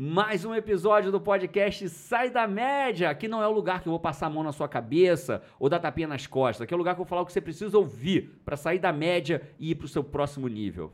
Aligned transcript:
Mais 0.00 0.44
um 0.44 0.54
episódio 0.54 1.10
do 1.10 1.20
podcast 1.20 1.88
Sai 1.88 2.30
da 2.30 2.46
Média. 2.46 3.10
Aqui 3.10 3.26
não 3.26 3.42
é 3.42 3.48
o 3.48 3.50
lugar 3.50 3.82
que 3.82 3.88
eu 3.88 3.90
vou 3.90 3.98
passar 3.98 4.28
a 4.28 4.30
mão 4.30 4.44
na 4.44 4.52
sua 4.52 4.68
cabeça 4.68 5.42
ou 5.58 5.68
dar 5.68 5.80
tapinha 5.80 6.06
nas 6.06 6.24
costas. 6.24 6.62
Aqui 6.62 6.72
é 6.72 6.76
o 6.76 6.78
lugar 6.78 6.94
que 6.94 7.00
eu 7.00 7.04
vou 7.04 7.08
falar 7.10 7.22
o 7.22 7.26
que 7.26 7.32
você 7.32 7.40
precisa 7.40 7.76
ouvir 7.76 8.40
para 8.44 8.56
sair 8.56 8.78
da 8.78 8.92
média 8.92 9.42
e 9.58 9.72
ir 9.72 9.74
para 9.74 9.86
o 9.86 9.88
seu 9.88 10.04
próximo 10.04 10.46
nível. 10.46 10.92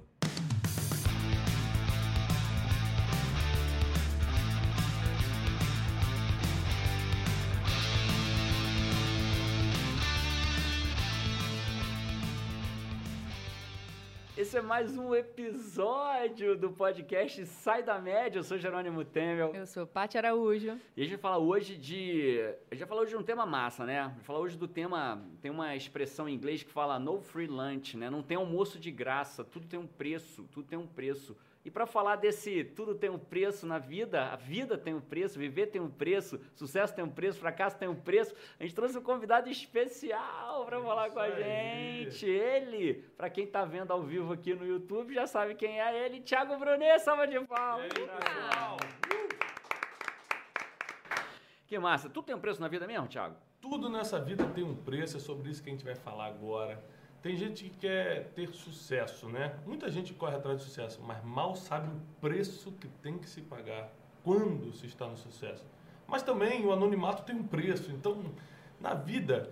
Mais 14.65 14.97
um 14.97 15.15
episódio 15.15 16.57
do 16.57 16.71
podcast 16.71 17.45
Sai 17.45 17.83
da 17.83 17.99
Média. 17.99 18.39
Eu 18.39 18.43
sou 18.43 18.57
Jerônimo 18.57 19.05
Temel. 19.05 19.55
Eu 19.55 19.67
sou 19.67 19.87
Paty 19.87 20.17
Araújo. 20.17 20.81
E 20.97 21.03
a 21.03 21.05
gente 21.05 21.13
vai 21.17 21.19
falar 21.19 21.39
hoje 21.39 21.77
de. 21.77 22.41
A 22.71 22.75
gente 22.75 22.81
vai 22.81 22.89
falar 22.89 23.03
hoje 23.03 23.11
de 23.11 23.17
um 23.19 23.23
tema 23.23 23.45
massa, 23.45 23.85
né? 23.85 24.01
A 24.01 24.09
gente 24.09 24.17
vai 24.17 24.25
falar 24.25 24.39
hoje 24.39 24.57
do 24.57 24.67
tema. 24.67 25.23
Tem 25.43 25.51
uma 25.51 25.77
expressão 25.77 26.27
em 26.27 26.35
inglês 26.35 26.63
que 26.63 26.71
fala 26.71 26.99
no 26.99 27.21
free 27.21 27.47
lunch, 27.47 27.95
né? 27.99 28.09
Não 28.09 28.23
tem 28.23 28.39
almoço 28.39 28.79
de 28.79 28.91
graça, 28.91 29.45
tudo 29.45 29.67
tem 29.67 29.79
um 29.79 29.87
preço, 29.87 30.49
tudo 30.51 30.67
tem 30.67 30.79
um 30.79 30.87
preço. 30.87 31.37
E 31.65 31.71
para 31.71 31.87
falar 31.87 32.17
desse 32.17 32.63
tudo 32.63 32.95
tem 32.95 33.09
um 33.09 33.19
preço 33.19 33.67
na 33.67 33.79
vida, 33.79 34.27
a 34.27 34.37
vida 34.37 34.77
tem 34.77 34.93
um 34.93 35.01
preço, 35.01 35.39
viver 35.39 35.69
tem 35.69 35.81
um 35.81 35.89
preço, 35.89 36.39
sucesso 36.55 36.95
tem 36.95 37.03
um 37.03 37.09
preço, 37.09 37.39
fracasso 37.41 37.79
tem 37.79 37.89
um 37.89 37.95
preço, 37.95 38.35
a 38.61 38.63
gente 38.63 38.75
trouxe 38.75 38.99
um 38.99 39.03
convidado 39.03 39.49
especial 39.49 40.67
para 40.67 40.79
falar 40.83 41.11
com 41.11 41.19
a 41.19 41.31
gente. 41.31 42.27
Ele, 42.27 43.03
para 43.17 43.31
quem 43.31 43.45
está 43.45 43.65
vendo 43.65 43.93
ao 43.93 44.03
vivo 44.03 44.31
aqui 44.35 44.55
no 44.55 44.67
YouTube, 44.67 45.15
já 45.15 45.27
sabe 45.27 45.55
quem 45.55 45.81
é 45.81 46.05
ele, 46.05 46.21
Thiago 46.21 46.59
Brunet, 46.59 46.99
salva 46.99 47.27
de 47.27 47.41
palmas. 47.47 47.89
Que 51.67 51.79
massa. 51.79 52.11
Tudo 52.11 52.27
tem 52.27 52.35
um 52.35 52.41
preço 52.41 52.61
na 52.61 52.69
vida 52.69 52.87
mesmo, 52.87 53.09
Thiago? 53.09 53.37
Tudo 53.59 53.89
nessa 53.89 54.21
vida 54.21 54.45
tem 54.51 54.63
um 54.63 54.77
preço, 54.77 55.17
é 55.17 55.21
sobre 55.21 55.51
isso 55.51 55.63
que 55.63 55.71
a 55.71 55.73
gente 55.73 55.85
vai 55.85 55.95
falar 55.95 56.27
agora. 56.27 56.85
Tem 57.25 57.35
gente 57.39 57.65
que 57.65 57.71
quer 57.71 58.33
ter 58.35 58.51
sucesso, 58.53 59.31
né? 59.31 59.59
Muita 59.65 59.91
gente 59.91 60.13
corre 60.13 60.37
atrás 60.37 60.59
de 60.59 60.65
sucesso, 60.65 61.01
mas 61.03 61.25
mal 61.25 61.57
sabe 61.57 61.89
o 61.89 62.21
preço 62.21 62.71
que 62.73 62.87
tem 62.87 63.17
que 63.17 63.27
se 63.27 63.41
pagar 63.41 63.91
quando 64.23 64.75
se 64.75 64.85
está 64.85 65.07
no 65.07 65.17
sucesso. 65.17 65.65
Mas 66.07 66.23
também 66.23 66.67
o 66.67 66.71
anonimato 66.71 67.23
tem 67.23 67.35
um 67.35 67.43
preço. 67.43 67.91
Então, 67.91 68.23
na 68.79 68.93
vida, 68.93 69.49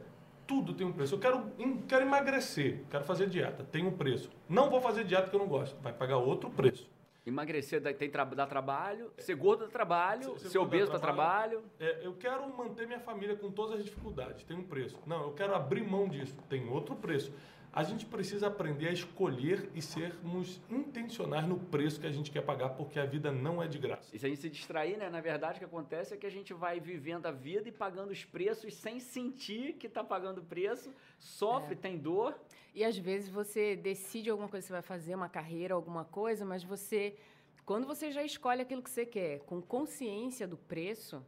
tudo 0.47 0.75
tem 0.75 0.87
um 0.87 0.93
preço. 0.93 1.15
Eu 1.15 1.19
quero, 1.19 1.51
quero 1.89 2.05
emagrecer, 2.05 2.85
quero 2.91 3.05
fazer 3.05 3.27
dieta, 3.31 3.65
tem 3.65 3.87
um 3.87 3.97
preço. 3.97 4.29
Não 4.47 4.69
vou 4.69 4.83
fazer 4.83 5.05
dieta 5.05 5.31
que 5.31 5.35
eu 5.35 5.41
não 5.41 5.49
gosto, 5.49 5.81
vai 5.81 5.95
pagar 5.95 6.19
outro 6.19 6.51
preço. 6.51 6.91
Emagrecer 7.25 7.81
dá, 7.81 7.95
tem 7.95 8.11
dá 8.11 8.47
trabalho, 8.47 9.13
ser 9.17 9.37
gordo 9.37 9.65
dá 9.65 9.71
trabalho, 9.71 10.39
ser, 10.39 10.49
ser 10.49 10.59
obeso 10.59 10.91
dá 10.91 10.99
trabalho. 10.99 11.63
É, 11.81 12.05
eu 12.05 12.13
quero 12.15 12.47
manter 12.55 12.85
minha 12.87 12.99
família 12.99 13.37
com 13.37 13.51
todas 13.51 13.79
as 13.79 13.85
dificuldades, 13.85 14.43
tem 14.43 14.59
um 14.59 14.65
preço. 14.65 14.99
Não, 15.07 15.23
eu 15.23 15.33
quero 15.33 15.55
abrir 15.55 15.89
mão 15.89 16.09
disso, 16.09 16.35
tem 16.51 16.69
outro 16.69 16.97
preço 16.97 17.33
a 17.73 17.83
gente 17.83 18.05
precisa 18.05 18.49
aprender 18.49 18.89
a 18.89 18.93
escolher 18.93 19.71
e 19.75 19.81
sermos 19.81 20.61
intencionais 20.69 21.49
no 21.49 21.59
preço 21.59 21.99
que 21.99 22.07
a 22.07 22.13
gente 22.13 22.31
quer 22.31 22.43
pagar, 22.43 22.71
porque 22.71 22.99
a 22.99 23.07
vida 23.07 23.33
não 23.33 23.63
é 23.63 23.67
de 23.67 23.79
graça. 23.79 24.15
E 24.15 24.19
se 24.19 24.27
a 24.27 24.29
gente 24.29 24.43
se 24.43 24.51
distrair, 24.51 24.99
né? 24.99 25.09
Na 25.09 25.23
verdade, 25.23 25.57
o 25.57 25.59
que 25.61 25.65
acontece 25.65 26.13
é 26.13 26.17
que 26.19 26.27
a 26.27 26.31
gente 26.31 26.53
vai 26.53 26.79
vivendo 26.79 27.25
a 27.25 27.31
vida 27.31 27.67
e 27.67 27.73
pagando 27.73 28.11
os 28.11 28.25
preços 28.27 28.75
sem 28.75 29.01
sentir 29.01 29.73
que 29.75 29.87
está 29.87 30.05
pagando 30.05 30.43
preço, 30.43 30.93
sofre, 31.19 31.73
é. 31.73 31.77
tem 31.77 31.97
dor. 31.97 32.39
E 32.75 32.85
às 32.85 32.99
vezes 32.99 33.31
você 33.31 33.75
decide 33.75 34.29
alguma 34.29 34.51
coisa 34.51 34.65
que 34.65 34.69
você 34.69 34.73
vai 34.75 34.83
fazer, 34.83 35.15
uma 35.15 35.29
carreira, 35.29 35.73
alguma 35.73 36.05
coisa, 36.05 36.45
mas 36.45 36.63
você, 36.63 37.17
quando 37.65 37.87
você 37.87 38.11
já 38.11 38.23
escolhe 38.23 38.61
aquilo 38.61 38.83
que 38.83 38.91
você 38.91 39.07
quer, 39.07 39.41
com 39.41 39.63
consciência 39.63 40.47
do 40.47 40.59
preço, 40.59 41.25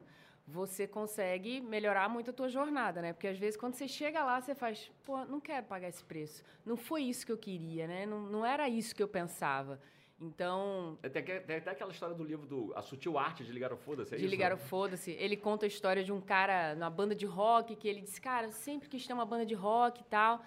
você 0.46 0.86
consegue 0.86 1.60
melhorar 1.60 2.08
muito 2.08 2.30
a 2.30 2.32
tua 2.32 2.48
jornada, 2.48 3.00
né? 3.00 3.12
Porque 3.12 3.28
às 3.28 3.38
vezes 3.38 3.56
quando 3.56 3.74
você 3.74 3.88
chega 3.88 4.22
lá, 4.22 4.40
você 4.40 4.54
faz, 4.54 4.90
pô, 5.04 5.24
não 5.24 5.40
quero 5.40 5.66
pagar 5.66 5.88
esse 5.88 6.04
preço. 6.04 6.42
Não 6.64 6.76
foi 6.76 7.02
isso 7.02 7.24
que 7.24 7.32
eu 7.32 7.38
queria, 7.38 7.86
né? 7.86 8.04
Não, 8.04 8.20
não 8.20 8.44
era 8.44 8.68
isso 8.68 8.94
que 8.94 9.02
eu 9.02 9.08
pensava. 9.08 9.80
Então. 10.20 10.98
Tem, 11.02 11.22
tem 11.22 11.56
até 11.56 11.70
aquela 11.70 11.90
história 11.90 12.14
do 12.14 12.22
livro 12.22 12.46
do 12.46 12.72
A 12.76 12.82
Sutil 12.82 13.18
Arte 13.18 13.42
de 13.42 13.52
Ligar 13.52 13.72
o 13.72 13.76
Foda-se. 13.76 14.14
É 14.14 14.18
de 14.18 14.24
isso, 14.24 14.30
Ligar 14.30 14.52
o 14.52 14.56
Foda-se. 14.58 15.12
Ele 15.12 15.36
conta 15.36 15.66
a 15.66 15.68
história 15.68 16.04
de 16.04 16.12
um 16.12 16.20
cara 16.20 16.74
numa 16.74 16.90
banda 16.90 17.14
de 17.14 17.26
rock 17.26 17.74
que 17.74 17.88
ele 17.88 18.02
disse, 18.02 18.20
cara, 18.20 18.50
sempre 18.50 18.88
quis 18.88 19.06
ter 19.06 19.12
uma 19.12 19.26
banda 19.26 19.46
de 19.46 19.54
rock 19.54 20.02
e 20.02 20.04
tal. 20.04 20.44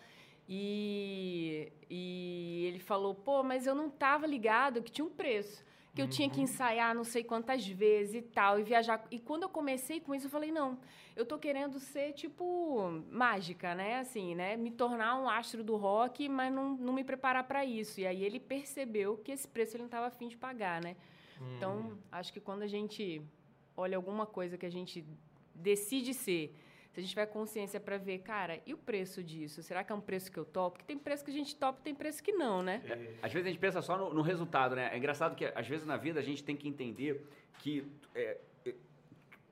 E, 0.47 1.71
e 1.89 2.65
ele 2.67 2.79
falou, 2.79 3.13
pô, 3.13 3.43
mas 3.43 3.67
eu 3.67 3.75
não 3.75 3.89
tava 3.89 4.25
ligado 4.25 4.81
que 4.81 4.91
tinha 4.91 5.05
um 5.05 5.09
preço 5.09 5.65
que 5.97 6.01
eu 6.03 6.07
tinha 6.07 6.29
que 6.29 6.37
uhum. 6.37 6.43
ensaiar 6.43 6.93
não 6.93 7.03
sei 7.03 7.23
quantas 7.23 7.67
vezes 7.67 8.13
e 8.13 8.21
tal, 8.21 8.59
e 8.59 8.63
viajar. 8.63 9.03
E 9.09 9.17
quando 9.17 9.43
eu 9.43 9.49
comecei 9.49 9.99
com 9.99 10.13
isso, 10.13 10.27
eu 10.27 10.29
falei, 10.29 10.51
não, 10.51 10.77
eu 11.15 11.25
tô 11.25 11.39
querendo 11.39 11.79
ser, 11.79 12.13
tipo, 12.13 13.03
mágica, 13.09 13.73
né? 13.73 13.97
Assim, 13.97 14.35
né? 14.35 14.55
Me 14.55 14.69
tornar 14.69 15.19
um 15.19 15.27
astro 15.27 15.63
do 15.63 15.75
rock, 15.75 16.29
mas 16.29 16.53
não, 16.53 16.77
não 16.77 16.93
me 16.93 17.03
preparar 17.03 17.47
para 17.47 17.65
isso. 17.65 17.99
E 17.99 18.05
aí 18.05 18.23
ele 18.23 18.39
percebeu 18.39 19.17
que 19.17 19.31
esse 19.31 19.47
preço 19.47 19.75
ele 19.75 19.83
não 19.83 19.87
estava 19.87 20.05
afim 20.05 20.27
de 20.27 20.37
pagar, 20.37 20.83
né? 20.83 20.95
Hum. 21.41 21.55
Então, 21.55 21.97
acho 22.11 22.31
que 22.31 22.39
quando 22.39 22.61
a 22.61 22.67
gente 22.67 23.19
olha 23.75 23.97
alguma 23.97 24.27
coisa 24.27 24.55
que 24.55 24.67
a 24.67 24.71
gente 24.71 25.03
decide 25.55 26.13
ser 26.13 26.55
se 26.97 27.01
a 27.01 27.03
gente 27.03 27.09
tiver 27.11 27.27
consciência 27.27 27.79
para 27.79 27.95
ver, 27.99 28.17
cara, 28.19 28.59
e 28.65 28.73
o 28.73 28.77
preço 28.77 29.23
disso? 29.23 29.61
Será 29.61 29.83
que 29.83 29.91
é 29.91 29.95
um 29.95 30.01
preço 30.01 30.31
que 30.31 30.37
eu 30.39 30.43
topo? 30.43 30.77
Porque 30.77 30.85
tem 30.85 30.97
preço 30.97 31.23
que 31.23 31.29
a 31.29 31.33
gente 31.33 31.55
topa 31.55 31.79
e 31.79 31.83
tem 31.83 31.93
preço 31.93 32.23
que 32.23 32.31
não, 32.31 32.63
né? 32.63 32.81
É, 32.85 33.13
às 33.21 33.31
vezes 33.31 33.45
a 33.45 33.51
gente 33.51 33.59
pensa 33.59 33.83
só 33.83 33.95
no, 33.95 34.11
no, 34.11 34.23
resultado, 34.23 34.75
né? 34.75 34.89
É 34.91 34.97
engraçado 34.97 35.35
que, 35.35 35.45
às 35.45 35.67
vezes, 35.67 35.85
na 35.85 35.95
vida 35.95 36.19
a 36.19 36.23
gente 36.23 36.43
tem 36.43 36.55
que 36.55 36.67
entender 36.67 37.23
que. 37.59 37.87
É, 38.15 38.37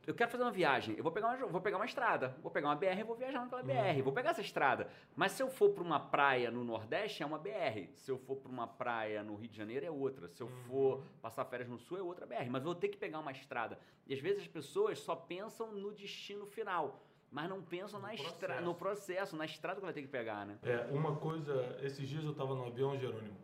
eu 0.07 0.13
quero 0.13 0.29
fazer 0.29 0.43
uma 0.43 0.51
viagem, 0.51 0.95
eu 0.95 1.03
vou 1.03 1.11
pegar 1.11 1.29
uma, 1.29 1.47
vou 1.47 1.61
pegar 1.61 1.77
uma 1.77 1.85
estrada, 1.85 2.35
vou 2.41 2.51
pegar 2.51 2.67
uma 2.67 2.75
BR 2.75 2.99
e 2.99 3.03
vou 3.03 3.15
viajar 3.15 3.41
naquela 3.41 3.63
BR, 3.63 3.97
uhum. 3.97 4.03
vou 4.03 4.13
pegar 4.13 4.31
essa 4.31 4.41
estrada. 4.41 4.87
Mas 5.15 5.31
se 5.31 5.41
eu 5.41 5.49
for 5.49 5.69
para 5.69 5.83
uma 5.83 5.99
praia 5.99 6.51
no 6.51 6.63
Nordeste, 6.63 7.23
é 7.23 7.25
uma 7.25 7.39
BR. 7.39 7.89
Se 7.93 8.11
eu 8.11 8.17
for 8.19 8.37
para 8.37 8.51
uma 8.51 8.67
praia 8.67 9.23
no 9.23 9.35
Rio 9.35 9.49
de 9.49 9.57
Janeiro, 9.57 9.85
é 9.85 9.89
outra. 9.89 10.27
Se 10.29 10.43
eu 10.43 10.47
uhum. 10.47 10.63
for 10.67 11.03
passar 11.21 11.43
férias 11.45 11.69
no 11.69 11.79
Sul, 11.79 11.97
é 11.97 12.01
outra 12.03 12.25
BR. 12.25 12.49
Mas 12.49 12.61
eu 12.61 12.65
vou 12.65 12.75
ter 12.75 12.89
que 12.89 12.97
pegar 12.97 13.19
uma 13.19 13.31
estrada. 13.31 13.79
E 14.05 14.13
às 14.13 14.19
vezes 14.19 14.43
as 14.43 14.47
pessoas 14.47 14.99
só 14.99 15.15
pensam 15.15 15.71
no 15.71 15.91
destino 15.91 16.45
final 16.45 16.99
mas 17.31 17.49
não 17.49 17.61
pensam 17.61 17.99
no, 17.99 18.05
na 18.05 18.13
estra 18.13 18.61
no 18.61 18.73
processo, 18.73 19.35
na 19.35 19.45
estrada 19.45 19.79
que 19.79 19.85
vai 19.85 19.93
ter 19.93 20.01
que 20.01 20.07
pegar, 20.07 20.45
né? 20.45 20.57
É, 20.63 20.87
uma 20.91 21.15
coisa, 21.15 21.77
esses 21.81 22.07
dias 22.07 22.23
eu 22.23 22.31
estava 22.31 22.55
no 22.55 22.65
avião, 22.67 22.97
Jerônimo, 22.97 23.35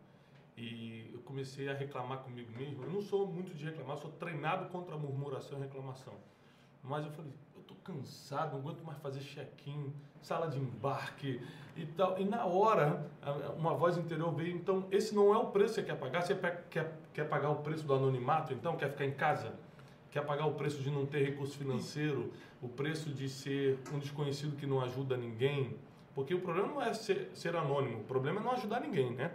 e 0.56 1.10
eu 1.12 1.20
comecei 1.22 1.68
a 1.68 1.74
reclamar 1.74 2.18
comigo 2.18 2.50
mesmo. 2.52 2.84
Eu 2.84 2.90
não 2.90 3.00
sou 3.00 3.26
muito 3.26 3.54
de 3.54 3.64
reclamar, 3.64 3.96
sou 3.96 4.10
treinado 4.12 4.68
contra 4.70 4.94
a 4.94 4.98
murmuração 4.98 5.58
e 5.58 5.62
reclamação. 5.62 6.14
Mas 6.82 7.04
eu 7.04 7.12
falei, 7.12 7.32
eu 7.54 7.62
tô 7.62 7.74
cansado, 7.76 8.52
não 8.52 8.60
aguento 8.60 8.82
mais 8.82 8.98
fazer 8.98 9.20
check-in, 9.20 9.92
sala 10.20 10.48
de 10.48 10.58
embarque 10.58 11.40
e 11.76 11.86
tal. 11.86 12.18
E 12.18 12.24
na 12.24 12.44
hora, 12.44 13.08
uma 13.56 13.74
voz 13.74 13.96
interior 13.96 14.32
veio, 14.34 14.54
então, 14.54 14.86
esse 14.90 15.14
não 15.14 15.32
é 15.32 15.38
o 15.38 15.46
preço 15.46 15.74
que 15.74 15.80
você 15.80 15.86
quer 15.86 15.98
pagar? 15.98 16.22
Você 16.22 16.34
quer, 16.70 16.98
quer 17.12 17.28
pagar 17.28 17.50
o 17.50 17.56
preço 17.56 17.86
do 17.86 17.94
anonimato, 17.94 18.52
então? 18.52 18.76
Quer 18.76 18.90
ficar 18.90 19.04
em 19.04 19.14
casa? 19.14 19.54
Quer 20.12 20.24
pagar 20.24 20.46
o 20.46 20.52
preço 20.52 20.82
de 20.82 20.90
não 20.90 21.06
ter 21.06 21.24
recurso 21.24 21.58
financeiro, 21.58 22.30
o 22.60 22.68
preço 22.68 23.10
de 23.10 23.28
ser 23.28 23.78
um 23.92 23.98
desconhecido 23.98 24.56
que 24.56 24.66
não 24.66 24.80
ajuda 24.80 25.16
ninguém. 25.16 25.74
Porque 26.14 26.34
o 26.34 26.40
problema 26.40 26.68
não 26.68 26.82
é 26.82 26.92
ser, 26.92 27.30
ser 27.34 27.56
anônimo, 27.56 28.00
o 28.00 28.04
problema 28.04 28.40
é 28.40 28.44
não 28.44 28.52
ajudar 28.52 28.80
ninguém, 28.80 29.10
né? 29.12 29.32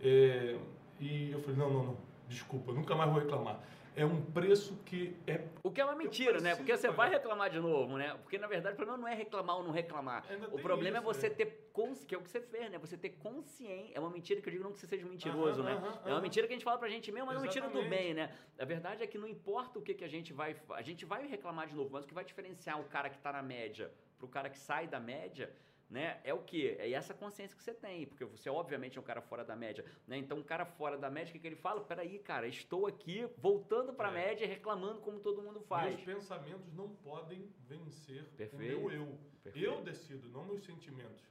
É, 0.00 0.56
e 0.98 1.30
eu 1.30 1.38
falei, 1.40 1.56
não, 1.56 1.70
não, 1.70 1.84
não, 1.84 1.96
desculpa, 2.26 2.72
nunca 2.72 2.94
mais 2.94 3.10
vou 3.10 3.20
reclamar 3.20 3.60
é 3.96 4.04
um 4.04 4.20
preço 4.20 4.76
que 4.84 5.16
é. 5.26 5.44
O 5.62 5.70
que 5.70 5.80
é 5.80 5.84
uma 5.84 5.94
mentira, 5.94 6.40
né? 6.40 6.56
Porque 6.56 6.76
você 6.76 6.90
vai 6.90 7.10
reclamar 7.10 7.48
de 7.50 7.60
novo, 7.60 7.96
né? 7.96 8.16
Porque 8.22 8.38
na 8.38 8.46
verdade 8.46 8.74
o 8.74 8.76
problema 8.76 9.00
não 9.00 9.08
é 9.08 9.14
reclamar 9.14 9.56
ou 9.56 9.62
não 9.62 9.70
reclamar. 9.70 10.24
Ainda 10.28 10.48
o 10.48 10.58
problema 10.58 10.98
é 10.98 11.00
isso, 11.00 11.10
é 11.10 11.14
você 11.14 11.28
né? 11.28 11.34
ter 11.34 11.70
consciência, 11.72 12.06
que 12.06 12.14
é 12.14 12.18
o 12.18 12.22
que 12.22 12.30
você 12.30 12.40
fez, 12.40 12.70
né? 12.70 12.78
Você 12.78 12.96
ter 12.96 13.10
consciência. 13.10 13.96
É 13.96 14.00
uma 14.00 14.10
mentira 14.10 14.40
que 14.40 14.48
eu 14.48 14.52
digo 14.52 14.64
não 14.64 14.72
que 14.72 14.78
você 14.78 14.86
seja 14.86 15.06
mentiroso, 15.06 15.62
né? 15.62 15.80
é 16.04 16.10
uma 16.10 16.20
mentira 16.20 16.46
que 16.46 16.52
a 16.52 16.56
gente 16.56 16.64
fala 16.64 16.78
pra 16.78 16.88
gente 16.88 17.10
mesmo, 17.12 17.26
mas 17.26 17.36
é 17.36 17.38
uma 17.38 17.44
mentira 17.44 17.68
do 17.68 17.88
bem, 17.88 18.14
né? 18.14 18.32
A 18.58 18.64
verdade 18.64 19.02
é 19.02 19.06
que 19.06 19.16
não 19.16 19.28
importa 19.28 19.78
o 19.78 19.82
que, 19.82 19.94
que 19.94 20.04
a 20.04 20.08
gente 20.08 20.32
vai. 20.32 20.56
A 20.70 20.82
gente 20.82 21.04
vai 21.04 21.26
reclamar 21.26 21.68
de 21.68 21.74
novo, 21.74 21.90
mas 21.92 22.04
o 22.04 22.08
que 22.08 22.14
vai 22.14 22.24
diferenciar 22.24 22.80
o 22.80 22.84
cara 22.84 23.08
que 23.08 23.18
tá 23.18 23.32
na 23.32 23.42
média 23.42 23.90
pro 24.18 24.28
cara 24.28 24.48
que 24.48 24.58
sai 24.58 24.86
da 24.86 24.98
média 24.98 25.52
né? 25.94 26.18
É 26.24 26.34
o 26.34 26.40
que? 26.40 26.70
É 26.80 26.90
essa 26.90 27.14
consciência 27.14 27.56
que 27.56 27.62
você 27.62 27.72
tem, 27.72 28.04
porque 28.04 28.24
você 28.24 28.50
obviamente 28.50 28.98
é 28.98 29.00
um 29.00 29.04
cara 29.04 29.22
fora 29.22 29.44
da 29.44 29.54
média, 29.54 29.84
né? 30.08 30.18
Então, 30.18 30.36
um 30.36 30.42
cara 30.42 30.66
fora 30.66 30.98
da 30.98 31.08
média, 31.08 31.30
o 31.30 31.32
que, 31.34 31.38
que 31.38 31.46
ele 31.46 31.54
fala? 31.54 31.80
Peraí, 31.82 32.18
cara, 32.18 32.48
estou 32.48 32.88
aqui 32.88 33.24
voltando 33.38 33.92
para 33.92 34.08
a 34.08 34.10
é. 34.10 34.14
média, 34.14 34.44
reclamando 34.44 35.00
como 35.02 35.20
todo 35.20 35.40
mundo 35.40 35.60
faz. 35.60 35.94
Meus 35.94 36.18
pensamentos 36.18 36.72
não 36.72 36.88
podem 36.96 37.48
vencer 37.68 38.24
Perfeito. 38.36 38.56
o 38.56 38.58
meu 38.58 38.90
eu. 38.90 39.18
Perfeito. 39.44 39.64
Eu 39.64 39.82
decido, 39.82 40.28
não 40.30 40.44
meus 40.44 40.64
sentimentos. 40.64 41.22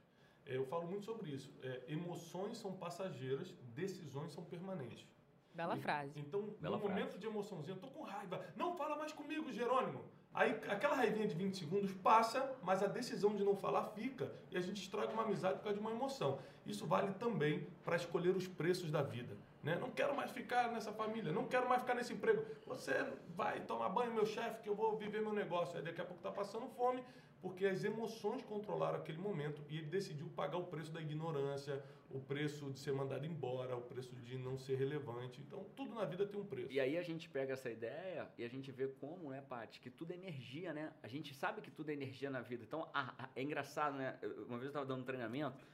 É, 0.46 0.56
eu 0.56 0.64
falo 0.64 0.86
muito 0.86 1.04
sobre 1.04 1.30
isso. 1.30 1.52
É, 1.62 1.82
emoções 1.88 2.56
são 2.56 2.72
passageiras, 2.72 3.52
decisões 3.74 4.32
são 4.32 4.42
permanentes. 4.42 5.06
Bela 5.52 5.76
frase. 5.76 6.18
Então, 6.18 6.40
Bela 6.58 6.76
no 6.76 6.82
frase. 6.82 7.00
momento 7.00 7.18
de 7.18 7.26
emoçãozinha, 7.26 7.76
eu 7.76 7.80
tô 7.80 7.88
com 7.88 8.02
raiva. 8.02 8.42
Não 8.56 8.74
fala 8.74 8.96
mais 8.96 9.12
comigo, 9.12 9.52
Jerônimo. 9.52 10.02
Aí 10.34 10.50
aquela 10.68 10.96
raivinha 10.96 11.28
de 11.28 11.34
20 11.34 11.56
segundos 11.56 11.92
passa, 11.92 12.56
mas 12.60 12.82
a 12.82 12.88
decisão 12.88 13.36
de 13.36 13.44
não 13.44 13.54
falar 13.54 13.84
fica 13.94 14.32
e 14.50 14.56
a 14.56 14.60
gente 14.60 14.82
estraga 14.82 15.12
uma 15.12 15.22
amizade 15.22 15.58
por 15.58 15.64
causa 15.64 15.78
de 15.78 15.80
uma 15.80 15.92
emoção. 15.92 16.40
Isso 16.66 16.84
vale 16.86 17.14
também 17.14 17.64
para 17.84 17.94
escolher 17.94 18.34
os 18.36 18.48
preços 18.48 18.90
da 18.90 19.00
vida. 19.00 19.36
Né? 19.62 19.76
Não 19.80 19.92
quero 19.92 20.14
mais 20.16 20.32
ficar 20.32 20.72
nessa 20.72 20.92
família, 20.92 21.32
não 21.32 21.46
quero 21.46 21.68
mais 21.68 21.82
ficar 21.82 21.94
nesse 21.94 22.12
emprego. 22.12 22.44
Você 22.66 22.92
vai 23.36 23.60
tomar 23.60 23.88
banho, 23.90 24.12
meu 24.12 24.26
chefe, 24.26 24.62
que 24.62 24.68
eu 24.68 24.74
vou 24.74 24.96
viver 24.96 25.22
meu 25.22 25.32
negócio. 25.32 25.78
Aí 25.78 25.84
daqui 25.84 26.00
a 26.00 26.04
pouco 26.04 26.18
está 26.18 26.32
passando 26.32 26.66
fome, 26.70 27.02
porque 27.44 27.66
as 27.66 27.84
emoções 27.84 28.42
controlaram 28.42 28.98
aquele 29.00 29.18
momento 29.18 29.62
e 29.68 29.76
ele 29.76 29.88
decidiu 29.88 30.26
pagar 30.30 30.56
o 30.56 30.64
preço 30.64 30.90
da 30.90 31.02
ignorância, 31.02 31.84
o 32.10 32.18
preço 32.18 32.70
de 32.70 32.78
ser 32.78 32.94
mandado 32.94 33.26
embora, 33.26 33.76
o 33.76 33.82
preço 33.82 34.16
de 34.16 34.38
não 34.38 34.56
ser 34.56 34.76
relevante. 34.76 35.42
Então, 35.42 35.62
tudo 35.76 35.94
na 35.94 36.06
vida 36.06 36.24
tem 36.24 36.40
um 36.40 36.46
preço. 36.46 36.72
E 36.72 36.80
aí 36.80 36.96
a 36.96 37.02
gente 37.02 37.28
pega 37.28 37.52
essa 37.52 37.70
ideia 37.70 38.26
e 38.38 38.44
a 38.44 38.48
gente 38.48 38.72
vê 38.72 38.88
como, 38.88 39.28
né, 39.28 39.42
Paty, 39.42 39.78
que 39.78 39.90
tudo 39.90 40.12
é 40.12 40.14
energia, 40.14 40.72
né? 40.72 40.90
A 41.02 41.06
gente 41.06 41.34
sabe 41.34 41.60
que 41.60 41.70
tudo 41.70 41.90
é 41.90 41.92
energia 41.92 42.30
na 42.30 42.40
vida. 42.40 42.64
Então, 42.64 42.88
é 43.36 43.42
engraçado, 43.42 43.94
né? 43.94 44.18
Uma 44.48 44.56
vez 44.56 44.62
eu 44.62 44.68
estava 44.68 44.86
dando 44.86 45.02
um 45.02 45.04
treinamento 45.04 45.66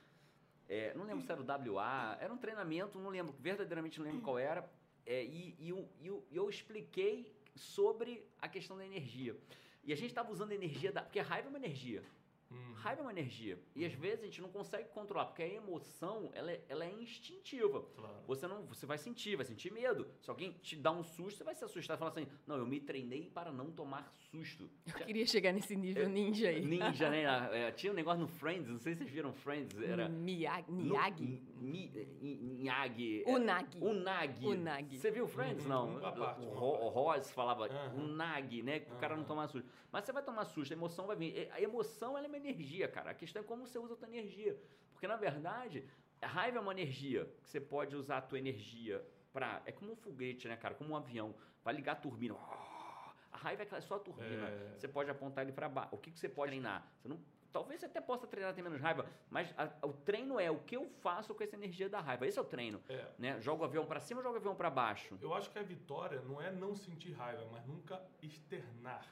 é, 0.69 0.93
não 0.95 1.05
lembro 1.05 1.25
se 1.25 1.31
era 1.33 1.41
o 1.41 1.73
WA, 1.75 2.17
era 2.21 2.33
um 2.33 2.39
treinamento, 2.39 2.97
não 2.97 3.11
lembro, 3.11 3.35
verdadeiramente 3.41 3.99
não 3.99 4.07
lembro 4.07 4.23
qual 4.23 4.39
era. 4.39 4.69
É, 5.05 5.25
e, 5.25 5.57
e 5.59 5.69
eu, 5.69 6.25
eu 6.31 6.49
expliquei 6.49 7.33
sobre 7.57 8.25
a 8.41 8.49
questão 8.49 8.77
da 8.77 8.87
energia. 8.87 9.37
E 9.85 9.93
a 9.93 9.97
gente 9.97 10.11
estava 10.11 10.31
usando 10.31 10.53
a 10.53 10.55
energia 10.55 10.93
da. 10.93 11.03
Porque 11.03 11.21
a 11.21 11.23
raiva 11.23 11.49
é 11.49 11.50
uma 11.50 11.59
energia. 11.59 12.03
Uhum. 12.50 12.73
Raiva 12.75 13.00
é 13.00 13.05
uma 13.05 13.12
energia. 13.12 13.62
E 13.77 13.85
às 13.85 13.93
vezes 13.93 14.23
a 14.23 14.25
gente 14.25 14.43
não 14.43 14.49
consegue 14.49 14.88
controlar, 14.88 15.27
porque 15.27 15.43
a 15.43 15.49
emoção 15.49 16.31
ela 16.35 16.50
é, 16.50 16.65
ela 16.69 16.85
é 16.85 16.93
instintiva. 16.93 17.82
Claro. 17.94 18.17
Você 18.27 18.49
não, 18.49 18.65
você 18.67 18.85
vai 18.87 18.99
sentir, 18.99 19.37
vai 19.37 19.47
sentir 19.47 19.73
medo. 19.73 20.09
Se 20.21 20.29
alguém 20.29 20.53
te 20.61 20.75
dá 20.75 20.91
um 20.91 21.05
susto, 21.05 21.38
você 21.38 21.44
vai 21.44 21.55
se 21.55 21.65
assustar 21.65 21.97
e 21.97 21.99
falar 21.99 22.11
assim: 22.11 22.27
não, 22.47 22.56
eu 22.56 22.67
me 22.67 22.81
treinei 22.81 23.31
para 23.31 23.53
não 23.53 23.71
tomar 23.71 24.12
susto. 24.31 24.69
Eu 24.87 24.99
Já, 24.99 25.05
queria 25.05 25.27
chegar 25.27 25.53
nesse 25.53 25.77
nível 25.77 26.05
é, 26.05 26.09
ninja 26.09 26.49
aí. 26.49 26.65
Ninja, 26.65 27.09
né? 27.09 27.21
É, 27.53 27.71
tinha 27.71 27.93
um 27.93 27.94
negócio 27.94 28.21
no 28.21 28.29
Friends, 28.29 28.69
não 28.69 28.79
sei 28.79 28.94
se 28.94 28.99
vocês 28.99 29.11
viram 29.11 29.33
Friends. 29.33 29.81
Era. 29.81 30.09
Miyagi. 30.09 30.73
Miyagi. 30.73 31.43
Miyagi. 31.61 33.25
Unagi. 33.27 33.79
Unagi. 33.79 34.47
Unagi. 34.47 34.99
Você 34.99 35.11
viu 35.11 35.29
Friends? 35.29 35.67
Não. 35.67 35.97
o, 35.97 36.89
Ross 36.89 37.31
falava 37.31 37.69
uhum. 37.69 38.05
Unagi, 38.05 38.62
né? 38.62 38.81
Que 38.81 38.93
o 38.93 38.97
cara 38.97 39.17
não 39.17 39.25
tomar 39.25 39.49
susto. 39.49 39.69
Mas 39.93 40.05
você 40.05 40.12
vai 40.12 40.23
tomar 40.23 40.45
susto, 40.47 40.73
a 40.73 40.77
emoção 40.77 41.07
vai 41.07 41.17
vir. 41.17 41.51
A 41.53 41.61
emoção 41.61 42.17
ela 42.17 42.27
é 42.27 42.37
energia, 42.37 42.89
cara. 42.89 43.11
A 43.11 43.15
questão 43.15 43.43
é 43.43 43.45
como 43.45 43.67
você 43.67 43.79
usa 43.79 43.95
a 43.95 43.97
tua 43.97 44.09
energia. 44.09 44.59
Porque, 44.93 45.07
na 45.07 45.17
verdade, 45.17 45.85
a 46.21 46.27
raiva 46.27 46.59
é 46.59 46.61
uma 46.61 46.73
energia 46.73 47.31
que 47.43 47.51
você 47.51 47.61
pode 47.61 47.95
usar 47.95 48.19
a 48.19 48.23
tua 48.23 48.39
energia 48.39 49.05
para 49.33 49.62
É 49.65 49.73
como 49.73 49.93
um 49.93 49.97
foguete, 49.97 50.49
né, 50.49 50.57
cara? 50.57 50.75
Como 50.75 50.91
um 50.91 50.97
avião. 50.97 51.35
Vai 51.62 51.75
ligar 51.75 51.93
a 51.93 51.97
turbina. 51.97 52.35
A 53.33 53.37
raiva 53.37 53.62
é 53.62 53.81
só 53.81 53.97
a 53.97 53.99
turbina. 53.99 54.49
É... 54.49 54.75
Você 54.79 54.89
pode 54.89 55.11
apontar 55.11 55.45
ele 55.45 55.53
para 55.53 55.69
baixo. 55.69 55.95
O 55.95 55.99
que, 55.99 56.11
que 56.11 56.19
você 56.19 56.29
pode 56.29 56.51
treinar? 56.51 56.91
Você 57.01 57.09
não 57.09 57.21
talvez 57.52 57.81
você 57.81 57.87
até 57.87 58.00
possa 58.00 58.26
treinar 58.26 58.55
ter 58.55 58.62
menos 58.62 58.81
raiva, 58.81 59.06
mas 59.29 59.52
a, 59.56 59.87
o 59.87 59.93
treino 59.93 60.38
é 60.38 60.50
o 60.50 60.58
que 60.58 60.76
eu 60.76 60.88
faço 61.02 61.35
com 61.35 61.43
essa 61.43 61.56
energia 61.56 61.88
da 61.88 62.00
raiva. 62.00 62.26
Esse 62.26 62.38
é 62.38 62.43
o 62.43 62.44
treino. 62.44 62.81
É. 62.88 63.06
Né? 63.19 63.41
Joga 63.41 63.62
o 63.62 63.64
avião 63.64 63.87
para 63.87 64.00
cima, 64.00 64.23
joga 64.23 64.35
o 64.35 64.38
avião 64.38 64.55
para 64.55 64.70
baixo. 64.70 65.19
Eu 65.20 65.35
acho 65.35 65.50
que 65.50 65.58
a 65.58 65.62
vitória 65.62 66.20
não 66.23 66.41
é 66.41 66.50
não 66.50 66.75
sentir 66.75 67.12
raiva, 67.12 67.47
mas 67.50 67.67
nunca 67.67 68.00
externar 68.23 69.06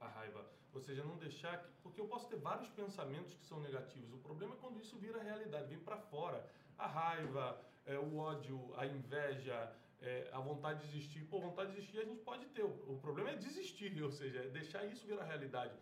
a 0.00 0.08
raiva. 0.08 0.44
Ou 0.76 0.80
seja, 0.80 1.02
não 1.02 1.16
deixar 1.16 1.62
que. 1.62 1.70
Porque 1.82 2.00
eu 2.00 2.06
posso 2.06 2.28
ter 2.28 2.36
vários 2.36 2.68
pensamentos 2.68 3.32
que 3.34 3.44
são 3.46 3.60
negativos. 3.60 4.12
O 4.12 4.18
problema 4.18 4.54
é 4.54 4.58
quando 4.58 4.78
isso 4.78 4.96
vira 4.98 5.22
realidade, 5.22 5.68
vem 5.68 5.78
para 5.78 5.96
fora. 5.96 6.46
A 6.76 6.86
raiva, 6.86 7.58
é, 7.86 7.98
o 7.98 8.18
ódio, 8.18 8.74
a 8.76 8.84
inveja, 8.86 9.72
é, 10.02 10.28
a 10.32 10.38
vontade 10.38 10.80
de 10.80 10.92
desistir. 10.92 11.24
Pô, 11.24 11.40
vontade 11.40 11.70
de 11.70 11.76
desistir 11.76 12.00
a 12.00 12.04
gente 12.04 12.20
pode 12.20 12.44
ter. 12.46 12.62
O, 12.62 12.92
o 12.92 12.98
problema 13.00 13.30
é 13.30 13.36
desistir, 13.36 13.90
ou 14.02 14.10
seja, 14.10 14.40
é 14.40 14.48
deixar 14.48 14.84
isso 14.84 15.06
virar 15.06 15.24
realidade. 15.24 15.74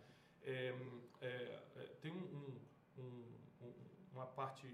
É, 0.45 0.73
é, 1.21 1.27
é 1.75 1.83
tem 2.01 2.11
um, 2.11 2.59
um, 2.97 3.03
um, 3.61 3.73
uma 4.13 4.27
parte, 4.27 4.67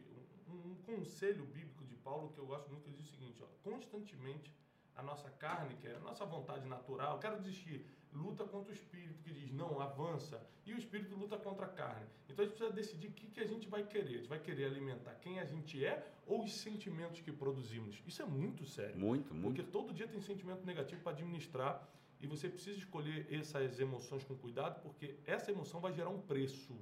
um, 0.48 0.76
conselho 0.86 1.46
bíblico 1.46 1.86
de 1.86 1.96
Paulo 1.96 2.32
que 2.34 2.40
eu 2.40 2.46
gosto 2.46 2.70
muito, 2.70 2.84
que 2.84 2.92
diz 2.92 3.08
o 3.08 3.12
seguinte: 3.12 3.42
ó, 3.42 3.48
constantemente 3.64 4.54
a 4.96 5.02
nossa 5.02 5.30
carne, 5.30 5.76
que 5.76 5.88
é 5.88 5.96
a 5.96 6.00
nossa 6.00 6.26
vontade 6.26 6.68
natural, 6.68 7.20
quero 7.20 7.40
desistir 7.40 7.86
luta 8.14 8.44
contra 8.44 8.72
o 8.72 8.74
espírito 8.74 9.22
que 9.24 9.32
diz 9.32 9.52
não, 9.52 9.80
avança, 9.80 10.46
e 10.66 10.74
o 10.74 10.78
espírito 10.78 11.16
luta 11.16 11.38
contra 11.38 11.66
a 11.66 11.70
carne. 11.70 12.06
Então 12.30 12.44
a 12.44 12.48
gente 12.48 12.58
precisa 12.58 12.76
decidir 12.76 13.08
o 13.08 13.12
que, 13.14 13.28
que 13.28 13.40
a 13.40 13.48
gente 13.48 13.68
vai 13.68 13.84
querer. 13.84 14.16
A 14.16 14.18
gente 14.18 14.30
vai 14.30 14.40
querer 14.40 14.66
alimentar 14.66 15.16
quem 15.16 15.40
a 15.40 15.46
gente 15.46 15.84
é 15.84 16.06
ou 16.28 16.44
os 16.44 16.54
sentimentos 16.54 17.22
que 17.22 17.32
produzimos. 17.32 18.02
Isso 18.06 18.22
é 18.22 18.26
muito 18.26 18.66
sério. 18.66 18.98
Muito, 18.98 19.34
muito. 19.34 19.56
Porque 19.56 19.64
todo 19.64 19.94
dia 19.94 20.08
tem 20.08 20.22
sentimento 20.22 20.66
negativo 20.66 21.02
para 21.02 21.14
administrar 21.14 21.88
e 22.22 22.28
você 22.28 22.48
precisa 22.48 22.78
escolher 22.78 23.28
essas 23.34 23.80
emoções 23.80 24.24
com 24.24 24.36
cuidado, 24.36 24.82
porque 24.82 25.20
essa 25.26 25.52
emoção 25.52 25.82
vai 25.82 25.92
gerar 25.92 26.10
um 26.10 26.22
preço. 26.22 26.78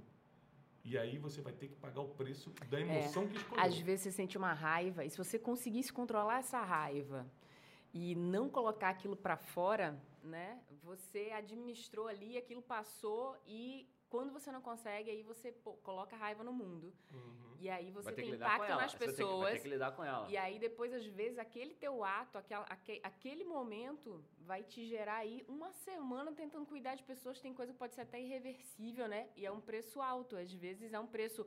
E 0.83 0.97
aí 0.97 1.17
você 1.17 1.41
vai 1.41 1.53
ter 1.53 1.69
que 1.69 1.75
pagar 1.75 2.01
o 2.01 2.09
preço 2.09 2.49
da 2.69 2.79
emoção 2.79 3.23
é, 3.23 3.27
que 3.27 3.37
escolheu. 3.37 3.63
Às 3.63 3.77
vezes 3.79 4.01
você 4.03 4.11
sente 4.11 4.37
uma 4.37 4.53
raiva, 4.53 5.05
e 5.05 5.09
se 5.09 5.17
você 5.17 5.39
conseguisse 5.39 5.93
controlar 5.93 6.39
essa 6.39 6.61
raiva 6.61 7.25
e 7.93 8.15
não 8.15 8.49
colocar 8.49 8.89
aquilo 8.89 9.15
para 9.15 9.37
fora, 9.37 10.01
né? 10.23 10.61
Você 10.83 11.31
administrou 11.33 12.07
ali, 12.07 12.37
aquilo 12.37 12.61
passou 12.61 13.37
e 13.47 13.87
quando 14.09 14.31
você 14.31 14.51
não 14.51 14.61
consegue, 14.61 15.09
aí 15.09 15.23
você 15.23 15.51
pô, 15.51 15.73
coloca 15.73 16.15
raiva 16.15 16.43
no 16.43 16.51
mundo. 16.51 16.93
Uhum. 17.13 17.49
E 17.59 17.69
aí 17.69 17.91
você 17.91 18.11
tem 18.11 18.29
impacto 18.29 18.69
nas 18.69 18.95
pessoas. 18.95 19.15
Você 19.15 19.23
tem, 19.23 19.41
vai 19.41 19.53
ter 19.53 19.59
que 19.59 19.69
lidar 19.69 19.91
com 19.91 20.03
ela. 20.03 20.29
E 20.29 20.37
aí 20.37 20.57
depois, 20.57 20.93
às 20.93 21.05
vezes, 21.05 21.37
aquele 21.37 21.73
teu 21.75 22.03
ato, 22.03 22.37
aquele, 22.37 23.01
aquele 23.03 23.43
momento 23.43 24.23
vai 24.39 24.63
te 24.63 24.85
gerar 24.85 25.17
aí 25.17 25.45
uma 25.47 25.71
semana 25.73 26.31
tentando 26.31 26.65
cuidar 26.65 26.95
de 26.95 27.03
pessoas. 27.03 27.39
Tem 27.39 27.53
coisa 27.53 27.73
que 27.73 27.77
pode 27.77 27.95
ser 27.95 28.01
até 28.01 28.19
irreversível, 28.19 29.07
né? 29.07 29.29
E 29.35 29.45
é 29.45 29.51
um 29.51 29.61
preço 29.61 30.01
alto. 30.01 30.37
Às 30.37 30.51
vezes 30.53 30.93
é 30.93 30.99
um 30.99 31.07
preço 31.07 31.45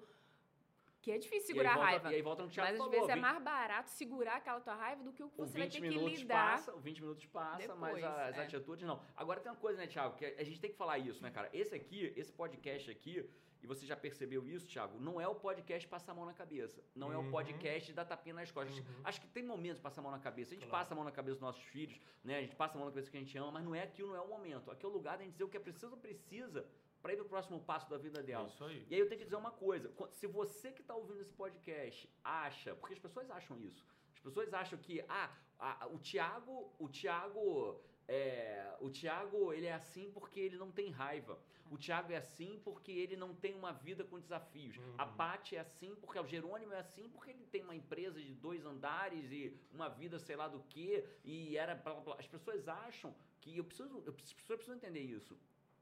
que 1.03 1.11
é 1.11 1.19
difícil 1.19 1.49
segurar 1.49 1.75
volta, 1.75 1.89
a 1.89 1.91
raiva. 1.91 2.13
E 2.13 2.15
aí 2.15 2.23
volta 2.23 2.43
no 2.45 2.49
Thiago 2.49 2.71
Mas 2.71 2.81
às 2.81 2.91
vezes 2.91 3.09
é 3.09 3.17
mais 3.17 3.43
barato 3.43 3.91
segurar 3.91 4.37
aquela 4.37 4.61
tua 4.61 4.77
raiva 4.77 5.03
do 5.03 5.13
que 5.13 5.23
o 5.23 5.29
que 5.29 5.37
você 5.37 5.59
vai 5.59 5.69
ter 5.69 5.81
que 5.81 5.89
lidar. 5.89 6.53
Passa, 6.53 6.75
o 6.75 6.79
20 6.79 7.01
minutos 7.01 7.27
passa, 7.27 7.59
depois, 7.59 7.79
mas 7.81 8.05
as 8.05 8.39
é. 8.39 8.43
atitudes 8.45 8.87
não. 8.87 9.03
Agora 9.17 9.41
tem 9.41 9.51
uma 9.51 9.59
coisa, 9.59 9.81
né, 9.81 9.89
Thiago, 9.89 10.17
que 10.17 10.25
a 10.25 10.45
gente 10.45 10.61
tem 10.61 10.71
que 10.71 10.77
falar 10.77 10.99
isso, 10.99 11.21
né, 11.21 11.31
cara? 11.33 11.51
Esse 11.53 11.75
aqui, 11.75 12.13
esse 12.17 12.33
podcast 12.33 12.89
aqui, 12.89 13.29
e 13.61 13.67
você 13.67 13.85
já 13.85 13.97
percebeu 13.97 14.49
isso, 14.49 14.69
Thiago, 14.69 15.01
não 15.01 15.21
é 15.21 15.27
o 15.27 15.35
podcast 15.35 15.89
passar 15.89 16.13
a 16.13 16.15
mão 16.15 16.25
na 16.25 16.33
cabeça. 16.33 16.81
Não 16.95 17.09
uhum. 17.09 17.13
é 17.13 17.17
o 17.17 17.21
uhum. 17.23 17.31
podcast 17.33 17.93
dar 17.93 18.05
tapinha 18.05 18.35
nas 18.37 18.53
costas. 18.53 18.79
Uhum. 18.79 18.85
Acho 19.03 19.21
que 19.21 19.27
tem 19.27 19.43
momentos 19.43 19.79
de 19.79 19.83
passar 19.83 20.03
a 20.03 20.05
mão 20.05 20.13
na 20.13 20.21
cabeça. 20.21 20.53
A 20.53 20.55
gente 20.55 20.69
claro. 20.69 20.85
passa 20.85 20.95
a 20.95 20.97
mão 20.97 21.05
na 21.05 21.11
cabeça 21.11 21.35
dos 21.35 21.43
nossos 21.43 21.63
filhos, 21.65 22.01
né? 22.23 22.39
A 22.39 22.41
gente 22.41 22.55
passa 22.55 22.75
a 22.75 22.79
mão 22.79 22.87
na 22.87 22.93
cabeça 22.93 23.11
que 23.11 23.17
a 23.17 23.21
gente 23.21 23.37
ama, 23.37 23.51
mas 23.51 23.65
não 23.65 23.75
é 23.75 23.83
aquilo, 23.83 24.11
não 24.11 24.17
é 24.17 24.21
o 24.21 24.29
momento. 24.29 24.71
Aqui 24.71 24.85
é 24.87 24.89
o 24.89 24.93
lugar 24.93 25.19
da 25.19 25.25
gente 25.25 25.33
dizer 25.33 25.45
o 25.45 25.49
que 25.49 25.57
é 25.57 25.61
preciso, 25.61 25.97
precisa 25.97 26.65
para 27.03 27.13
ir 27.13 27.17
para 27.17 27.27
o 27.27 27.29
próximo 27.29 27.61
passo 27.61 27.91
da 27.91 27.99
vida 27.99 28.23
dela. 28.23 28.47
Isso 28.47 28.65
aí. 28.65 28.87
E 28.89 28.95
aí 28.95 29.01
eu 29.01 29.09
tenho 29.09 29.19
que 29.19 29.25
dizer 29.25 29.37
uma 29.37 29.51
coisa: 29.51 29.93
se 30.13 30.27
você 30.27 30.71
que 30.73 30.81
está 30.81 30.95
ouvindo 30.95 31.21
esse 31.21 31.33
podcast 31.33 32.09
acha, 32.23 32.75
porque 32.77 32.95
as 32.95 33.01
pessoas 33.01 33.31
acham 33.31 33.61
isso, 33.61 33.85
as 34.15 34.21
pessoas 34.21 34.55
acham 34.55 34.79
que 34.79 35.05
ah, 35.09 35.31
a, 35.59 35.87
o 35.89 35.99
Tiago, 35.99 36.73
o 36.79 36.89
Tiago, 36.89 37.81
é, 38.07 38.77
o 38.81 38.89
Tiago 38.89 39.53
ele 39.53 39.67
é 39.67 39.75
assim 39.75 40.11
porque 40.13 40.39
ele 40.41 40.57
não 40.57 40.71
tem 40.71 40.91
raiva. 40.91 41.39
O 41.71 41.79
Tiago 41.79 42.13
é 42.13 42.17
assim 42.19 42.61
porque 42.63 42.93
ele 42.93 43.17
não 43.17 43.35
tem 43.35 43.55
uma 43.55 43.73
vida 43.73 44.05
com 44.05 44.21
desafios. 44.21 44.77
Uhum. 44.77 44.95
A 44.99 45.07
Paty 45.07 45.57
é 45.57 45.61
assim 45.61 45.95
porque 45.97 46.19
o 46.19 46.27
Jerônimo 46.27 46.75
é 46.75 46.81
assim 46.81 47.09
porque 47.09 47.31
ele 47.31 47.47
tem 47.47 47.63
uma 47.65 47.75
empresa 47.75 48.21
de 48.21 48.35
dois 48.35 48.67
andares 48.67 49.33
e 49.33 49.59
uma 49.73 49.89
vida 49.89 50.19
sei 50.19 50.37
lá 50.37 50.49
do 50.49 50.61
que 50.65 51.03
e 51.25 51.57
era 51.57 51.75
blá, 51.75 51.95
blá, 51.95 52.03
blá. 52.03 52.17
as 52.19 52.27
pessoas 52.27 52.69
acham 52.69 53.15
que 53.41 53.57
eu 53.57 53.65
preciso, 53.65 54.03
eu, 54.05 54.13
as 54.13 54.33
pessoas 54.35 54.59
precisam 54.59 54.77
entender 54.77 55.01
isso. 55.01 55.35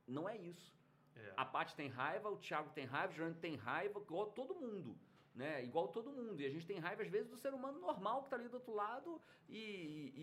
Não 0.06 0.28
é 0.28 0.36
isso. 0.36 0.79
É. 1.20 1.32
A 1.36 1.44
Paty 1.44 1.74
tem 1.74 1.88
raiva, 1.88 2.30
o 2.30 2.36
Thiago 2.36 2.70
tem 2.70 2.84
raiva, 2.84 3.12
o 3.12 3.16
Jerônimo 3.16 3.40
tem 3.40 3.56
raiva, 3.56 4.00
igual 4.00 4.26
todo 4.26 4.54
mundo. 4.54 4.96
Né? 5.34 5.64
Igual 5.64 5.88
todo 5.88 6.10
mundo. 6.10 6.40
E 6.40 6.46
a 6.46 6.50
gente 6.50 6.66
tem 6.66 6.78
raiva, 6.78 7.02
às 7.02 7.08
vezes, 7.08 7.28
do 7.28 7.36
ser 7.36 7.54
humano 7.54 7.78
normal 7.78 8.20
que 8.20 8.26
está 8.26 8.36
ali 8.36 8.48
do 8.48 8.54
outro 8.54 8.74
lado. 8.74 9.20
E, 9.48 9.58
e, 9.58 10.22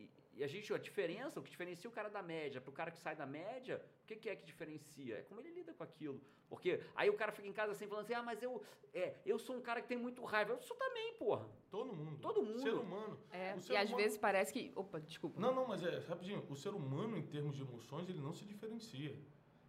e, 0.00 0.10
e, 0.34 0.44
a 0.44 0.46
gente, 0.46 0.72
a 0.74 0.78
diferença, 0.78 1.38
o 1.38 1.42
que 1.42 1.50
diferencia 1.50 1.88
o 1.88 1.92
cara 1.92 2.08
da 2.08 2.22
média 2.22 2.60
para 2.60 2.70
o 2.70 2.72
cara 2.72 2.90
que 2.90 2.98
sai 2.98 3.14
da 3.14 3.26
média, 3.26 3.80
o 4.02 4.06
que, 4.06 4.16
que, 4.16 4.28
é 4.28 4.36
que 4.36 4.44
diferencia? 4.44 5.18
É 5.18 5.22
como 5.22 5.40
ele 5.40 5.50
lida 5.50 5.72
com 5.72 5.84
aquilo. 5.84 6.20
Porque 6.48 6.80
aí 6.94 7.08
o 7.08 7.14
cara 7.14 7.32
fica 7.32 7.48
em 7.48 7.52
casa 7.52 7.72
assim, 7.72 7.86
falando 7.86 8.04
assim: 8.04 8.14
ah, 8.14 8.22
mas 8.22 8.42
eu, 8.42 8.62
é, 8.92 9.14
eu 9.24 9.38
sou 9.38 9.56
um 9.56 9.60
cara 9.60 9.80
que 9.80 9.88
tem 9.88 9.96
muito 9.96 10.22
raiva. 10.24 10.52
Eu 10.52 10.60
sou 10.60 10.76
também, 10.76 11.14
porra. 11.14 11.48
Todo 11.70 11.92
mundo. 11.94 12.18
Todo 12.20 12.42
mundo. 12.42 12.60
Ser 12.60 12.74
humano. 12.74 13.18
É, 13.30 13.58
ser 13.58 13.72
e 13.72 13.76
às 13.76 13.90
vezes 13.90 14.18
parece 14.18 14.52
que. 14.52 14.72
Opa, 14.74 15.00
desculpa. 15.00 15.40
Não, 15.40 15.54
não, 15.54 15.66
mas 15.66 15.82
é, 15.82 16.00
rapidinho. 16.00 16.44
O 16.50 16.56
ser 16.56 16.74
humano, 16.74 17.16
em 17.16 17.26
termos 17.26 17.56
de 17.56 17.62
emoções, 17.62 18.08
ele 18.08 18.20
não 18.20 18.32
se 18.32 18.44
diferencia. 18.44 19.16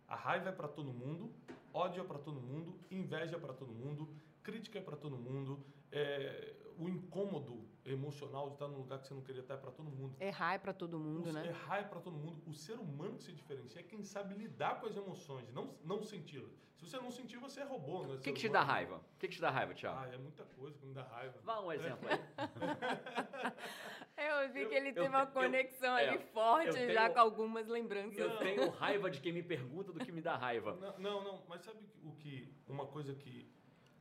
A 0.07 0.15
raiva 0.15 0.49
é 0.49 0.51
para 0.51 0.67
todo 0.67 0.93
mundo, 0.93 1.31
ódio 1.73 2.03
é 2.03 2.05
para 2.05 2.19
todo 2.19 2.39
mundo, 2.39 2.79
inveja 2.89 3.35
é 3.35 3.39
para 3.39 3.53
todo 3.53 3.73
mundo, 3.73 4.07
crítica 4.43 4.79
é 4.79 4.81
para 4.81 4.95
todo 4.95 5.17
mundo, 5.17 5.65
é, 5.91 6.55
o 6.77 6.87
incômodo 6.87 7.65
emocional 7.85 8.47
de 8.47 8.53
estar 8.55 8.67
num 8.67 8.77
lugar 8.77 8.99
que 8.99 9.07
você 9.07 9.13
não 9.13 9.21
queria 9.21 9.41
estar 9.41 9.55
é 9.55 9.57
para 9.57 9.71
todo 9.71 9.89
mundo. 9.89 10.15
Errar 10.19 10.53
é 10.53 10.57
para 10.57 10.73
todo 10.73 10.99
mundo, 10.99 11.29
o, 11.29 11.33
né? 11.33 11.47
Errar 11.47 11.79
é 11.79 11.83
para 11.83 11.99
todo 11.99 12.17
mundo. 12.17 12.41
O 12.45 12.53
ser 12.53 12.79
humano 12.79 13.17
que 13.17 13.23
se 13.23 13.31
diferencia 13.31 13.79
é 13.79 13.83
quem 13.83 14.03
sabe 14.03 14.35
lidar 14.35 14.79
com 14.79 14.87
as 14.87 14.95
emoções, 14.95 15.51
não, 15.53 15.75
não 15.83 16.03
senti-las. 16.03 16.51
Se 16.75 16.85
você 16.85 16.97
não 16.97 17.09
sentir, 17.09 17.37
você 17.37 17.61
é 17.61 17.63
robô, 17.63 18.05
né? 18.05 18.15
O 18.15 18.19
que, 18.19 18.33
que 18.33 18.41
te 18.41 18.49
dá 18.49 18.61
raiva? 18.61 18.97
O 18.97 19.19
que, 19.19 19.27
que 19.29 19.35
te 19.35 19.41
dá 19.41 19.49
raiva, 19.49 19.73
Thiago? 19.73 19.97
Ah, 19.97 20.13
é 20.13 20.17
muita 20.17 20.43
coisa 20.43 20.77
que 20.77 20.85
me 20.85 20.93
dá 20.93 21.03
raiva. 21.03 21.39
Dá 21.43 21.61
um 21.61 21.71
exemplo 21.71 22.09
aí. 22.09 22.19
eu 24.23 24.53
vi 24.53 24.65
que 24.67 24.75
ele 24.75 24.93
tem 24.93 25.07
uma 25.07 25.25
conexão 25.25 25.97
eu, 25.99 26.07
ali 26.09 26.17
é, 26.17 26.19
forte 26.19 26.73
tenho, 26.73 26.93
já 26.93 27.09
com 27.09 27.19
algumas 27.19 27.67
lembranças. 27.67 28.17
Eu 28.17 28.37
tenho 28.37 28.69
raiva 28.71 29.09
de 29.09 29.19
quem 29.19 29.33
me 29.33 29.43
pergunta 29.43 29.91
do 29.91 29.99
que 29.99 30.11
me 30.11 30.21
dá 30.21 30.35
raiva. 30.35 30.77
Não, 30.79 30.99
não, 30.99 31.23
não 31.23 31.43
mas 31.47 31.63
sabe 31.63 31.79
o 32.03 32.11
que... 32.13 32.53
Uma 32.67 32.85
coisa 32.85 33.13
que 33.13 33.49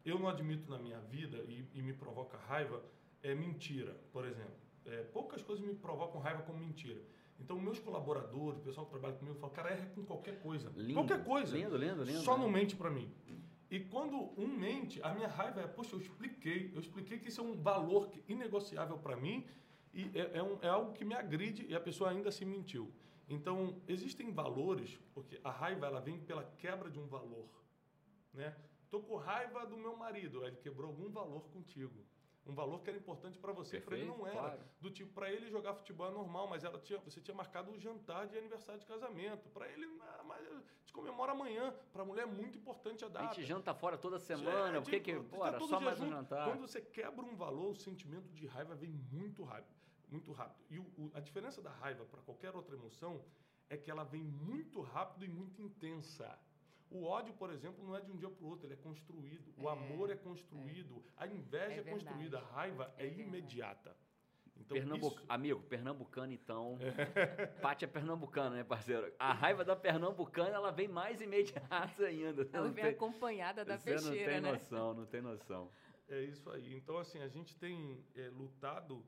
eu 0.04 0.18
não 0.18 0.28
admito 0.28 0.70
na 0.70 0.78
minha 0.78 1.00
vida 1.00 1.38
e, 1.48 1.68
e 1.74 1.82
me 1.82 1.92
provoca 1.92 2.36
raiva 2.36 2.84
é 3.22 3.34
mentira, 3.34 3.96
por 4.12 4.24
exemplo. 4.26 4.54
é, 4.86 5.02
poucas 5.04 5.42
coisas 5.42 5.64
me 5.64 5.74
provocam 5.74 6.20
raiva 6.20 6.42
como 6.42 6.58
mentira. 6.58 7.00
Então, 7.38 7.58
meus 7.58 7.78
colaboradores, 7.78 8.60
o 8.60 8.62
pessoal 8.62 8.86
que 8.86 8.92
trabalha 8.92 9.14
comigo, 9.14 9.36
falam, 9.38 9.54
cara, 9.54 9.70
erra 9.70 9.86
com 9.94 10.04
qualquer 10.04 10.38
coisa. 10.40 10.70
Lindo, 10.76 10.94
qualquer 10.94 11.24
coisa. 11.24 11.56
Lindo, 11.56 11.76
lindo, 11.76 12.04
lindo. 12.04 12.20
Só 12.20 12.38
não 12.38 12.48
mente 12.48 12.76
para 12.76 12.90
mim. 12.90 13.12
E 13.70 13.80
quando 13.80 14.32
um 14.38 14.46
mente, 14.46 15.00
a 15.02 15.12
minha 15.12 15.26
raiva 15.26 15.60
é, 15.60 15.66
poxa, 15.66 15.96
eu 15.96 16.00
expliquei, 16.00 16.70
eu 16.72 16.80
expliquei 16.80 17.18
que 17.18 17.28
isso 17.28 17.40
é 17.40 17.44
um 17.44 17.54
valor 17.54 18.10
inegociável 18.28 18.98
para 18.98 19.16
mim 19.16 19.44
e 19.94 20.18
é, 20.18 20.38
é, 20.38 20.42
um, 20.42 20.58
é, 20.60 20.68
algo 20.68 20.92
que 20.92 21.04
me 21.04 21.14
agride 21.14 21.64
e 21.68 21.74
a 21.74 21.80
pessoa 21.80 22.10
ainda 22.10 22.28
assim 22.28 22.44
mentiu. 22.44 22.92
Então, 23.28 23.80
existem 23.88 24.32
valores, 24.32 24.98
porque 25.14 25.40
a 25.42 25.50
raiva 25.50 25.86
ela 25.86 26.00
vem 26.00 26.18
pela 26.18 26.44
quebra 26.58 26.90
de 26.90 26.98
um 26.98 27.06
valor, 27.06 27.48
né? 28.32 28.54
Tô 28.90 29.00
com 29.00 29.16
raiva 29.16 29.64
do 29.66 29.76
meu 29.76 29.96
marido, 29.96 30.44
ele 30.44 30.56
quebrou 30.56 30.90
algum 30.90 31.10
valor 31.10 31.48
contigo 31.50 32.04
um 32.46 32.54
valor 32.54 32.82
que 32.82 32.90
era 32.90 32.98
importante 32.98 33.38
para 33.38 33.52
você, 33.52 33.80
para 33.80 33.96
ele 33.96 34.06
não 34.06 34.26
era. 34.26 34.36
Claro. 34.36 34.60
Do 34.80 34.90
tipo, 34.90 35.12
para 35.12 35.30
ele 35.30 35.48
jogar 35.48 35.74
futebol 35.74 36.08
é 36.08 36.10
normal, 36.10 36.46
mas 36.46 36.62
ela 36.62 36.78
tinha, 36.78 36.98
você 37.00 37.20
tinha 37.20 37.34
marcado 37.34 37.70
o 37.70 37.78
jantar 37.78 38.26
de 38.26 38.36
aniversário 38.36 38.80
de 38.80 38.86
casamento. 38.86 39.48
Para 39.48 39.66
ele, 39.68 39.86
ah, 40.02 40.22
mas 40.24 40.46
gente 40.46 40.92
comemora 40.92 41.32
amanhã. 41.32 41.74
Para 41.92 42.02
a 42.02 42.04
mulher 42.04 42.22
é 42.24 42.26
muito 42.26 42.58
importante 42.58 43.04
a 43.04 43.08
data. 43.08 43.30
A 43.30 43.32
gente 43.32 43.46
janta 43.46 43.72
fora 43.74 43.96
toda 43.96 44.18
semana, 44.18 44.76
é, 44.76 44.80
por 44.80 44.90
que 44.90 45.00
que, 45.00 45.18
pô, 45.20 45.38
tá 45.38 45.58
só 45.60 45.80
mais 45.80 46.00
um 46.00 46.08
jantar? 46.10 46.46
Quando 46.46 46.60
você 46.60 46.82
quebra 46.82 47.24
um 47.24 47.34
valor, 47.34 47.70
o 47.70 47.76
sentimento 47.76 48.30
de 48.34 48.46
raiva 48.46 48.74
vem 48.74 48.90
muito 48.90 49.42
rápido. 49.42 49.83
Muito 50.10 50.32
rápido. 50.32 50.64
E 50.70 50.78
o, 50.78 50.82
o, 50.96 51.10
a 51.14 51.20
diferença 51.20 51.60
da 51.60 51.70
raiva 51.70 52.04
para 52.04 52.20
qualquer 52.22 52.54
outra 52.54 52.74
emoção 52.74 53.24
é 53.68 53.76
que 53.76 53.90
ela 53.90 54.04
vem 54.04 54.22
muito 54.22 54.80
rápido 54.80 55.24
e 55.24 55.28
muito 55.28 55.60
intensa. 55.62 56.38
O 56.90 57.04
ódio, 57.04 57.34
por 57.34 57.50
exemplo, 57.50 57.84
não 57.84 57.96
é 57.96 58.00
de 58.00 58.12
um 58.12 58.16
dia 58.16 58.30
para 58.30 58.44
o 58.44 58.48
outro, 58.48 58.66
ele 58.66 58.74
é 58.74 58.76
construído. 58.76 59.52
O 59.56 59.68
é, 59.68 59.72
amor 59.72 60.10
é 60.10 60.16
construído. 60.16 61.02
É. 61.16 61.24
A 61.24 61.26
inveja 61.26 61.74
é, 61.74 61.78
é 61.80 61.82
construída. 61.82 62.38
A 62.38 62.44
raiva 62.52 62.94
é, 62.96 63.06
é 63.06 63.20
imediata. 63.20 63.96
Então, 64.56 64.76
Pernambuc... 64.76 65.16
isso... 65.16 65.26
Amigo, 65.28 65.62
pernambucano, 65.62 66.32
então. 66.32 66.78
É. 66.80 67.64
É 67.84 67.86
pernambucana, 67.86 68.56
né, 68.56 68.64
parceiro? 68.64 69.12
A 69.18 69.32
raiva 69.32 69.64
da 69.64 69.74
pernambucana 69.74 70.50
ela 70.50 70.70
vem 70.70 70.86
mais 70.86 71.20
imediata 71.20 72.04
ainda. 72.06 72.48
Ela 72.52 72.70
vem 72.70 72.84
tem... 72.84 72.94
acompanhada 72.94 73.64
da 73.64 73.76
Você 73.76 73.90
peixeira, 73.90 74.16
não 74.16 74.24
tem 74.24 74.40
né? 74.40 74.52
noção, 74.52 74.94
não 74.94 75.06
tem 75.06 75.20
noção. 75.20 75.70
É 76.08 76.20
isso 76.22 76.48
aí. 76.50 76.74
Então, 76.74 76.98
assim, 76.98 77.20
a 77.20 77.28
gente 77.28 77.56
tem 77.56 78.04
é, 78.14 78.28
lutado 78.28 79.04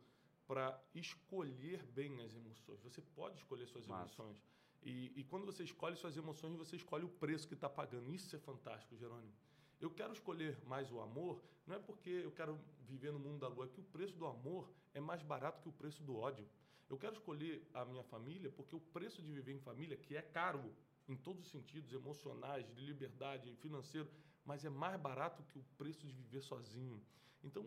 para 0.46 0.80
escolher 0.94 1.82
bem 1.94 2.20
as 2.22 2.34
emoções. 2.34 2.80
Você 2.80 3.00
pode 3.00 3.36
escolher 3.36 3.66
suas 3.66 3.86
Massa. 3.86 4.22
emoções. 4.22 4.42
E, 4.82 5.12
e 5.16 5.24
quando 5.24 5.44
você 5.44 5.64
escolhe 5.64 5.96
suas 5.96 6.16
emoções, 6.16 6.56
você 6.56 6.76
escolhe 6.76 7.04
o 7.04 7.08
preço 7.08 7.48
que 7.48 7.54
está 7.54 7.68
pagando. 7.68 8.12
Isso 8.14 8.34
é 8.36 8.38
fantástico, 8.38 8.96
Jerônimo. 8.96 9.32
Eu 9.80 9.90
quero 9.90 10.12
escolher 10.12 10.56
mais 10.64 10.90
o 10.90 11.00
amor, 11.00 11.42
não 11.66 11.76
é 11.76 11.78
porque 11.78 12.08
eu 12.08 12.30
quero 12.32 12.58
viver 12.80 13.12
no 13.12 13.18
mundo 13.18 13.40
da 13.40 13.48
lua, 13.48 13.66
é 13.66 13.68
que 13.68 13.80
o 13.80 13.84
preço 13.84 14.16
do 14.16 14.26
amor 14.26 14.70
é 14.94 15.00
mais 15.00 15.22
barato 15.22 15.60
que 15.60 15.68
o 15.68 15.72
preço 15.72 16.02
do 16.02 16.16
ódio. 16.16 16.48
Eu 16.88 16.96
quero 16.96 17.14
escolher 17.14 17.68
a 17.74 17.84
minha 17.84 18.04
família 18.04 18.50
porque 18.50 18.74
o 18.74 18.80
preço 18.80 19.20
de 19.20 19.32
viver 19.32 19.52
em 19.52 19.58
família, 19.58 19.96
que 19.96 20.16
é 20.16 20.22
caro 20.22 20.72
em 21.08 21.16
todos 21.16 21.44
os 21.44 21.50
sentidos, 21.50 21.92
emocionais, 21.92 22.66
de 22.74 22.80
liberdade, 22.80 23.54
financeiro, 23.56 24.08
mas 24.44 24.64
é 24.64 24.70
mais 24.70 24.98
barato 25.00 25.42
que 25.44 25.58
o 25.58 25.64
preço 25.76 26.06
de 26.06 26.12
viver 26.12 26.40
sozinho. 26.40 27.02
Então, 27.46 27.64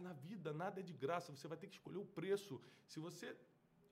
na 0.00 0.12
vida, 0.12 0.52
nada 0.52 0.80
é 0.80 0.82
de 0.82 0.92
graça, 0.92 1.34
você 1.34 1.48
vai 1.48 1.58
ter 1.58 1.66
que 1.66 1.74
escolher 1.74 1.98
o 1.98 2.04
preço. 2.04 2.60
Se 2.86 3.00
você 3.00 3.36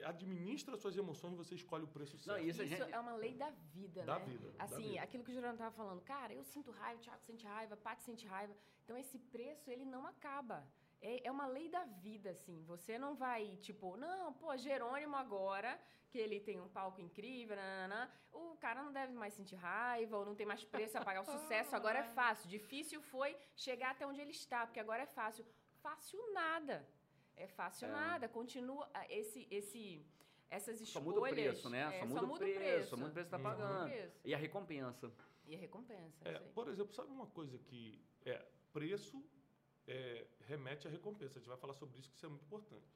administra 0.05 0.77
suas 0.77 0.97
emoções, 0.97 1.35
você 1.35 1.55
escolhe 1.55 1.85
o 1.85 1.89
preço 1.89 2.17
certo. 2.17 2.37
Não, 2.37 2.49
isso, 2.49 2.63
isso 2.63 2.77
gente... 2.77 2.93
é 2.93 3.01
uma 3.01 3.17
lei 3.17 3.35
da 3.35 3.51
vida, 3.51 4.05
da 4.05 4.19
né? 4.19 4.25
Vida, 4.27 4.55
assim, 4.59 4.83
da 4.83 4.89
vida. 4.89 5.03
aquilo 5.03 5.25
que 5.25 5.31
o 5.31 5.35
Juliano 5.35 5.55
estava 5.55 5.75
falando, 5.75 6.01
cara, 6.03 6.33
eu 6.33 6.45
sinto 6.45 6.71
raiva, 6.71 7.01
o 7.01 7.03
Thiago 7.03 7.23
sente 7.25 7.45
raiva, 7.47 7.75
a 7.75 7.77
Paty 7.77 8.03
sente 8.03 8.27
raiva. 8.27 8.55
Então, 8.85 8.97
esse 8.97 9.19
preço, 9.19 9.71
ele 9.71 9.85
não 9.85 10.07
acaba. 10.07 10.65
É, 11.01 11.29
é 11.29 11.31
uma 11.31 11.47
lei 11.47 11.69
da 11.69 11.85
vida, 11.85 12.31
assim. 12.31 12.63
Você 12.65 12.99
não 12.99 13.15
vai, 13.15 13.57
tipo, 13.57 13.97
não, 13.97 14.33
pô, 14.33 14.57
Jerônimo 14.57 15.17
agora, 15.17 15.79
que 16.11 16.19
ele 16.19 16.41
tem 16.41 16.61
um 16.61 16.69
palco 16.69 17.01
incrível, 17.01 17.57
nanana, 17.57 18.11
o 18.33 18.57
cara 18.57 18.83
não 18.83 18.93
deve 18.93 19.13
mais 19.13 19.35
sentir 19.35 19.55
raiva, 19.57 20.17
ou 20.17 20.25
não 20.25 20.35
tem 20.35 20.47
mais 20.47 20.65
preço 20.65 20.99
a 20.99 21.05
pagar 21.05 21.23
o 21.23 21.25
sucesso, 21.39 21.77
agora 21.77 22.01
é 22.01 22.05
fácil. 22.05 22.49
Difícil 22.49 23.01
foi 23.01 23.37
chegar 23.55 23.91
até 23.93 24.07
onde 24.07 24.21
ele 24.21 24.33
está, 24.33 24.67
porque 24.67 24.81
agora 24.81 25.03
é 25.03 25.07
fácil. 25.07 25.45
Fácil 25.83 26.19
nada. 26.33 26.87
É 27.37 27.47
fácil 27.47 27.87
é. 27.87 27.91
nada, 27.93 28.29
continua 28.29 28.91
esse 29.09 29.47
esse 29.49 30.05
essas 30.51 30.81
escolhas. 30.81 30.93
Só 30.93 31.01
muda 31.01 31.21
o 31.21 31.31
preço, 31.31 31.71
né? 31.71 31.83
É, 31.83 32.01
só, 32.01 32.07
muda 32.07 32.21
só 32.21 32.27
muda 32.27 32.45
o 32.45 32.49
preço, 32.49 32.59
preço. 32.59 32.89
Só 32.89 32.97
muda 32.97 33.11
o 33.11 33.13
preço 33.13 33.29
que 33.29 33.37
está 33.37 33.51
pagando. 33.51 34.13
E 34.25 34.35
a 34.35 34.39
recompensa. 34.39 35.13
E 35.47 35.55
a 35.55 35.59
recompensa. 35.59 36.29
É, 36.29 36.39
por 36.55 36.69
exemplo, 36.69 36.93
sabe 36.93 37.11
uma 37.11 37.27
coisa 37.27 37.59
que 37.59 38.05
é 38.25 38.45
preço 38.73 39.25
é, 39.89 40.27
remete 40.47 40.87
à 40.87 40.91
recompensa. 40.91 41.39
A 41.39 41.41
gente 41.41 41.49
vai 41.49 41.57
falar 41.57 41.75
sobre 41.75 41.99
isso, 41.99 42.11
que 42.11 42.17
isso 42.17 42.27
é 42.27 42.29
muito 42.29 42.45
importante. 42.45 42.87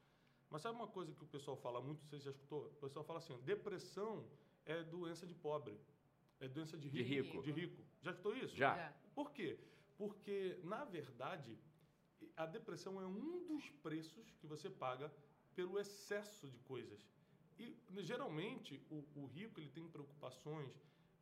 Mas 0.51 0.63
sabe 0.63 0.77
uma 0.77 0.87
coisa 0.87 1.13
que 1.15 1.25
o 1.25 1.27
pessoal 1.27 1.57
fala 1.57 1.81
muito, 1.81 2.05
você 2.05 2.19
já 2.21 2.31
escutou? 2.31 2.67
O 2.67 2.75
pessoal 2.75 3.05
fala 3.05 3.19
assim, 3.19 3.37
depressão 3.41 4.25
é 4.67 4.83
doença 4.83 5.27
de 5.27 5.35
pobre. 5.35 5.81
É 6.39 6.47
doença 6.47 6.77
de 6.77 6.89
rico. 6.89 7.05
De 7.05 7.15
rico. 7.15 7.43
De 7.43 7.53
rico. 7.53 7.83
Já 8.03 8.11
escutou 8.11 8.37
isso? 8.37 8.55
Já. 8.55 8.95
Por 9.15 9.33
quê? 9.33 9.59
Porque, 9.97 10.59
na 10.63 10.85
verdade, 10.85 11.59
a 12.37 12.45
depressão 12.45 13.01
é 13.01 13.07
um 13.07 13.47
dos 13.47 13.71
preços 13.83 14.31
que 14.41 14.47
você 14.47 14.69
paga 14.69 15.13
pelo 15.55 15.79
excesso 15.79 16.47
de 16.49 16.59
coisas. 16.59 17.09
E 17.59 17.77
geralmente 18.03 18.81
o, 18.91 19.05
o 19.15 19.27
rico 19.27 19.61
ele 19.61 19.69
tem 19.69 19.87
preocupações 19.89 20.73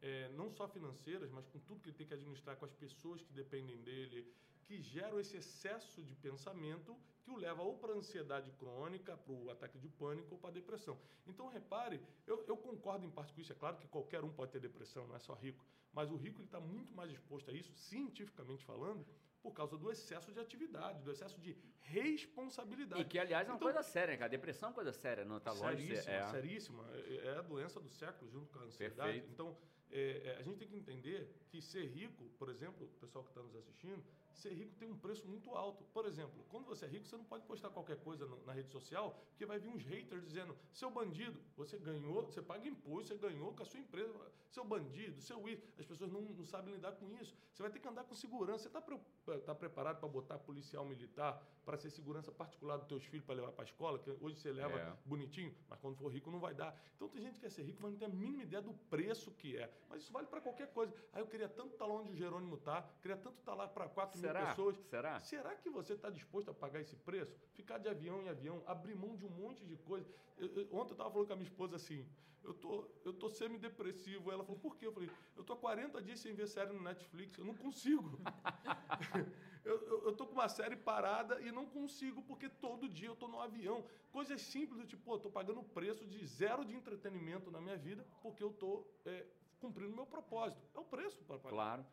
é, 0.00 0.28
não 0.30 0.50
só 0.50 0.66
financeiras, 0.68 1.30
mas 1.30 1.46
com 1.46 1.58
tudo 1.60 1.80
que 1.80 1.90
ele 1.90 1.96
tem 1.96 2.06
que 2.06 2.14
administrar, 2.14 2.56
com 2.56 2.64
as 2.64 2.72
pessoas 2.72 3.22
que 3.22 3.32
dependem 3.32 3.76
dele, 3.82 4.26
que 4.70 4.80
geram 4.80 5.18
esse 5.18 5.36
excesso 5.36 6.00
de 6.00 6.14
pensamento 6.14 6.96
que 7.24 7.30
o 7.32 7.36
leva 7.36 7.60
ou 7.60 7.76
para 7.76 7.92
a 7.92 7.96
ansiedade 7.96 8.52
crônica, 8.52 9.16
para 9.16 9.32
o 9.32 9.50
ataque 9.50 9.76
de 9.76 9.88
pânico 9.88 10.28
ou 10.34 10.38
para 10.38 10.50
a 10.50 10.52
depressão. 10.52 10.96
Então, 11.26 11.48
repare, 11.48 12.00
eu, 12.24 12.44
eu, 12.46 12.56
concordo 12.56 13.04
em 13.04 13.10
parte 13.10 13.32
com 13.32 13.40
isso. 13.40 13.50
É 13.50 13.56
claro 13.56 13.76
que 13.78 13.88
qualquer 13.88 14.22
um 14.22 14.30
pode 14.30 14.52
ter 14.52 14.60
depressão, 14.60 15.08
não 15.08 15.16
é 15.16 15.18
só 15.18 15.34
rico, 15.34 15.66
mas 15.92 16.08
o 16.08 16.14
rico 16.14 16.40
está 16.40 16.60
muito 16.60 16.94
mais 16.94 17.10
exposto 17.10 17.50
a 17.50 17.52
isso, 17.52 17.72
cientificamente 17.74 18.64
falando, 18.64 19.04
por 19.42 19.52
causa 19.52 19.76
do 19.76 19.90
excesso 19.90 20.30
de 20.30 20.38
atividade, 20.38 21.02
do 21.02 21.10
excesso 21.10 21.40
de 21.40 21.56
responsabilidade. 21.80 23.02
E 23.02 23.04
que, 23.04 23.18
aliás, 23.18 23.48
é 23.48 23.50
uma 23.50 23.56
então, 23.56 23.66
coisa 23.66 23.82
séria, 23.82 24.16
né? 24.16 24.24
A 24.24 24.28
depressão 24.28 24.68
é 24.68 24.70
uma 24.70 24.74
coisa 24.76 24.92
séria, 24.92 25.24
não 25.24 25.38
está 25.38 25.50
longe 25.50 25.84
de 25.84 25.96
ser. 25.96 26.10
É. 26.10 26.28
Seríssima, 26.28 26.88
é 26.94 27.38
a 27.38 27.42
doença 27.42 27.80
do 27.80 27.88
século 27.88 28.30
junto 28.30 28.52
com 28.52 28.60
a 28.60 28.62
ansiedade. 28.62 29.14
Perfeito. 29.14 29.32
Então, 29.32 29.56
é, 29.90 30.22
é, 30.26 30.36
a 30.36 30.42
gente 30.42 30.58
tem 30.58 30.68
que 30.68 30.76
entender 30.76 31.28
que 31.48 31.60
ser 31.60 31.86
rico, 31.86 32.30
por 32.38 32.48
exemplo, 32.48 32.86
o 32.86 33.00
pessoal 33.00 33.24
que 33.24 33.30
está 33.30 33.42
nos 33.42 33.56
assistindo, 33.56 34.04
ser 34.34 34.52
rico 34.52 34.74
tem 34.76 34.90
um 34.90 34.98
preço 34.98 35.26
muito 35.26 35.50
alto. 35.54 35.84
Por 35.92 36.06
exemplo, 36.06 36.44
quando 36.48 36.66
você 36.66 36.84
é 36.84 36.88
rico, 36.88 37.06
você 37.06 37.16
não 37.16 37.24
pode 37.24 37.44
postar 37.44 37.70
qualquer 37.70 37.98
coisa 37.98 38.26
na 38.46 38.52
rede 38.52 38.70
social, 38.70 39.18
porque 39.30 39.46
vai 39.46 39.58
vir 39.58 39.68
uns 39.68 39.82
haters 39.82 40.24
dizendo: 40.24 40.56
seu 40.72 40.90
bandido, 40.90 41.40
você 41.56 41.78
ganhou, 41.78 42.26
você 42.26 42.42
paga 42.42 42.66
imposto, 42.66 43.08
você 43.08 43.16
ganhou 43.16 43.52
com 43.52 43.62
a 43.62 43.66
sua 43.66 43.80
empresa, 43.80 44.14
seu 44.50 44.64
bandido, 44.64 45.20
seu 45.20 45.48
isso. 45.48 45.62
As 45.78 45.86
pessoas 45.86 46.10
não, 46.10 46.20
não 46.20 46.44
sabem 46.44 46.74
lidar 46.74 46.92
com 46.92 47.10
isso. 47.20 47.36
Você 47.52 47.62
vai 47.62 47.70
ter 47.70 47.78
que 47.78 47.88
andar 47.88 48.04
com 48.04 48.14
segurança. 48.14 48.64
Você 48.64 48.68
está 48.68 48.80
pre, 48.80 48.98
tá 49.40 49.54
preparado 49.54 50.00
para 50.00 50.08
botar 50.08 50.38
policial 50.38 50.84
militar 50.84 51.42
para 51.64 51.76
ser 51.76 51.90
segurança 51.90 52.32
particular 52.32 52.76
dos 52.78 52.86
teus 52.86 53.04
filhos 53.04 53.24
para 53.24 53.36
levar 53.36 53.52
para 53.52 53.64
a 53.64 53.66
escola? 53.66 53.98
Que 53.98 54.10
hoje 54.20 54.36
você 54.36 54.50
leva 54.50 54.78
é. 54.78 54.96
bonitinho, 55.04 55.54
mas 55.68 55.78
quando 55.78 55.96
for 55.96 56.12
rico 56.12 56.30
não 56.30 56.40
vai 56.40 56.54
dar. 56.54 56.78
Então 56.96 57.08
tem 57.08 57.22
gente 57.22 57.34
que 57.34 57.40
quer 57.40 57.50
ser 57.50 57.62
rico, 57.62 57.80
mas 57.82 57.92
não 57.92 57.98
tem 57.98 58.08
a 58.08 58.10
mínima 58.10 58.42
ideia 58.42 58.62
do 58.62 58.72
preço 58.72 59.30
que 59.32 59.56
é. 59.56 59.72
Mas 59.88 60.02
isso 60.02 60.12
vale 60.12 60.26
para 60.26 60.40
qualquer 60.40 60.72
coisa. 60.72 60.94
Aí 61.12 61.22
eu 61.22 61.26
queria 61.26 61.48
tanto 61.48 61.72
estar 61.72 61.84
tá 61.84 61.92
lá 61.92 62.00
onde 62.00 62.12
o 62.12 62.16
Jerônimo 62.16 62.56
está, 62.56 62.82
queria 63.00 63.16
tanto 63.16 63.38
estar 63.38 63.52
tá 63.52 63.58
lá 63.58 63.68
para 63.68 63.88
4 63.88 64.19
Será? 64.20 64.40
mil 64.40 64.48
pessoas. 64.48 64.76
Será? 64.88 65.20
Será 65.20 65.54
que 65.54 65.70
você 65.70 65.94
está 65.94 66.10
disposto 66.10 66.50
a 66.50 66.54
pagar 66.54 66.80
esse 66.80 66.96
preço? 66.96 67.34
Ficar 67.52 67.78
de 67.78 67.88
avião 67.88 68.22
em 68.22 68.28
avião, 68.28 68.62
abrir 68.66 68.94
mão 68.94 69.16
de 69.16 69.24
um 69.24 69.30
monte 69.30 69.64
de 69.64 69.76
coisa. 69.76 70.08
Eu, 70.38 70.48
eu, 70.48 70.62
ontem 70.72 70.90
eu 70.90 70.94
estava 70.94 71.10
falando 71.10 71.26
com 71.26 71.32
a 71.32 71.36
minha 71.36 71.48
esposa 71.48 71.76
assim, 71.76 72.06
eu 72.42 72.54
tô, 72.54 72.88
eu 73.04 73.12
tô 73.12 73.28
semi-depressivo. 73.28 74.30
Ela 74.30 74.44
falou, 74.44 74.60
por 74.60 74.76
quê? 74.76 74.86
Eu 74.86 74.92
falei, 74.92 75.10
eu 75.36 75.44
tô 75.44 75.52
há 75.52 75.56
40 75.56 76.02
dias 76.02 76.20
sem 76.20 76.34
ver 76.34 76.48
série 76.48 76.72
no 76.72 76.82
Netflix, 76.82 77.36
eu 77.38 77.44
não 77.44 77.54
consigo. 77.54 78.18
eu, 79.64 79.76
eu, 79.86 80.04
eu 80.06 80.12
tô 80.12 80.26
com 80.26 80.32
uma 80.32 80.48
série 80.48 80.76
parada 80.76 81.40
e 81.40 81.52
não 81.52 81.66
consigo, 81.66 82.22
porque 82.22 82.48
todo 82.48 82.88
dia 82.88 83.08
eu 83.08 83.16
tô 83.16 83.28
no 83.28 83.40
avião. 83.40 83.84
Coisas 84.10 84.40
simples 84.40 84.86
tipo, 84.88 85.02
pô, 85.02 85.14
eu 85.14 85.20
tô 85.20 85.30
pagando 85.30 85.60
o 85.60 85.64
preço 85.64 86.06
de 86.06 86.24
zero 86.26 86.64
de 86.64 86.74
entretenimento 86.74 87.50
na 87.50 87.60
minha 87.60 87.76
vida, 87.76 88.06
porque 88.22 88.42
eu 88.42 88.52
tô 88.52 88.86
é, 89.04 89.26
cumprindo 89.58 89.92
o 89.92 89.96
meu 89.96 90.06
propósito. 90.06 90.66
É 90.74 90.80
o 90.80 90.84
preço 90.84 91.22
para 91.24 91.38
pagar. 91.38 91.50
Claro. 91.50 91.86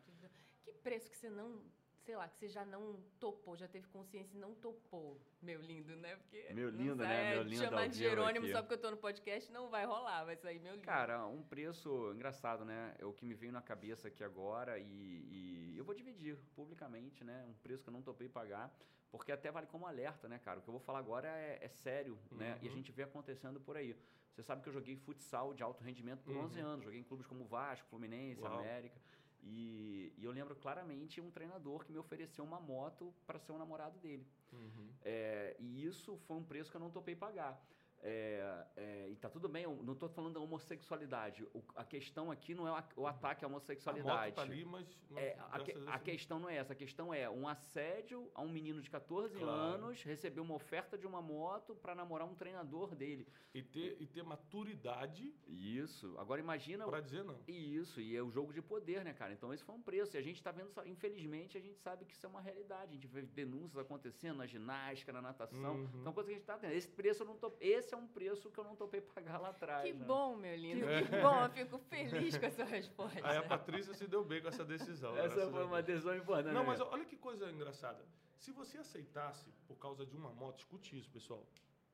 Que 0.64 0.72
preço 0.72 1.10
que 1.10 1.16
você 1.16 1.30
não 1.30 1.62
sei 2.08 2.16
lá, 2.16 2.26
que 2.26 2.38
você 2.38 2.48
já 2.48 2.64
não 2.64 2.98
topou, 3.20 3.54
já 3.54 3.68
teve 3.68 3.86
consciência 3.88 4.34
e 4.34 4.40
não 4.40 4.54
topou, 4.54 5.20
meu 5.42 5.60
lindo, 5.60 5.94
né? 5.94 6.16
Porque 6.16 6.54
meu 6.54 6.70
lindo, 6.70 6.96
né? 6.96 7.34
Meu 7.34 7.42
lindo 7.42 7.62
chamar 7.62 7.86
de 7.86 7.98
Jerônimo 7.98 8.46
aqui. 8.46 8.54
só 8.54 8.62
porque 8.62 8.76
eu 8.76 8.78
tô 8.78 8.90
no 8.90 8.96
podcast 8.96 9.52
não 9.52 9.68
vai 9.68 9.84
rolar, 9.84 10.24
vai 10.24 10.34
sair 10.34 10.58
meu 10.58 10.72
lindo. 10.72 10.86
Cara, 10.86 11.26
um 11.26 11.42
preço 11.42 12.10
engraçado, 12.14 12.64
né? 12.64 12.94
É 12.98 13.04
o 13.04 13.12
que 13.12 13.26
me 13.26 13.34
veio 13.34 13.52
na 13.52 13.60
cabeça 13.60 14.08
aqui 14.08 14.24
agora 14.24 14.78
e, 14.78 14.84
e 14.84 15.74
eu 15.76 15.84
vou 15.84 15.94
dividir 15.94 16.38
publicamente, 16.56 17.22
né? 17.22 17.44
Um 17.46 17.52
preço 17.52 17.82
que 17.82 17.90
eu 17.90 17.92
não 17.92 18.00
topei 18.00 18.26
pagar, 18.26 18.74
porque 19.10 19.30
até 19.30 19.50
vale 19.50 19.66
como 19.66 19.86
alerta, 19.86 20.30
né, 20.30 20.38
cara? 20.38 20.60
O 20.60 20.62
que 20.62 20.68
eu 20.68 20.72
vou 20.72 20.80
falar 20.80 21.00
agora 21.00 21.28
é, 21.28 21.58
é 21.60 21.68
sério, 21.68 22.18
uhum. 22.32 22.38
né? 22.38 22.58
E 22.62 22.68
a 22.68 22.70
uhum. 22.70 22.76
gente 22.76 22.90
vê 22.90 23.02
acontecendo 23.02 23.60
por 23.60 23.76
aí. 23.76 23.94
Você 24.32 24.42
sabe 24.42 24.62
que 24.62 24.68
eu 24.70 24.72
joguei 24.72 24.96
futsal 24.96 25.52
de 25.52 25.62
alto 25.62 25.84
rendimento 25.84 26.22
por 26.22 26.34
uhum. 26.34 26.44
11 26.44 26.60
anos, 26.60 26.84
joguei 26.86 27.00
em 27.00 27.04
clubes 27.04 27.26
como 27.26 27.44
Vasco, 27.44 27.86
Fluminense, 27.90 28.40
Uau. 28.40 28.60
América. 28.60 28.98
E, 29.42 30.12
e, 30.16 30.24
eu 30.24 30.30
lembro 30.30 30.54
claramente 30.56 31.20
um 31.20 31.30
treinador 31.30 31.84
que 31.84 31.92
me 31.92 31.98
ofereceu 31.98 32.44
uma 32.44 32.60
moto 32.60 33.12
para 33.26 33.38
ser 33.38 33.52
o 33.52 33.58
namorado 33.58 33.98
dele. 33.98 34.26
Uhum. 34.52 34.88
É, 35.02 35.56
e 35.58 35.84
isso 35.84 36.16
foi 36.26 36.36
um 36.36 36.44
preço 36.44 36.70
que 36.70 36.76
eu 36.76 36.80
não 36.80 36.90
topei 36.90 37.14
pagar. 37.14 37.62
É, 38.00 38.66
é, 38.76 39.08
e 39.10 39.16
tá 39.16 39.28
tudo 39.28 39.48
bem, 39.48 39.64
eu 39.64 39.76
não 39.82 39.92
estou 39.92 40.08
falando 40.08 40.34
da 40.34 40.40
homossexualidade. 40.40 41.44
O, 41.52 41.62
a 41.74 41.84
questão 41.84 42.30
aqui 42.30 42.54
não 42.54 42.68
é 42.68 42.84
o 42.96 43.06
ataque 43.06 43.44
à 43.44 43.48
homossexualidade. 43.48 44.32
A 44.32 44.34
tá 44.34 44.42
ali, 44.42 44.64
mas 44.64 44.86
é, 45.16 45.36
a, 45.50 45.60
que, 45.60 45.74
a, 45.86 45.98
questão 45.98 46.38
não 46.38 46.48
é 46.48 46.56
essa. 46.56 46.72
A 46.72 46.76
questão 46.76 47.12
é 47.12 47.28
um 47.28 47.48
assédio 47.48 48.30
a 48.34 48.42
um 48.42 48.48
menino 48.48 48.80
de 48.80 48.88
14 48.88 49.38
claro. 49.38 49.50
anos 49.50 50.02
receber 50.02 50.40
uma 50.40 50.54
oferta 50.54 50.96
de 50.96 51.06
uma 51.06 51.20
moto 51.20 51.74
para 51.74 51.94
namorar 51.94 52.26
um 52.26 52.34
treinador 52.34 52.94
dele. 52.94 53.26
E 53.52 53.62
ter, 53.62 53.96
e 53.98 54.06
ter 54.06 54.22
maturidade. 54.22 55.34
Isso. 55.46 56.16
Agora 56.18 56.40
imagina. 56.40 56.86
Para 56.86 57.00
dizer 57.00 57.24
não. 57.24 57.40
Isso. 57.48 58.00
E 58.00 58.16
é 58.16 58.22
o 58.22 58.30
jogo 58.30 58.52
de 58.52 58.62
poder, 58.62 59.04
né, 59.04 59.12
cara? 59.12 59.32
Então 59.32 59.52
esse 59.52 59.64
foi 59.64 59.74
um 59.74 59.82
preço. 59.82 60.16
E 60.16 60.18
a 60.18 60.22
gente 60.22 60.36
está 60.36 60.52
vendo, 60.52 60.70
infelizmente, 60.86 61.58
a 61.58 61.60
gente 61.60 61.78
sabe 61.80 62.04
que 62.04 62.14
isso 62.14 62.24
é 62.24 62.28
uma 62.28 62.40
realidade. 62.40 62.92
A 62.92 62.94
gente 62.94 63.06
vê 63.08 63.22
denúncias 63.22 63.78
acontecendo 63.78 64.36
na 64.38 64.46
ginástica, 64.46 65.12
na 65.12 65.20
natação. 65.20 65.76
Uhum. 65.76 65.90
Então, 66.00 66.12
coisa 66.12 66.28
que 66.28 66.34
a 66.34 66.36
gente 66.36 66.42
está 66.42 66.58
tendo. 66.58 66.72
Esse 66.72 66.88
preço 66.88 67.22
eu 67.22 67.26
não 67.26 67.36
tô. 67.36 67.52
Esse 67.60 67.87
esse 67.88 67.94
é 67.94 67.98
um 67.98 68.06
preço 68.06 68.50
que 68.50 68.58
eu 68.58 68.64
não 68.64 68.76
topei 68.76 69.00
pagar 69.00 69.38
lá 69.38 69.48
atrás. 69.48 69.82
Que 69.82 69.94
né? 69.94 70.04
bom, 70.04 70.36
meu 70.36 70.54
lindo. 70.54 70.86
Que, 70.86 71.04
que 71.06 71.22
bom, 71.22 71.42
eu 71.42 71.50
fico 71.50 71.78
feliz 71.78 72.36
com 72.36 72.44
essa 72.44 72.64
resposta. 72.64 73.26
Aí 73.26 73.38
a 73.38 73.42
Patrícia 73.42 73.94
se 73.94 74.06
deu 74.06 74.22
bem 74.22 74.42
com 74.42 74.48
essa 74.48 74.64
decisão. 74.64 75.16
Essa 75.16 75.50
foi 75.50 75.64
uma 75.64 75.82
decisão 75.82 76.14
importante. 76.14 76.52
Não, 76.52 76.60
né? 76.60 76.66
mas 76.66 76.80
olha 76.80 77.06
que 77.06 77.16
coisa 77.16 77.50
engraçada. 77.50 78.04
Se 78.36 78.52
você 78.52 78.76
aceitasse 78.76 79.50
por 79.66 79.76
causa 79.78 80.04
de 80.04 80.14
uma 80.14 80.30
moto, 80.30 80.58
escute 80.58 80.98
isso, 80.98 81.10
pessoal. 81.10 81.46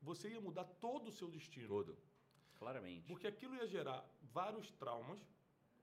Você 0.03 0.29
ia 0.31 0.41
mudar 0.41 0.65
todo 0.65 1.09
o 1.09 1.13
seu 1.13 1.29
destino. 1.29 1.69
Todo. 1.69 1.97
Claramente. 2.57 3.07
Porque 3.07 3.27
aquilo 3.27 3.55
ia 3.55 3.67
gerar 3.67 4.05
vários 4.21 4.71
traumas, 4.73 5.25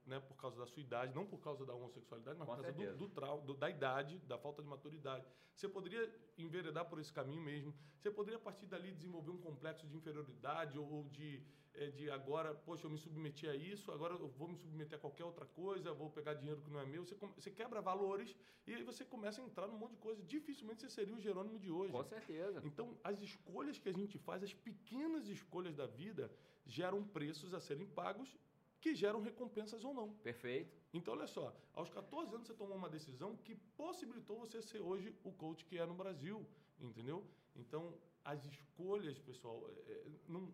né, 0.06 0.20
por 0.20 0.36
causa 0.36 0.58
da 0.58 0.66
sua 0.66 0.82
idade, 0.82 1.14
não 1.14 1.26
por 1.26 1.40
causa 1.40 1.66
da 1.66 1.74
homossexualidade, 1.74 2.38
mas 2.38 2.48
Com 2.48 2.56
por 2.56 2.64
causa 2.64 2.78
do, 2.78 2.98
do, 2.98 3.10
trau, 3.10 3.42
do, 3.42 3.54
da 3.54 3.70
idade, 3.70 4.18
da 4.20 4.38
falta 4.38 4.62
de 4.62 4.68
maturidade. 4.68 5.26
Você 5.56 5.70
poderia 5.70 6.12
enveredar 6.38 6.86
por 6.86 7.00
esse 7.00 7.14
caminho 7.14 7.42
mesmo. 7.42 7.74
Você 8.00 8.10
poderia, 8.10 8.38
a 8.38 8.42
partir 8.42 8.66
dali, 8.66 8.92
desenvolver 8.92 9.32
um 9.32 9.38
complexo 9.38 9.86
de 9.88 9.96
inferioridade 9.96 10.78
ou 10.78 11.08
de, 11.10 11.44
é, 11.74 11.92
de 11.92 12.10
agora, 12.10 12.54
poxa, 12.54 12.88
eu 12.88 12.90
me 12.90 12.98
submeti 12.98 13.48
a 13.48 13.56
isso, 13.56 13.92
agora 13.92 14.16
eu 14.16 14.28
vou 14.28 14.48
me 14.48 14.58
submeter 14.58 14.98
a 14.98 15.02
qualquer 15.02 15.24
outra 15.24 15.46
coisa, 15.46 15.94
vou 15.94 16.10
pegar 16.10 16.34
dinheiro 16.34 16.62
que 16.62 16.72
não 16.72 16.80
é 16.80 16.86
meu. 16.86 17.06
Você, 17.06 17.16
você 17.36 17.52
quebra 17.52 17.80
valores 17.80 18.36
e 18.66 18.74
aí 18.74 18.84
você 18.84 19.06
começa 19.06 19.40
a 19.42 19.46
entrar 19.46 19.68
num 19.68 19.78
monte 19.78 19.92
de 19.92 19.98
coisa. 19.98 20.24
Dificilmente 20.24 20.82
você 20.82 20.90
seria 20.90 21.16
o 21.16 21.22
Jerônimo 21.22 21.60
de 21.60 21.72
hoje. 21.72 21.92
Com 21.92 22.04
certeza. 22.04 22.62
Então, 22.64 22.98
as 23.04 23.22
escolhas 23.22 23.78
que 23.78 23.90
a 23.90 23.94
gente 23.94 24.18
faz, 24.18 24.42
as 24.42 24.54
pequenas 24.54 25.28
escolhas 25.28 25.76
da 25.76 25.86
vida, 25.86 26.32
geram 26.66 27.04
preços 27.04 27.54
a 27.54 27.60
serem 27.60 27.86
pagos 27.86 28.36
que 28.82 28.96
geram 28.96 29.22
recompensas 29.22 29.84
ou 29.86 29.94
não. 29.94 30.12
Perfeito. 30.16 30.76
Então, 30.92 31.14
olha 31.14 31.28
só, 31.28 31.56
aos 31.74 31.90
14 31.90 32.34
anos 32.34 32.48
você 32.48 32.54
tomou 32.54 32.76
uma 32.76 32.90
decisão 32.90 33.38
que 33.38 33.56
possibilitou 33.78 34.40
você 34.40 34.62
ser 34.62 34.82
hoje 34.82 35.16
o 35.24 35.32
coach 35.32 35.64
que 35.66 35.78
é 35.78 35.86
no 35.86 35.94
Brasil, 35.94 36.46
entendeu? 36.80 37.24
Então, 37.56 37.94
as 38.26 38.44
escolhas, 38.46 39.18
pessoal, 39.20 39.64
é, 39.88 39.92
é 39.92 40.06
não, 40.28 40.52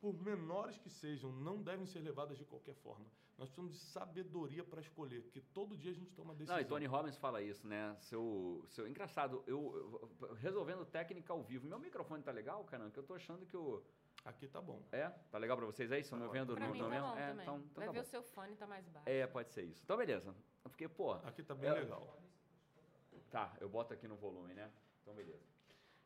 por 0.00 0.14
menores 0.20 0.76
que 0.78 0.90
sejam, 0.90 1.32
não 1.32 1.62
devem 1.62 1.86
ser 1.86 2.00
levadas 2.00 2.36
de 2.36 2.44
qualquer 2.44 2.74
forma. 2.74 3.06
Nós 3.36 3.48
precisamos 3.48 3.72
de 3.72 3.78
sabedoria 3.78 4.64
para 4.64 4.80
escolher, 4.80 5.22
porque 5.22 5.40
todo 5.40 5.76
dia 5.76 5.92
a 5.92 5.94
gente 5.94 6.12
toma 6.12 6.34
decisão. 6.34 6.56
Não, 6.56 6.62
e 6.62 6.66
Tony 6.66 6.86
Robbins 6.86 7.16
fala 7.16 7.40
isso, 7.40 7.66
né? 7.66 7.96
Seu, 8.00 8.64
seu 8.68 8.88
engraçado, 8.88 9.44
eu, 9.46 10.10
eu 10.20 10.34
resolvendo 10.34 10.84
técnica 10.84 11.32
ao 11.32 11.42
vivo, 11.42 11.66
meu 11.66 11.78
microfone 11.78 12.22
tá 12.22 12.32
legal, 12.32 12.64
caramba, 12.64 12.90
que 12.90 12.98
eu 12.98 13.04
tô 13.04 13.14
achando 13.14 13.46
que 13.46 13.56
o 13.56 13.80
Aqui 14.28 14.46
tá 14.46 14.60
bom. 14.60 14.82
É? 14.92 15.10
Tá 15.30 15.38
legal 15.38 15.56
para 15.56 15.64
vocês 15.64 15.90
aí? 15.90 16.02
Estão 16.02 16.18
me 16.18 16.26
ouvindo 16.26 16.54
pra 16.54 16.66
no, 16.66 16.72
mim 16.74 16.80
tá 16.80 16.88
mesmo? 16.88 17.08
Bom 17.08 17.16
é, 17.16 17.28
também. 17.28 17.42
então, 17.42 17.56
então 17.56 17.72
Vai 17.74 17.86
tá 17.86 17.92
ver 17.92 17.98
bom. 18.00 18.04
o 18.04 18.10
seu 18.10 18.22
fone 18.22 18.56
tá 18.56 18.66
mais 18.66 18.86
baixo. 18.86 19.08
É, 19.08 19.26
pode 19.26 19.50
ser 19.50 19.62
isso. 19.62 19.82
Então, 19.82 19.96
beleza. 19.96 20.34
Porque, 20.62 20.86
pô... 20.86 21.12
Aqui 21.12 21.42
tá 21.42 21.54
bem 21.54 21.70
é... 21.70 21.72
legal. 21.72 22.20
Tá, 23.30 23.56
eu 23.58 23.70
boto 23.70 23.94
aqui 23.94 24.06
no 24.06 24.16
volume, 24.16 24.52
né? 24.52 24.70
Então, 25.00 25.14
beleza. 25.14 25.42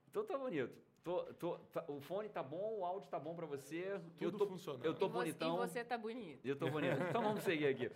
Então 0.09 0.25
tá 0.25 0.39
bonito. 0.39 0.73
Tô, 1.03 1.25
tô, 1.35 1.59
tá, 1.59 1.85
o 1.89 2.01
fone 2.01 2.29
tá 2.29 2.45
bom, 2.45 2.79
o 2.79 2.85
áudio 2.85 3.11
tá 3.11 3.19
bom 3.19 3.35
para 3.35 3.47
você. 3.47 4.01
Tudo 4.17 4.25
eu 4.25 4.39
tô, 4.39 4.47
funcionando. 4.47 4.85
Eu 4.85 4.95
tô 4.95 5.07
e 5.07 5.09
bonitão. 5.09 5.57
Você, 5.57 5.65
e 5.65 5.83
você 5.83 5.85
tá 5.85 5.99
bonito. 5.99 6.47
Eu 6.47 6.57
tô 6.57 6.71
bonito. 6.71 7.03
então 7.03 7.23
vamos 7.23 7.43
seguir 7.43 7.67
aqui. 7.67 7.91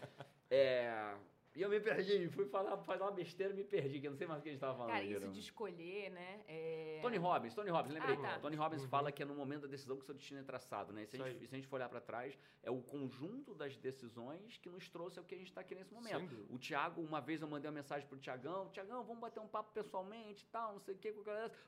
É... 0.51 1.15
E 1.57 1.63
eu 1.63 1.71
me 1.71 1.81
perdi, 1.81 2.29
fui 2.29 2.45
falar, 2.45 2.77
fazer 2.77 3.03
uma 3.03 3.11
besteira 3.11 3.51
e 3.51 3.57
me 3.57 3.65
perdi, 3.65 3.99
que 3.99 4.07
eu 4.07 4.11
não 4.11 4.19
sei 4.19 4.27
mais 4.27 4.41
o 4.41 4.43
que 4.43 4.51
a 4.51 4.53
gente 4.53 4.59
estava 4.59 4.77
falando. 4.77 4.93
Cara, 4.93 5.05
isso 5.05 5.29
de 5.29 5.41
escolher, 5.41 6.11
né? 6.11 6.43
É... 6.47 6.99
Tony 7.01 7.17
Robbins, 7.17 7.55
Tony 7.55 7.71
Robbins, 7.71 7.95
lembrei. 7.95 8.15
Ah, 8.17 8.21
tá. 8.21 8.39
Tony 8.41 8.57
Robbins 8.57 8.83
uhum. 8.83 8.89
fala 8.89 9.11
que 9.11 9.23
é 9.23 9.27
no 9.27 9.35
momento 9.35 9.63
da 9.63 9.69
decisão 9.69 9.97
que 9.97 10.03
o 10.03 10.05
seu 10.05 10.15
destino 10.15 10.41
é 10.41 10.43
traçado, 10.43 10.93
né? 10.93 11.05
E 11.05 11.07
se, 11.07 11.21
a 11.21 11.31
gente, 11.31 11.47
se 11.47 11.55
a 11.55 11.57
gente 11.57 11.67
for 11.67 11.77
olhar 11.77 11.89
para 11.89 11.99
trás, 11.99 12.39
é 12.63 12.71
o 12.71 12.83
conjunto 12.83 13.55
das 13.55 13.75
decisões 13.75 14.59
que 14.59 14.69
nos 14.69 14.91
trouxe 14.91 15.19
ao 15.19 15.25
que 15.25 15.35
a 15.35 15.39
gente 15.39 15.49
está 15.49 15.63
aqui 15.63 15.75
nesse 15.75 15.95
momento. 15.95 16.47
O 16.51 16.59
Thiago, 16.59 17.01
uma 17.01 17.23
vez 17.23 17.41
eu 17.41 17.49
mandei 17.49 17.71
uma 17.71 17.77
mensagem 17.77 18.07
pro 18.07 18.19
Tiagão, 18.19 18.69
Tiagão, 18.69 19.03
vamos 19.03 19.23
bater 19.23 19.41
um 19.41 19.49
papo 19.49 19.73
pessoalmente 19.73 20.45
e 20.45 20.49
tal, 20.49 20.75
não 20.75 20.81
sei 20.81 20.95
o 20.95 20.99
que. 20.99 21.09
O 21.09 21.25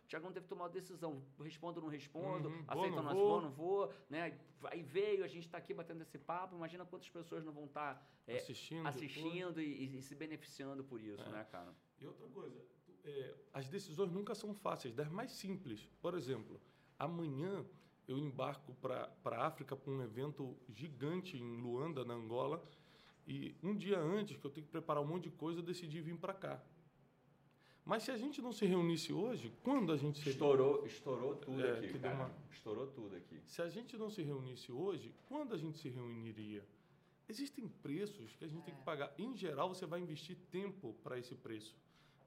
Tiagão 0.06 0.30
teve 0.30 0.44
que 0.44 0.50
tomar 0.50 0.64
uma 0.64 0.70
decisão, 0.70 1.22
respondo 1.42 1.78
ou 1.78 1.86
não 1.86 1.90
respondo, 1.90 2.50
uhum. 2.50 2.64
aceito 2.68 2.96
ou 2.96 3.02
não 3.02 3.14
vou, 3.14 3.40
não 3.40 3.50
vou, 3.50 3.94
né? 4.10 4.38
Aí 4.64 4.82
veio, 4.82 5.24
a 5.24 5.28
gente 5.28 5.46
está 5.46 5.56
aqui 5.56 5.72
batendo 5.72 6.02
esse 6.02 6.18
papo, 6.18 6.56
imagina 6.56 6.84
quantas 6.84 7.08
pessoas 7.08 7.44
não 7.44 7.52
vão 7.52 7.66
estar 7.66 7.94
tá, 7.94 8.02
é, 8.26 8.36
assistindo, 8.36 8.86
assistindo 8.86 9.62
e, 9.62 9.77
e, 9.78 10.02
se 10.02 10.14
beneficiando 10.14 10.82
por 10.82 11.00
isso, 11.00 11.22
é. 11.22 11.28
né, 11.30 11.44
cara? 11.50 11.72
E 12.00 12.06
outra 12.06 12.26
coisa, 12.28 12.60
é, 13.04 13.34
as 13.52 13.68
decisões 13.68 14.10
nunca 14.10 14.34
são 14.34 14.54
fáceis, 14.54 14.94
das 14.94 15.08
mais 15.08 15.32
simples. 15.32 15.88
Por 16.00 16.14
exemplo, 16.14 16.60
amanhã 16.98 17.64
eu 18.06 18.18
embarco 18.18 18.74
para 18.74 19.10
a 19.24 19.46
África 19.46 19.76
para 19.76 19.92
um 19.92 20.02
evento 20.02 20.56
gigante 20.68 21.36
em 21.36 21.56
Luanda, 21.60 22.04
na 22.04 22.14
Angola, 22.14 22.62
e 23.26 23.54
um 23.62 23.76
dia 23.76 24.00
antes, 24.00 24.36
que 24.38 24.44
eu 24.44 24.50
tenho 24.50 24.66
que 24.66 24.72
preparar 24.72 25.02
um 25.02 25.06
monte 25.06 25.24
de 25.24 25.30
coisa, 25.30 25.60
eu 25.60 25.62
decidi 25.62 26.00
vir 26.00 26.16
para 26.16 26.32
cá. 26.32 26.62
Mas 27.84 28.02
se 28.02 28.10
a 28.10 28.18
gente 28.18 28.42
não 28.42 28.52
se 28.52 28.66
reunisse 28.66 29.12
hoje, 29.12 29.52
quando 29.62 29.92
a 29.92 29.96
gente 29.96 30.18
seria... 30.18 30.32
estourou, 30.32 30.84
estourou 30.86 31.36
tudo 31.36 31.64
é, 31.64 31.78
aqui, 31.78 31.96
uma... 31.96 32.30
Estourou 32.50 32.86
tudo 32.88 33.16
aqui. 33.16 33.40
Se 33.46 33.62
a 33.62 33.68
gente 33.68 33.96
não 33.96 34.10
se 34.10 34.22
reunisse 34.22 34.70
hoje, 34.70 35.14
quando 35.26 35.54
a 35.54 35.58
gente 35.58 35.78
se 35.78 35.88
reuniria? 35.88 36.62
Existem 37.28 37.68
preços 37.68 38.34
que 38.36 38.44
a 38.44 38.48
gente 38.48 38.62
é. 38.62 38.64
tem 38.66 38.74
que 38.74 38.82
pagar. 38.82 39.12
Em 39.18 39.36
geral, 39.36 39.68
você 39.68 39.84
vai 39.84 40.00
investir 40.00 40.36
tempo 40.50 40.94
para 41.02 41.18
esse 41.18 41.34
preço. 41.34 41.76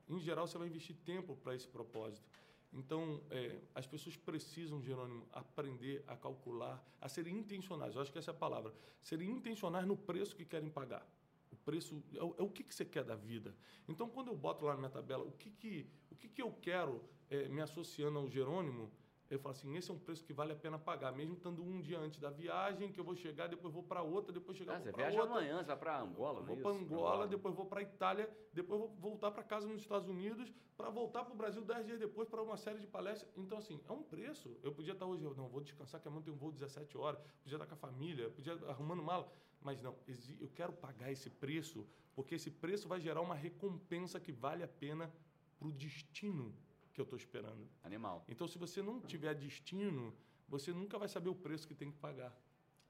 Em 0.07 0.19
geral, 0.19 0.47
você 0.47 0.57
vai 0.57 0.67
investir 0.67 0.95
tempo 1.05 1.35
para 1.35 1.55
esse 1.55 1.67
propósito. 1.67 2.27
Então, 2.73 3.21
é, 3.29 3.59
as 3.75 3.85
pessoas 3.85 4.15
precisam, 4.15 4.81
Jerônimo, 4.81 5.27
aprender 5.33 6.03
a 6.07 6.15
calcular, 6.15 6.81
a 7.01 7.09
serem 7.09 7.37
intencionais. 7.37 7.95
Eu 7.95 8.01
acho 8.01 8.11
que 8.11 8.17
essa 8.17 8.31
é 8.31 8.33
a 8.33 8.37
palavra. 8.37 8.73
Serem 9.01 9.29
intencionais 9.29 9.85
no 9.85 9.97
preço 9.97 10.35
que 10.35 10.45
querem 10.45 10.69
pagar. 10.69 11.05
O 11.51 11.55
preço 11.57 12.01
é 12.13 12.23
o, 12.23 12.35
é 12.37 12.41
o 12.41 12.49
que, 12.49 12.63
que 12.63 12.73
você 12.73 12.85
quer 12.85 13.03
da 13.03 13.15
vida. 13.15 13.53
Então, 13.89 14.09
quando 14.09 14.29
eu 14.29 14.37
boto 14.37 14.63
lá 14.65 14.73
na 14.73 14.77
minha 14.77 14.89
tabela 14.89 15.23
o 15.23 15.31
que, 15.33 15.49
que, 15.49 15.85
o 16.09 16.15
que, 16.15 16.29
que 16.29 16.41
eu 16.41 16.51
quero 16.61 17.03
é, 17.29 17.49
me 17.49 17.61
associando 17.61 18.19
ao 18.19 18.29
Jerônimo, 18.29 18.89
eu 19.33 19.39
falo 19.39 19.53
assim, 19.53 19.75
esse 19.77 19.89
é 19.89 19.93
um 19.93 19.99
preço 19.99 20.25
que 20.25 20.33
vale 20.33 20.51
a 20.51 20.55
pena 20.55 20.77
pagar, 20.77 21.13
mesmo 21.13 21.35
estando 21.35 21.63
um 21.63 21.79
dia 21.79 21.97
antes 21.97 22.19
da 22.19 22.29
viagem, 22.29 22.91
que 22.91 22.99
eu 22.99 23.03
vou 23.03 23.15
chegar, 23.15 23.47
depois 23.47 23.73
vou 23.73 23.81
para 23.81 24.01
outra, 24.01 24.33
depois 24.33 24.57
chegar 24.57 24.75
ah. 24.75 24.79
Você 24.79 24.91
viaja 24.91 25.23
amanhã, 25.23 25.59
você 25.59 25.67
vai 25.67 25.77
para 25.77 26.01
Angola, 26.01 26.41
Vou 26.41 26.57
é 26.57 26.61
para 26.61 26.71
Angola, 26.71 27.27
depois 27.27 27.55
vou 27.55 27.65
para 27.65 27.81
Itália, 27.81 28.29
depois 28.51 28.79
vou 28.79 28.89
voltar 28.89 29.31
para 29.31 29.43
casa 29.43 29.67
nos 29.67 29.81
Estados 29.81 30.09
Unidos, 30.09 30.51
para 30.75 30.89
voltar 30.89 31.23
para 31.23 31.33
o 31.33 31.37
Brasil 31.37 31.63
dez 31.63 31.85
dias 31.85 31.99
depois 31.99 32.27
para 32.27 32.41
uma 32.41 32.57
série 32.57 32.79
de 32.79 32.87
palestras. 32.87 33.31
Então, 33.37 33.57
assim, 33.57 33.79
é 33.87 33.91
um 33.91 34.03
preço. 34.03 34.57
Eu 34.61 34.73
podia 34.73 34.93
estar 34.93 35.05
hoje, 35.05 35.23
não, 35.23 35.47
vou 35.47 35.61
descansar, 35.61 36.01
que 36.01 36.07
amanhã 36.07 36.23
tem 36.23 36.33
um 36.33 36.37
voo 36.37 36.51
17 36.51 36.97
horas, 36.97 37.19
podia 37.41 37.55
estar 37.55 37.65
com 37.65 37.73
a 37.73 37.77
família, 37.77 38.29
podia 38.31 38.53
estar 38.53 38.67
arrumando 38.67 39.01
mala. 39.01 39.31
Mas 39.61 39.81
não, 39.81 39.95
eu 40.39 40.49
quero 40.49 40.73
pagar 40.73 41.11
esse 41.11 41.29
preço, 41.29 41.87
porque 42.15 42.35
esse 42.35 42.49
preço 42.49 42.87
vai 42.87 42.99
gerar 42.99 43.21
uma 43.21 43.35
recompensa 43.35 44.19
que 44.19 44.31
vale 44.31 44.63
a 44.63 44.67
pena 44.67 45.13
para 45.57 45.67
o 45.67 45.71
destino 45.71 46.53
que 46.93 46.99
eu 46.99 47.03
estou 47.03 47.17
esperando. 47.17 47.67
Animal. 47.83 48.23
Então, 48.27 48.47
se 48.47 48.57
você 48.57 48.81
não 48.81 48.99
tiver 49.01 49.33
destino, 49.35 50.13
você 50.47 50.71
nunca 50.71 50.97
vai 50.97 51.07
saber 51.07 51.29
o 51.29 51.35
preço 51.35 51.67
que 51.67 51.75
tem 51.75 51.91
que 51.91 51.97
pagar. 51.97 52.35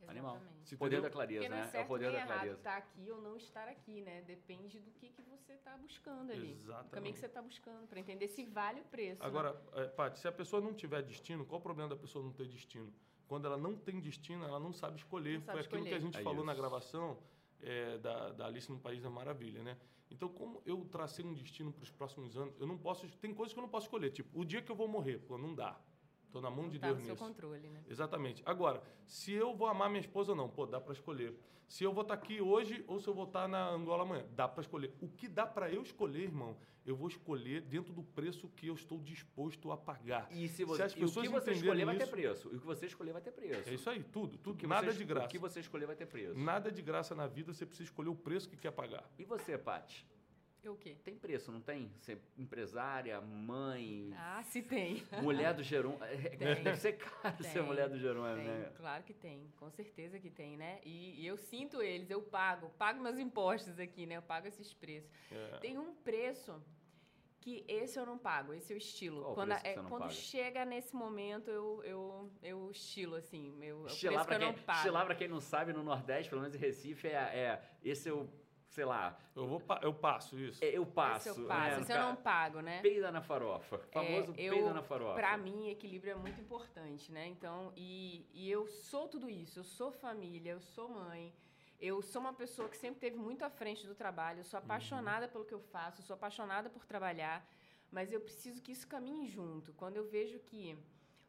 Animal. 0.08 0.42
Se 0.64 0.76
poder 0.76 1.02
da 1.02 1.10
clareza, 1.10 1.48
né? 1.48 1.70
É, 1.74 1.78
é, 1.78 1.84
o 1.84 1.88
poder 1.88 2.12
da 2.12 2.26
clareza. 2.26 2.58
estar 2.58 2.72
tá 2.72 2.78
aqui 2.78 3.12
ou 3.12 3.22
não 3.22 3.38
estar 3.38 3.68
aqui, 3.68 4.02
né? 4.02 4.22
Depende 4.24 4.80
do 4.80 4.92
que, 4.92 5.10
que 5.10 5.22
você 5.22 5.54
está 5.54 5.78
buscando 5.78 6.32
ali. 6.32 6.54
Exatamente. 6.54 6.88
O 6.88 6.92
caminho 6.92 7.14
que 7.14 7.20
você 7.20 7.26
está 7.28 7.42
buscando, 7.42 7.88
para 7.88 8.00
entender 8.00 8.28
se 8.28 8.44
vale 8.46 8.82
o 8.82 8.84
preço. 8.86 9.24
Agora, 9.24 9.54
né? 9.54 9.84
é, 9.84 9.88
Paty, 9.88 10.20
se 10.20 10.28
a 10.28 10.32
pessoa 10.32 10.62
não 10.62 10.74
tiver 10.74 11.04
destino, 11.04 11.46
qual 11.46 11.60
o 11.60 11.64
problema 11.64 11.90
da 11.90 11.96
pessoa 11.96 12.24
não 12.24 12.34
ter 12.34 12.48
destino? 12.48 12.92
Quando 13.28 13.46
ela 13.46 13.58
não 13.58 13.76
tem 13.76 14.00
destino, 14.00 14.44
ela 14.44 14.60
não 14.60 14.74
sabe 14.74 14.98
escolher. 14.98 15.36
Não 15.36 15.46
sabe 15.46 15.60
Foi 15.60 15.66
aquilo 15.66 15.84
escolher. 15.84 15.90
que 15.90 15.96
a 15.96 16.06
gente 16.06 16.20
é 16.20 16.24
falou 16.24 16.40
isso. 16.40 16.48
na 16.48 16.56
gravação 16.56 17.18
é, 17.64 17.98
da, 17.98 18.32
da 18.32 18.46
Alice 18.46 18.72
no 18.72 18.80
País 18.80 19.02
da 19.02 19.10
Maravilha, 19.10 19.64
né? 19.64 19.78
Então, 20.10 20.28
como 20.28 20.62
eu 20.66 20.84
tracei 20.86 21.24
um 21.24 21.34
destino 21.34 21.72
para 21.72 21.84
os 21.84 21.92
próximos 21.92 22.38
anos, 22.38 22.54
eu 22.60 22.68
não 22.68 22.78
posso. 22.78 23.08
Tem 23.20 23.34
coisas 23.34 23.54
que 23.54 23.60
eu 23.60 23.64
não 23.64 23.70
posso 23.70 23.86
escolher. 23.86 24.12
Tipo, 24.12 24.40
o 24.40 24.46
dia 24.46 24.62
que 24.62 24.72
eu 24.72 24.76
vou 24.76 24.88
morrer, 24.88 25.20
pô, 25.20 25.38
não 25.38 25.56
dá. 25.56 25.80
Tô 26.32 26.40
na 26.42 26.50
mão 26.50 26.70
de 26.70 26.80
tá 26.80 26.88
Deus 26.88 27.00
no 27.00 27.06
seu 27.06 27.14
nisso. 27.16 27.26
controle, 27.26 27.70
né? 27.70 27.84
Exatamente. 27.90 28.42
Agora, 28.46 28.82
se 29.06 29.32
eu 29.34 29.54
vou 29.56 29.68
amar 29.68 29.90
minha 29.90 30.00
esposa 30.02 30.32
ou 30.32 30.36
não, 30.38 30.50
pô, 30.50 30.66
dá 30.66 30.80
para 30.80 30.94
escolher. 30.94 31.38
Se 31.68 31.84
eu 31.84 31.94
vou 31.94 32.02
estar 32.02 32.14
aqui 32.16 32.42
hoje 32.42 32.84
ou 32.88 33.00
se 33.00 33.08
eu 33.08 33.14
vou 33.14 33.26
estar 33.26 33.48
na 33.48 33.70
Angola 33.70 34.04
amanhã, 34.04 34.26
dá 34.36 34.48
para 34.48 34.62
escolher. 34.62 34.94
O 35.02 35.08
que 35.08 35.28
dá 35.28 35.46
para 35.46 35.70
eu 35.72 35.82
escolher, 35.82 36.24
irmão, 36.24 36.58
eu 36.86 36.96
vou 36.96 37.08
escolher 37.08 37.62
dentro 37.62 37.94
do 37.94 38.04
preço 38.04 38.50
que 38.50 38.68
eu 38.68 38.74
estou 38.74 39.00
disposto 39.00 39.72
a 39.72 39.78
pagar. 39.78 40.28
E 40.32 40.48
se, 40.50 40.66
você, 40.66 40.78
se 40.78 40.84
as 40.84 40.92
e 40.94 40.98
o 40.98 41.00
pessoas 41.02 41.28
que 41.28 41.32
você 41.34 41.52
escolher 41.54 41.86
vai 41.86 41.96
ter 41.96 42.04
isso- 42.04 42.12
preço. 42.12 42.50
E 42.52 42.56
o 42.56 42.60
que 42.60 42.66
você 42.66 42.86
escolher 42.88 43.14
vai 43.14 43.22
ter 43.22 43.32
preço. 43.32 43.70
É 43.70 43.74
isso 43.74 43.90
aí, 43.90 44.04
tudo, 44.04 44.36
O 44.36 44.38
tudo, 44.40 44.58
que 44.58 44.68
nada 44.68 44.92
você, 44.92 44.98
de 44.98 45.06
graça. 45.06 45.28
O 45.28 45.30
que 45.30 45.38
você 45.38 45.60
escolher 45.62 45.86
vai 45.86 45.96
ter 45.96 46.06
preço. 46.08 46.38
Nada 46.38 46.72
de 46.72 46.82
graça 46.82 47.16
na 47.16 47.28
vida, 47.28 47.54
você 47.54 47.66
precisa 47.66 47.88
escolher 47.90 48.10
o 48.10 48.16
preço 48.16 48.50
que 48.50 48.58
quer 48.58 48.72
pagar. 48.72 49.10
E 49.18 49.24
você, 49.24 49.58
Paty? 49.58 50.06
Eu 50.64 50.74
o 50.74 50.78
quê? 50.78 50.96
Tem 51.04 51.16
preço, 51.16 51.52
não 51.52 51.60
tem? 51.60 51.92
Ser 52.02 52.22
empresária, 52.38 53.20
mãe, 53.20 54.14
Ah, 54.16 54.44
se 54.44 54.62
tem. 54.62 55.04
mulher 55.22 55.56
do 55.56 55.64
Jerônimo. 55.64 56.04
É, 56.04 56.16
Tem. 56.38 56.38
Deve 56.64 56.76
ser 56.78 56.94
caro 56.98 57.44
ser 57.44 57.54
Tem, 57.54 57.62
mulher 57.64 57.90
do 57.90 57.98
Jerônimo, 57.98 58.48
né? 58.48 58.72
claro 58.76 59.04
que 59.04 59.14
tem, 59.14 59.52
com 59.58 59.72
certeza 59.72 60.20
que 60.20 60.30
tem, 60.30 60.58
né? 60.58 60.80
E, 60.86 61.20
e 61.22 61.26
eu 61.26 61.36
sinto 61.36 61.82
eles, 61.82 62.12
eu 62.12 62.22
pago, 62.22 62.70
pago 62.78 63.02
meus 63.02 63.18
impostos 63.18 63.80
aqui, 63.80 64.06
né? 64.06 64.18
Eu 64.18 64.22
pago 64.22 64.48
esses 64.48 64.72
preços. 64.72 65.10
É. 65.32 65.58
Tem 65.58 65.80
um 65.80 65.96
preço 65.96 66.62
que 67.40 67.66
esse 67.68 67.98
eu 67.98 68.06
não 68.06 68.20
pago, 68.20 68.54
esse 68.54 68.72
é 68.72 68.76
o 68.76 68.78
estilo. 68.78 69.24
Qual 69.24 69.34
quando 69.34 69.50
preço 69.50 69.64
que 69.64 69.68
é, 69.68 69.74
você 69.74 69.82
não 69.82 69.90
quando 69.90 70.02
paga? 70.04 70.14
chega 70.14 70.64
nesse 70.66 70.96
momento, 70.96 71.50
eu, 71.50 71.84
eu, 71.84 72.32
eu 72.44 72.70
estilo, 72.70 73.16
assim, 73.16 73.58
é 73.64 73.74
o 73.74 73.88
Estilar 73.88 74.26
pra, 74.28 74.36
eu 74.36 74.40
não 74.42 74.54
quem, 74.54 74.64
pago. 74.64 74.78
estilar 74.78 75.06
pra 75.08 75.16
quem 75.16 75.28
não 75.28 75.40
sabe, 75.42 75.74
no 75.74 75.82
Nordeste, 75.82 76.30
pelo 76.30 76.42
menos 76.42 76.56
em 76.56 76.60
Recife, 76.60 77.08
é, 77.08 77.14
é 77.14 77.62
esse 77.84 78.10
é 78.10 78.14
o, 78.14 78.30
sei 78.72 78.86
lá, 78.86 79.18
Eu, 79.36 79.48
vou, 79.48 79.60
pa- 79.60 79.80
eu 79.84 79.94
passo 79.94 80.40
isso. 80.40 80.64
é, 80.64 80.70
eu 80.78 80.86
passo. 80.86 81.30
Esse 81.30 81.40
eu 81.42 81.46
passo, 81.48 81.76
né? 81.76 81.82
esse 81.82 81.92
eu 81.94 82.00
não 82.00 82.16
pago, 82.16 82.62
né? 82.62 82.82
Peida 82.82 83.12
na 83.12 83.22
farofa. 83.22 83.78
Famoso 83.92 84.34
É, 84.38 84.44
eu- 84.46 84.54
peida 84.54 84.74
na 84.74 84.82
farofa. 84.82 85.14
Pra 85.14 85.38
mim, 85.38 85.70
equilíbrio 85.70 86.12
é 86.14 86.16
muito 86.16 86.40
importante, 86.40 87.12
né? 87.12 87.28
Então, 87.28 87.74
e, 87.76 88.26
e 88.34 88.50
eu 88.50 88.66
sou 88.68 89.08
tudo 89.10 89.30
isso. 89.30 89.60
Eu 89.60 89.64
sou 89.64 89.92
família, 89.92 90.52
eu 90.54 90.62
sou 90.62 90.88
mãe. 90.90 91.34
Eu 91.80 92.02
sou 92.02 92.22
uma 92.22 92.34
pessoa 92.34 92.70
que 92.70 92.78
sempre 92.78 93.00
teve 93.00 93.18
muito 93.18 93.44
à 93.44 93.50
frente 93.50 93.86
do 93.86 93.94
trabalho. 93.96 94.40
Eu 94.40 94.44
sou 94.46 94.58
apaixonada 94.60 95.28
pelo 95.28 95.44
que 95.46 95.54
eu 95.54 95.60
faço, 95.60 96.00
eu 96.02 96.06
sou 96.06 96.14
apaixonada 96.14 96.70
por 96.70 96.86
trabalhar. 96.86 97.46
Mas 97.92 98.12
eu 98.14 98.22
preciso 98.22 98.62
que 98.62 98.72
isso 98.72 98.88
caminhe 98.88 99.28
junto. 99.28 99.74
Quando 99.74 99.98
eu 99.98 100.06
vejo 100.08 100.40
que 100.40 100.78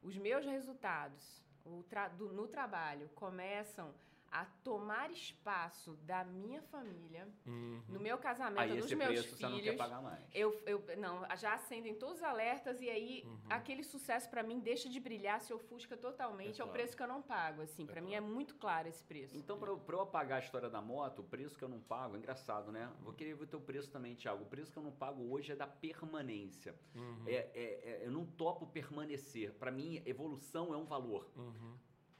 os 0.01 0.17
meus 0.17 0.45
resultados 0.47 1.43
o 1.65 1.83
tra- 1.85 2.09
do- 2.09 2.33
no 2.33 2.47
trabalho 2.47 3.09
começam 3.15 3.93
a 4.33 4.47
tomar 4.64 5.11
espaço 5.11 5.95
da 6.05 6.25
minha 6.25 6.62
família, 6.62 7.29
Uhum. 7.47 7.83
no 7.87 8.01
meu 8.01 8.16
casamento, 8.16 8.61
Aí 8.61 8.81
dos 8.81 8.90
meus 8.92 9.09
preço 9.11 9.37
filhos. 9.37 9.38
você 9.40 9.47
não 9.47 9.61
quer 9.61 9.77
pagar 9.77 10.01
mais. 10.03 10.25
Eu, 10.35 10.59
eu 10.64 10.83
não, 10.97 11.21
já 11.37 11.53
acendem 11.55 11.95
todos 11.95 12.16
os 12.16 12.23
alertas 12.23 12.81
e 12.81 12.88
aí 12.88 13.23
Uhum. 13.27 13.38
aquele 13.51 13.83
sucesso 13.85 14.31
pra 14.31 14.42
mim 14.42 14.59
deixa 14.59 14.88
de 14.88 14.99
brilhar, 14.99 15.38
se 15.42 15.53
ofusca 15.53 15.97
totalmente, 15.99 16.61
É 16.61 16.64
é, 16.64 16.66
o 16.66 16.68
preço 16.73 16.97
que 16.97 17.03
eu 17.03 17.09
não 17.09 17.21
pago, 17.21 17.61
assim, 17.61 17.85
Pra 17.87 18.01
mim 18.01 18.14
é 18.14 18.21
muito 18.21 18.55
claro 18.55 18.88
esse 18.88 19.05
preço. 19.05 19.37
Então, 19.37 19.59
pra 19.59 19.68
eu, 19.68 19.81
eu 19.87 20.01
apagar 20.01 20.40
a 20.40 20.45
história 20.45 20.71
da 20.71 20.81
moto, 20.81 21.18
o 21.18 21.25
preço 21.25 21.59
que 21.59 21.64
eu 21.64 21.68
não 21.68 21.81
pago, 21.81 22.14
é 22.16 22.18
engraçado, 22.18 22.73
né? 22.73 22.90
Vou 23.03 23.12
querer 23.12 23.35
ver 23.35 23.45
o 23.45 23.47
teu 23.47 23.61
preço 23.61 23.90
também, 23.90 24.14
Thiago. 24.14 24.45
O 24.45 24.47
preço 24.47 24.73
que 24.73 24.79
eu 24.79 24.83
não 24.83 24.92
pago 24.92 25.31
hoje 25.31 25.53
é 25.53 25.57
da 25.57 25.66
permanência. 25.66 26.75
Uhum. 26.95 27.25
É, 27.27 27.35
é- 27.35 27.51
é- 27.55 28.03
eu 28.07 28.11
não 28.11 28.25
topo 28.25 28.66
permanecer. 28.66 29.53
Pra 29.55 29.71
mim, 29.71 30.03
evolução 30.07 30.73
é 30.73 30.77
um 30.77 30.85
valor. 30.87 31.29
Uhum. 31.37 31.77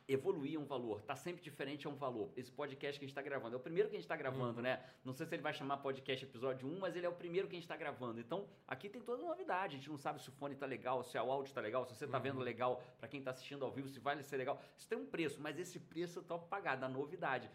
Evoluir 0.09 0.59
um 0.59 0.65
valor. 0.65 1.01
Tá 1.03 1.15
sempre 1.15 1.43
diferente 1.43 1.87
é 1.87 1.91
um 1.91 1.95
valor. 1.95 2.31
Esse 2.37 2.51
podcast 2.51 2.99
que 2.99 3.05
a 3.05 3.09
gente 3.09 3.15
tá 3.15 3.23
gravando 3.23 3.55
é 3.55 3.59
o 3.59 3.61
primeiro 3.63 3.89
que 3.89 3.97
a 3.97 3.99
gente 3.99 4.09
tá 4.09 4.17
gravando, 4.17 4.57
Uhum. 4.57 4.63
né? 4.63 4.83
Não 5.05 5.13
sei 5.13 5.27
se 5.27 5.35
ele 5.35 5.43
vai 5.43 5.55
chamar 5.55 5.77
podcast 5.79 6.25
episódio 6.25 6.67
1, 6.69 6.79
mas 6.81 6.97
ele 6.97 7.07
é 7.07 7.09
o 7.09 7.13
primeiro 7.15 7.47
que 7.49 7.55
a 7.57 7.59
gente 7.59 7.69
tá 7.69 7.77
gravando. 7.77 8.19
Então, 8.21 8.47
aqui 8.67 8.89
tem 8.89 9.01
toda 9.01 9.23
novidade. 9.23 9.77
A 9.77 9.79
gente 9.79 9.89
não 9.89 9.97
sabe 9.99 10.21
se 10.21 10.29
o 10.29 10.33
fone 10.33 10.55
tá 10.57 10.67
legal, 10.67 11.03
se 11.05 11.17
o 11.17 11.31
áudio 11.31 11.53
tá 11.55 11.61
legal, 11.61 11.85
se 11.87 11.95
você 11.95 12.07
tá 12.07 12.17
Uhum. 12.19 12.23
vendo 12.25 12.41
legal, 12.41 12.83
pra 12.99 13.09
quem 13.09 13.23
tá 13.23 13.31
assistindo 13.31 13.65
ao 13.65 13.71
vivo, 13.71 13.89
se 13.89 14.01
vai 14.01 14.21
ser 14.23 14.37
legal. 14.37 14.61
Isso 14.77 14.89
tem 14.89 14.99
um 14.99 15.07
preço, 15.07 15.41
mas 15.41 15.59
esse 15.59 15.79
preço 15.79 16.19
eu 16.19 16.23
topo 16.23 16.49
pagar, 16.49 16.77
da 16.77 16.89
novidade. 16.89 17.49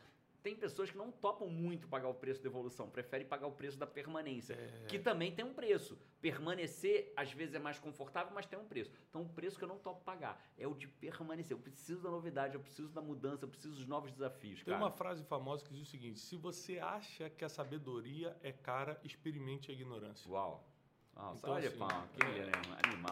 Tem 0.48 0.56
pessoas 0.56 0.90
que 0.90 0.98
não 0.98 1.12
topam 1.12 1.50
muito 1.50 1.90
pagar 1.90 2.08
o 2.08 2.14
preço 2.14 2.42
da 2.42 2.48
evolução, 2.48 2.90
preferem 2.90 3.28
pagar 3.28 3.48
o 3.48 3.52
preço 3.52 3.78
da 3.78 3.86
permanência, 3.86 4.54
É. 4.54 4.86
que 4.88 4.98
também 4.98 5.30
tem 5.30 5.44
um 5.44 5.54
preço. 5.54 6.00
Permanecer, 6.22 7.12
às 7.18 7.34
vezes, 7.34 7.54
é 7.54 7.60
mais 7.60 7.78
confortável, 7.80 8.32
mas 8.34 8.46
tem 8.46 8.58
um 8.58 8.64
preço. 8.64 8.90
Então, 9.10 9.24
o 9.24 9.28
preço 9.28 9.58
que 9.58 9.66
eu 9.66 9.68
não 9.68 9.78
topo 9.78 10.06
pagar 10.06 10.42
é 10.58 10.66
o 10.66 10.74
de 10.74 10.88
permanecer. 10.88 11.54
Eu 11.54 11.60
preciso 11.60 12.02
da 12.02 12.10
novidade, 12.10 12.56
eu 12.56 12.62
preciso 12.62 12.88
da 12.94 13.02
mudança, 13.02 13.44
eu 13.44 13.50
preciso 13.50 13.76
dos 13.76 13.86
novos 13.86 14.10
desafios, 14.14 14.64
Tem 14.64 14.74
cara. 14.74 14.78
uma 14.86 14.90
frase 14.90 15.22
famosa 15.26 15.66
que 15.66 15.74
diz 15.74 15.82
o 15.86 15.92
seguinte: 15.92 16.18
se 16.18 16.38
você 16.38 16.80
acha 16.80 17.30
que 17.30 17.44
a 17.44 17.50
sabedoria 17.50 18.34
é 18.42 18.54
cara, 18.54 18.98
experimente 19.04 19.70
a 19.70 19.74
ignorância. 19.74 20.32
Uau. 20.32 20.66
Uau, 21.14 21.36
Então, 21.38 21.54
olha, 21.56 21.68
assim, 21.68 21.78
pau, 21.78 22.08
que 22.16 22.24
é. 22.26 22.52
animal. 22.88 23.12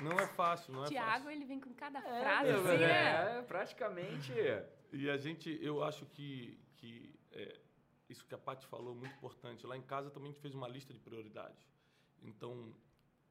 Não 0.00 0.18
é 0.18 0.26
fácil, 0.26 0.74
não 0.74 0.84
é 0.84 0.88
Tiago, 0.88 1.10
fácil. 1.10 1.30
ele 1.30 1.44
vem 1.44 1.60
com 1.60 1.72
cada 1.74 2.00
É, 2.00 2.20
frase, 2.20 2.50
meu, 2.50 2.60
assim, 2.66 2.78
né? 2.78 3.38
é, 3.38 3.42
praticamente. 3.42 4.32
E 4.94 5.10
a 5.10 5.16
gente, 5.16 5.58
eu 5.60 5.82
acho 5.82 6.06
que, 6.06 6.56
que 6.76 7.12
é, 7.32 7.60
isso 8.08 8.24
que 8.24 8.34
a 8.34 8.38
Paty 8.38 8.64
falou 8.66 8.92
é 8.92 8.94
muito 8.94 9.14
importante. 9.16 9.66
Lá 9.66 9.76
em 9.76 9.82
casa 9.82 10.08
também 10.08 10.30
a 10.30 10.32
gente 10.32 10.40
fez 10.40 10.54
uma 10.54 10.68
lista 10.68 10.92
de 10.92 11.00
prioridades. 11.00 11.66
Então, 12.22 12.72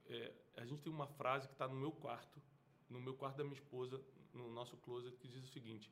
é, 0.07 0.33
a 0.57 0.65
gente 0.65 0.81
tem 0.81 0.91
uma 0.91 1.07
frase 1.07 1.47
que 1.47 1.53
está 1.53 1.65
no 1.65 1.75
meu 1.75 1.91
quarto, 1.91 2.41
no 2.89 2.99
meu 2.99 3.13
quarto 3.13 3.37
da 3.37 3.45
minha 3.45 3.55
esposa, 3.55 4.01
no 4.33 4.49
nosso 4.51 4.75
closet, 4.77 5.15
que 5.17 5.27
diz 5.27 5.41
o 5.41 5.47
seguinte: 5.47 5.89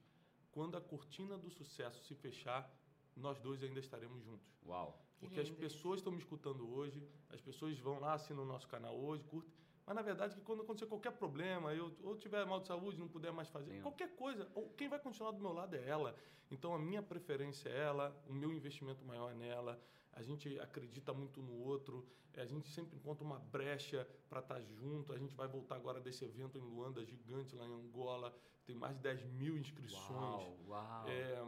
quando 0.51 0.75
a 0.75 0.81
cortina 0.81 1.38
do 1.38 1.49
sucesso 1.49 2.03
se 2.03 2.15
fechar, 2.15 2.69
nós 3.15 3.39
dois 3.39 3.63
ainda 3.63 3.79
estaremos 3.79 4.21
juntos. 4.23 4.45
Uau. 4.65 5.01
Que 5.19 5.25
Porque 5.27 5.39
as 5.39 5.49
pessoas 5.49 5.99
estão 5.99 6.12
me 6.12 6.19
escutando 6.19 6.69
hoje, 6.69 7.01
as 7.29 7.39
pessoas 7.39 7.79
vão 7.79 7.97
lá, 7.99 8.13
assinam 8.13 8.43
o 8.43 8.45
nosso 8.45 8.67
canal 8.67 8.99
hoje, 8.99 9.23
curtem. 9.23 9.61
Mas 9.91 9.95
na 9.97 10.01
verdade, 10.04 10.34
que 10.34 10.41
quando 10.41 10.62
acontecer 10.62 10.86
qualquer 10.86 11.12
problema, 11.12 11.73
eu 11.73 11.93
ou 12.01 12.15
tiver 12.15 12.45
mal 12.45 12.62
de 12.62 12.67
saúde, 12.67 12.97
não 12.97 13.10
puder 13.10 13.34
mais 13.34 13.49
fazer, 13.49 13.73
Sim. 13.73 13.82
qualquer 13.82 14.15
coisa, 14.15 14.49
ou 14.56 14.69
quem 14.69 14.88
vai 14.88 14.97
continuar 14.97 15.32
do 15.32 15.41
meu 15.41 15.51
lado 15.51 15.75
é 15.75 15.86
ela. 15.86 16.15
Então 16.49 16.73
a 16.73 16.80
minha 16.80 17.04
preferência 17.04 17.67
é 17.67 17.77
ela, 17.77 18.17
o 18.25 18.32
meu 18.32 18.54
investimento 18.54 19.04
maior 19.04 19.32
é 19.32 19.34
nela. 19.34 19.77
A 20.13 20.21
gente 20.21 20.58
acredita 20.62 21.13
muito 21.13 21.41
no 21.41 21.51
outro, 21.51 22.08
a 22.38 22.45
gente 22.45 22.69
sempre 22.69 22.95
encontra 22.95 23.25
uma 23.25 23.38
brecha 23.38 24.08
para 24.30 24.39
estar 24.39 24.62
junto. 24.62 25.12
A 25.12 25.17
gente 25.17 25.36
vai 25.36 25.49
voltar 25.49 25.75
agora 25.75 25.99
desse 25.99 26.23
evento 26.23 26.58
em 26.58 26.62
Luanda, 26.62 27.04
gigante 27.04 27.54
lá 27.54 27.65
em 27.65 27.73
Angola, 27.73 28.34
tem 28.65 28.77
mais 28.77 28.95
de 28.95 29.01
10 29.01 29.25
mil 29.25 29.58
inscrições 29.58 30.10
Uau, 30.10 30.58
uau. 30.69 31.10
é, 31.10 31.43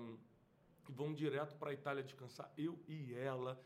vão 0.89 1.13
direto 1.13 1.55
para 1.55 1.69
a 1.69 1.73
Itália 1.73 2.03
descansar, 2.03 2.51
eu 2.57 2.77
e 2.89 3.13
ela, 3.13 3.57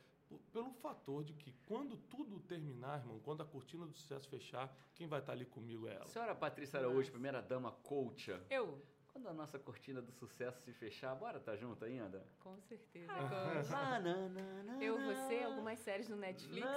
pelo 0.51 0.71
fator 0.73 1.23
de 1.23 1.33
que 1.33 1.53
quando 1.65 1.95
tudo 2.09 2.39
terminar, 2.41 2.99
irmão, 2.99 3.19
quando 3.23 3.41
a 3.41 3.45
cortina 3.45 3.85
do 3.85 3.93
sucesso 3.93 4.27
fechar, 4.29 4.73
quem 4.95 5.07
vai 5.07 5.19
estar 5.19 5.31
ali 5.33 5.45
comigo 5.45 5.87
é 5.87 5.95
ela. 5.95 6.07
Senhora 6.07 6.35
Patrícia 6.35 6.79
Araújo, 6.79 7.11
primeira 7.11 7.41
dama 7.41 7.71
coach. 7.83 8.31
Eu, 8.49 8.81
Quando 9.13 9.29
a 9.29 9.33
nossa 9.33 9.57
cortina 9.57 9.99
do 10.01 10.11
sucesso 10.11 10.61
se 10.61 10.71
fechar, 10.73 11.15
bora 11.15 11.39
tá 11.39 11.55
junto 11.55 11.83
ainda? 11.85 12.23
com 12.39 12.59
certeza. 12.61 13.11
Ah, 13.73 13.99
não, 13.99 14.29
não, 14.29 14.63
não, 14.63 14.81
Eu, 14.81 14.95
você, 14.99 15.43
algumas 15.43 15.79
séries 15.79 16.07
no 16.07 16.15
Netflix. 16.17 16.67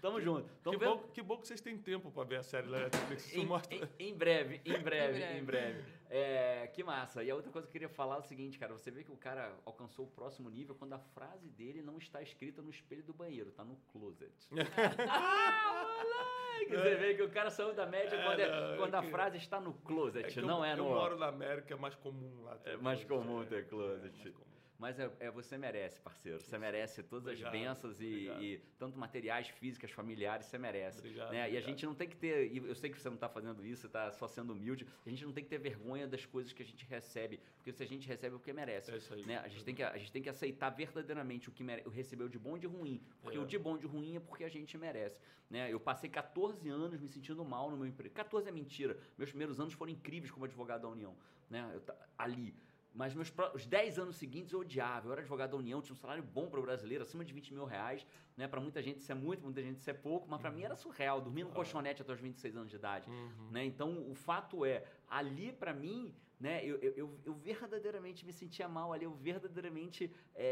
Tamo 0.00 0.20
junto. 0.20 0.48
Tamo 0.62 0.78
Que 0.78 0.84
vendo? 0.84 0.96
bom, 0.96 1.08
que 1.08 1.22
bom 1.22 1.36
que 1.38 1.46
vocês 1.48 1.60
têm 1.60 1.76
tempo 1.78 2.10
para 2.10 2.24
ver 2.24 2.36
a 2.36 2.42
série 2.42 2.68
lá 2.68 2.78
na 2.78 2.84
Netflix. 2.84 3.34
Em, 3.34 3.42
em- 3.42 3.88
em 4.10 4.14
breve, 4.14 4.60
em 4.64 4.78
breve, 4.82 5.18
breve. 5.18 5.38
em 5.38 5.44
breve. 5.44 5.84
É, 6.14 6.66
que 6.74 6.84
massa. 6.84 7.24
E 7.24 7.30
a 7.30 7.34
outra 7.34 7.50
coisa 7.50 7.66
que 7.66 7.70
eu 7.70 7.72
queria 7.72 7.88
falar 7.88 8.16
é 8.16 8.18
o 8.18 8.22
seguinte, 8.22 8.58
cara. 8.58 8.74
Você 8.74 8.90
vê 8.90 9.02
que 9.02 9.10
o 9.10 9.16
cara 9.16 9.56
alcançou 9.64 10.04
o 10.04 10.08
próximo 10.08 10.50
nível 10.50 10.74
quando 10.74 10.92
a 10.92 10.98
frase 10.98 11.48
dele 11.48 11.80
não 11.80 11.96
está 11.96 12.20
escrita 12.20 12.60
no 12.60 12.68
espelho 12.68 13.02
do 13.02 13.14
banheiro, 13.14 13.50
tá 13.50 13.64
no 13.64 13.76
closet. 13.90 14.30
ah, 15.08 15.86
moleque! 15.96 16.76
Você 16.76 16.94
vê 16.96 17.14
que 17.14 17.22
o 17.22 17.30
cara 17.30 17.48
saiu 17.50 17.72
da 17.72 17.86
média 17.86 18.14
É, 18.14 18.22
quando, 18.24 18.40
é- 18.40 18.48
não, 18.50 18.74
é 18.74 18.76
quando 18.76 18.94
a 18.94 19.02
que- 19.02 19.10
frase 19.10 19.36
está 19.38 19.58
no 19.58 19.72
closet, 19.72 20.38
É 20.38 20.42
não 20.42 20.58
eu, 20.58 20.64
é 20.66 20.72
eu 20.72 20.76
no... 20.76 20.84
moro 20.84 21.16
na 21.18 21.28
América, 21.28 21.72
é 21.72 21.76
mais 21.78 21.94
comum 21.94 22.42
lá. 22.42 22.56
ter 22.58 22.70
É 22.72 22.76
mais 22.76 23.02
closet, 23.04 23.26
comum 23.26 23.42
é. 23.42 23.46
ter 23.46 23.68
closet. 23.68 24.06
É 24.06 24.10
mais 24.24 24.34
comum. 24.36 24.51
Mas 24.82 24.98
é, 24.98 25.08
é- 25.20 25.30
você 25.30 25.56
merece, 25.56 26.00
parceiro. 26.00 26.40
Você 26.40 26.58
merece 26.58 27.04
todas 27.04 27.28
Obrigado, 27.28 27.54
as 27.54 27.60
bênçãos 27.60 28.00
e, 28.00 28.04
obrigado. 28.04 28.42
e 28.42 28.58
tanto 28.80 28.98
materiais, 28.98 29.46
físicas, 29.46 29.92
familiares, 29.92 30.46
você 30.46 30.58
merece. 30.58 30.98
Obrigado, 30.98 31.30
né? 31.30 31.36
E 31.36 31.40
a 31.40 31.44
obrigado. 31.44 31.64
gente 31.66 31.86
não 31.86 31.94
tem 31.94 32.08
que 32.08 32.16
ter. 32.16 32.52
Eu 32.56 32.74
sei 32.74 32.90
que 32.90 32.98
você 33.00 33.08
não 33.08 33.14
está 33.14 33.28
fazendo 33.28 33.64
isso, 33.64 33.86
está 33.86 34.10
só 34.10 34.26
sendo 34.26 34.52
humilde. 34.52 34.84
A 35.06 35.08
gente 35.08 35.24
não 35.24 35.32
tem 35.32 35.44
que 35.44 35.50
ter 35.50 35.58
vergonha 35.58 36.08
das 36.08 36.26
coisas 36.26 36.52
que 36.52 36.64
a 36.64 36.66
gente 36.66 36.84
recebe. 36.84 37.38
Porque 37.58 37.72
se 37.72 37.80
a 37.80 37.86
gente 37.86 38.08
recebe 38.08 38.34
é 38.34 38.36
o 38.36 38.40
que 38.40 38.52
merece. 38.52 38.90
É 38.90 38.96
isso 38.96 39.14
aí. 39.14 39.24
Né? 39.24 39.38
A, 39.38 39.46
gente 39.46 39.64
tem 39.64 39.72
que, 39.72 39.84
a 39.84 39.96
gente 39.96 40.10
tem 40.10 40.20
que 40.20 40.28
aceitar 40.28 40.70
verdadeiramente 40.70 41.48
o 41.48 41.52
que 41.52 41.62
mere, 41.62 41.88
recebeu 41.88 42.28
de 42.28 42.36
bom 42.40 42.56
e 42.56 42.60
de 42.60 42.66
ruim. 42.66 43.00
Porque 43.22 43.38
É. 43.38 43.40
o 43.40 43.46
de 43.46 43.58
bom 43.60 43.76
e 43.76 43.78
de 43.78 43.86
ruim 43.86 44.16
é 44.16 44.20
porque 44.20 44.42
a 44.42 44.48
gente 44.48 44.76
merece. 44.76 45.20
Né? 45.48 45.72
Eu 45.72 45.78
passei 45.78 46.10
14 46.10 46.68
anos 46.68 47.00
me 47.00 47.06
sentindo 47.08 47.44
mal 47.44 47.70
no 47.70 47.76
meu 47.76 47.86
emprego. 47.86 48.12
14 48.16 48.48
é 48.48 48.52
mentira. 48.52 48.98
Meus 49.16 49.30
primeiros 49.30 49.60
anos 49.60 49.74
foram 49.74 49.92
incríveis 49.92 50.32
como 50.32 50.44
advogado 50.44 50.82
da 50.82 50.88
União. 50.88 51.16
Né? 51.48 51.70
Eu 51.72 51.94
ali. 52.18 52.52
Mas 52.94 53.14
meus 53.14 53.32
os 53.54 53.66
10 53.66 53.98
anos 53.98 54.16
seguintes 54.16 54.52
eu 54.52 54.60
odiava. 54.60 55.08
Eu 55.08 55.12
era 55.12 55.20
advogado 55.22 55.50
da 55.52 55.56
União, 55.56 55.80
tinha 55.80 55.94
um 55.94 55.96
salário 55.96 56.22
bom 56.22 56.48
para 56.48 56.60
o 56.60 56.62
brasileiro, 56.62 57.02
acima 57.02 57.24
de 57.24 57.32
20 57.32 57.54
mil 57.54 57.64
reais. 57.64 58.06
Né? 58.36 58.46
Para 58.46 58.60
muita 58.60 58.82
gente 58.82 58.98
isso 59.00 59.10
é 59.10 59.14
muito, 59.14 59.42
muita 59.42 59.62
gente 59.62 59.78
isso 59.78 59.88
é 59.90 59.94
pouco, 59.94 60.28
mas 60.28 60.40
para 60.40 60.50
mim 60.50 60.62
era 60.62 60.76
surreal. 60.76 61.20
Dormir 61.20 61.44
num 61.44 61.50
colchonete 61.50 62.02
até 62.02 62.12
os 62.12 62.20
26 62.20 62.56
anos 62.56 62.70
de 62.70 62.76
idade. 62.76 63.08
Uhum. 63.08 63.50
Né? 63.50 63.64
Então, 63.64 64.10
o 64.10 64.14
fato 64.14 64.64
é, 64.64 64.84
ali 65.08 65.52
para 65.52 65.72
mim, 65.72 66.14
né, 66.38 66.64
eu, 66.64 66.76
eu, 66.78 66.92
eu- 66.96 67.20
eu 67.24 67.34
verdadeiramente 67.34 68.26
me 68.26 68.32
sentia 68.32 68.68
mal 68.68 68.92
ali, 68.92 69.04
eu 69.04 69.12
verdadeiramente 69.14 70.10
é, 70.34 70.46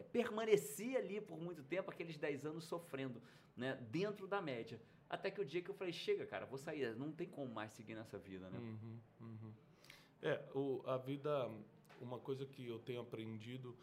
é, 0.00 0.06
permaneci 0.12 0.96
ali 0.96 1.20
por 1.20 1.38
muito 1.38 1.62
tempo, 1.62 1.90
aqueles 1.90 2.16
10 2.16 2.46
anos 2.46 2.64
sofrendo, 2.64 3.20
né, 3.56 3.76
dentro 3.90 4.26
da 4.26 4.40
média. 4.40 4.80
Até 5.08 5.30
que 5.30 5.40
o 5.40 5.44
dia 5.44 5.62
que 5.62 5.70
eu 5.70 5.74
falei, 5.74 5.92
chega, 5.92 6.26
cara, 6.26 6.46
vou 6.46 6.58
sair, 6.58 6.94
não 6.96 7.12
tem 7.12 7.28
como 7.28 7.52
mais 7.52 7.70
seguir 7.72 7.94
nessa 7.94 8.18
vida, 8.18 8.50
né? 8.50 8.58
É, 10.22 10.42
o, 10.54 10.82
a 10.86 10.96
vida, 10.96 11.50
uma 12.00 12.18
coisa 12.18 12.46
que 12.46 12.66
eu 12.66 12.78
tenho 12.78 13.00
aprendido 13.00 13.76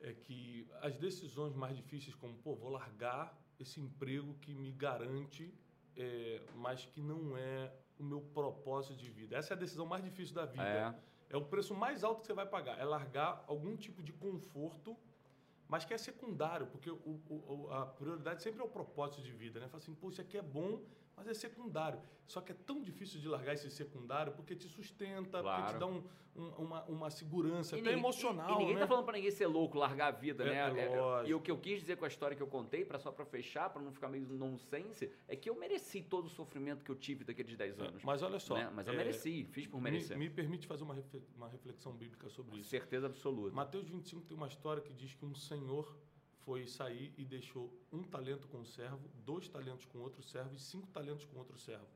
é 0.00 0.12
que 0.12 0.68
as 0.80 0.96
decisões 0.96 1.54
mais 1.54 1.76
difíceis, 1.76 2.14
como, 2.14 2.36
pô, 2.38 2.54
vou 2.54 2.70
largar 2.70 3.38
esse 3.58 3.80
emprego 3.80 4.34
que 4.34 4.54
me 4.54 4.72
garante, 4.72 5.52
é, 5.96 6.42
mas 6.56 6.84
que 6.84 7.00
não 7.00 7.36
é 7.36 7.72
o 7.98 8.02
meu 8.02 8.20
propósito 8.20 8.96
de 8.96 9.10
vida. 9.10 9.36
Essa 9.36 9.54
é 9.54 9.56
a 9.56 9.60
decisão 9.60 9.86
mais 9.86 10.02
difícil 10.02 10.34
da 10.34 10.44
vida. 10.44 10.64
É. 11.30 11.34
é 11.34 11.36
o 11.36 11.44
preço 11.44 11.74
mais 11.74 12.02
alto 12.02 12.20
que 12.20 12.26
você 12.26 12.34
vai 12.34 12.46
pagar. 12.46 12.78
É 12.78 12.84
largar 12.84 13.44
algum 13.46 13.76
tipo 13.76 14.02
de 14.02 14.12
conforto 14.12 14.96
mas 15.68 15.84
que 15.84 15.94
é 15.94 15.98
secundário, 15.98 16.66
porque 16.66 16.90
o, 16.90 17.20
o, 17.28 17.68
a 17.72 17.86
prioridade 17.86 18.42
sempre 18.42 18.60
é 18.60 18.64
o 18.64 18.68
propósito 18.68 19.22
de 19.22 19.32
vida, 19.32 19.60
né? 19.60 19.66
Fala 19.68 19.82
assim, 19.82 19.94
pô, 19.94 20.10
isso 20.10 20.20
aqui 20.20 20.36
é 20.36 20.42
bom, 20.42 20.82
mas 21.16 21.26
é 21.28 21.34
secundário. 21.34 22.00
Só 22.26 22.40
que 22.40 22.52
é 22.52 22.54
tão 22.54 22.80
difícil 22.80 23.20
de 23.20 23.28
largar 23.28 23.54
esse 23.54 23.70
secundário 23.70 24.32
porque 24.32 24.54
te 24.56 24.68
sustenta, 24.68 25.40
claro. 25.40 25.62
porque 25.62 25.74
te 25.74 25.80
dá 25.80 25.86
um, 25.86 26.02
um, 26.36 26.48
uma, 26.64 26.84
uma 26.84 27.10
segurança, 27.10 27.76
e 27.76 27.80
até 27.80 27.90
ninguém, 27.90 27.98
emocional. 27.98 28.50
E, 28.50 28.54
e 28.54 28.58
ninguém 28.58 28.74
né? 28.74 28.80
tá 28.80 28.86
falando 28.86 29.04
para 29.04 29.16
ninguém 29.16 29.30
ser 29.30 29.46
louco, 29.46 29.78
largar 29.78 30.08
a 30.08 30.10
vida, 30.10 30.44
é, 30.44 30.72
né? 30.72 30.82
É, 30.82 31.26
é, 31.26 31.28
e 31.28 31.34
o 31.34 31.40
que 31.40 31.50
eu 31.50 31.58
quis 31.58 31.80
dizer 31.80 31.96
com 31.96 32.04
a 32.04 32.08
história 32.08 32.36
que 32.36 32.42
eu 32.42 32.46
contei, 32.46 32.84
para 32.84 32.98
só 32.98 33.12
para 33.12 33.24
fechar, 33.24 33.70
para 33.70 33.82
não 33.82 33.92
ficar 33.92 34.08
meio 34.08 34.26
nonsense, 34.26 35.10
é 35.28 35.36
que 35.36 35.48
eu 35.48 35.54
mereci 35.54 36.02
todo 36.02 36.26
o 36.26 36.30
sofrimento 36.30 36.84
que 36.84 36.90
eu 36.90 36.96
tive 36.96 37.24
daqueles 37.24 37.56
10 37.56 37.80
anos. 37.80 38.02
Mas 38.02 38.22
olha 38.22 38.38
só. 38.38 38.54
Né? 38.54 38.70
Mas 38.74 38.86
eu 38.86 38.94
é, 38.94 38.96
mereci, 38.96 39.44
fiz 39.44 39.66
por 39.66 39.80
merecer. 39.80 40.16
Me, 40.16 40.28
me, 40.28 40.34
permite 40.34 40.66
fazer 40.66 40.84
uma, 40.84 40.96
uma 41.36 41.48
reflexão 41.48 41.92
bíblica 41.92 42.28
sobre 42.28 42.58
isso. 42.58 42.70
Certeza 42.70 43.06
absoluta. 43.06 43.54
Mateus 43.54 43.88
25 43.88 44.26
tem 44.26 44.36
uma 44.36 44.48
história 44.48 44.82
que 44.82 44.92
diz 44.92 45.14
que 45.14 45.24
um 45.24 45.34
senhor 45.34 45.94
foi 46.44 46.66
sair 46.66 47.12
e 47.16 47.24
deixou 47.24 47.72
um 47.92 48.02
talento 48.02 48.46
com 48.48 48.58
um 48.58 48.64
servo, 48.64 49.08
dois 49.24 49.48
talentos 49.48 49.86
com 49.86 49.98
outro 49.98 50.22
servo 50.22 50.54
e 50.54 50.58
cinco 50.58 50.88
talentos 50.88 51.24
com 51.24 51.38
outro 51.38 51.58
servo. 51.58 51.88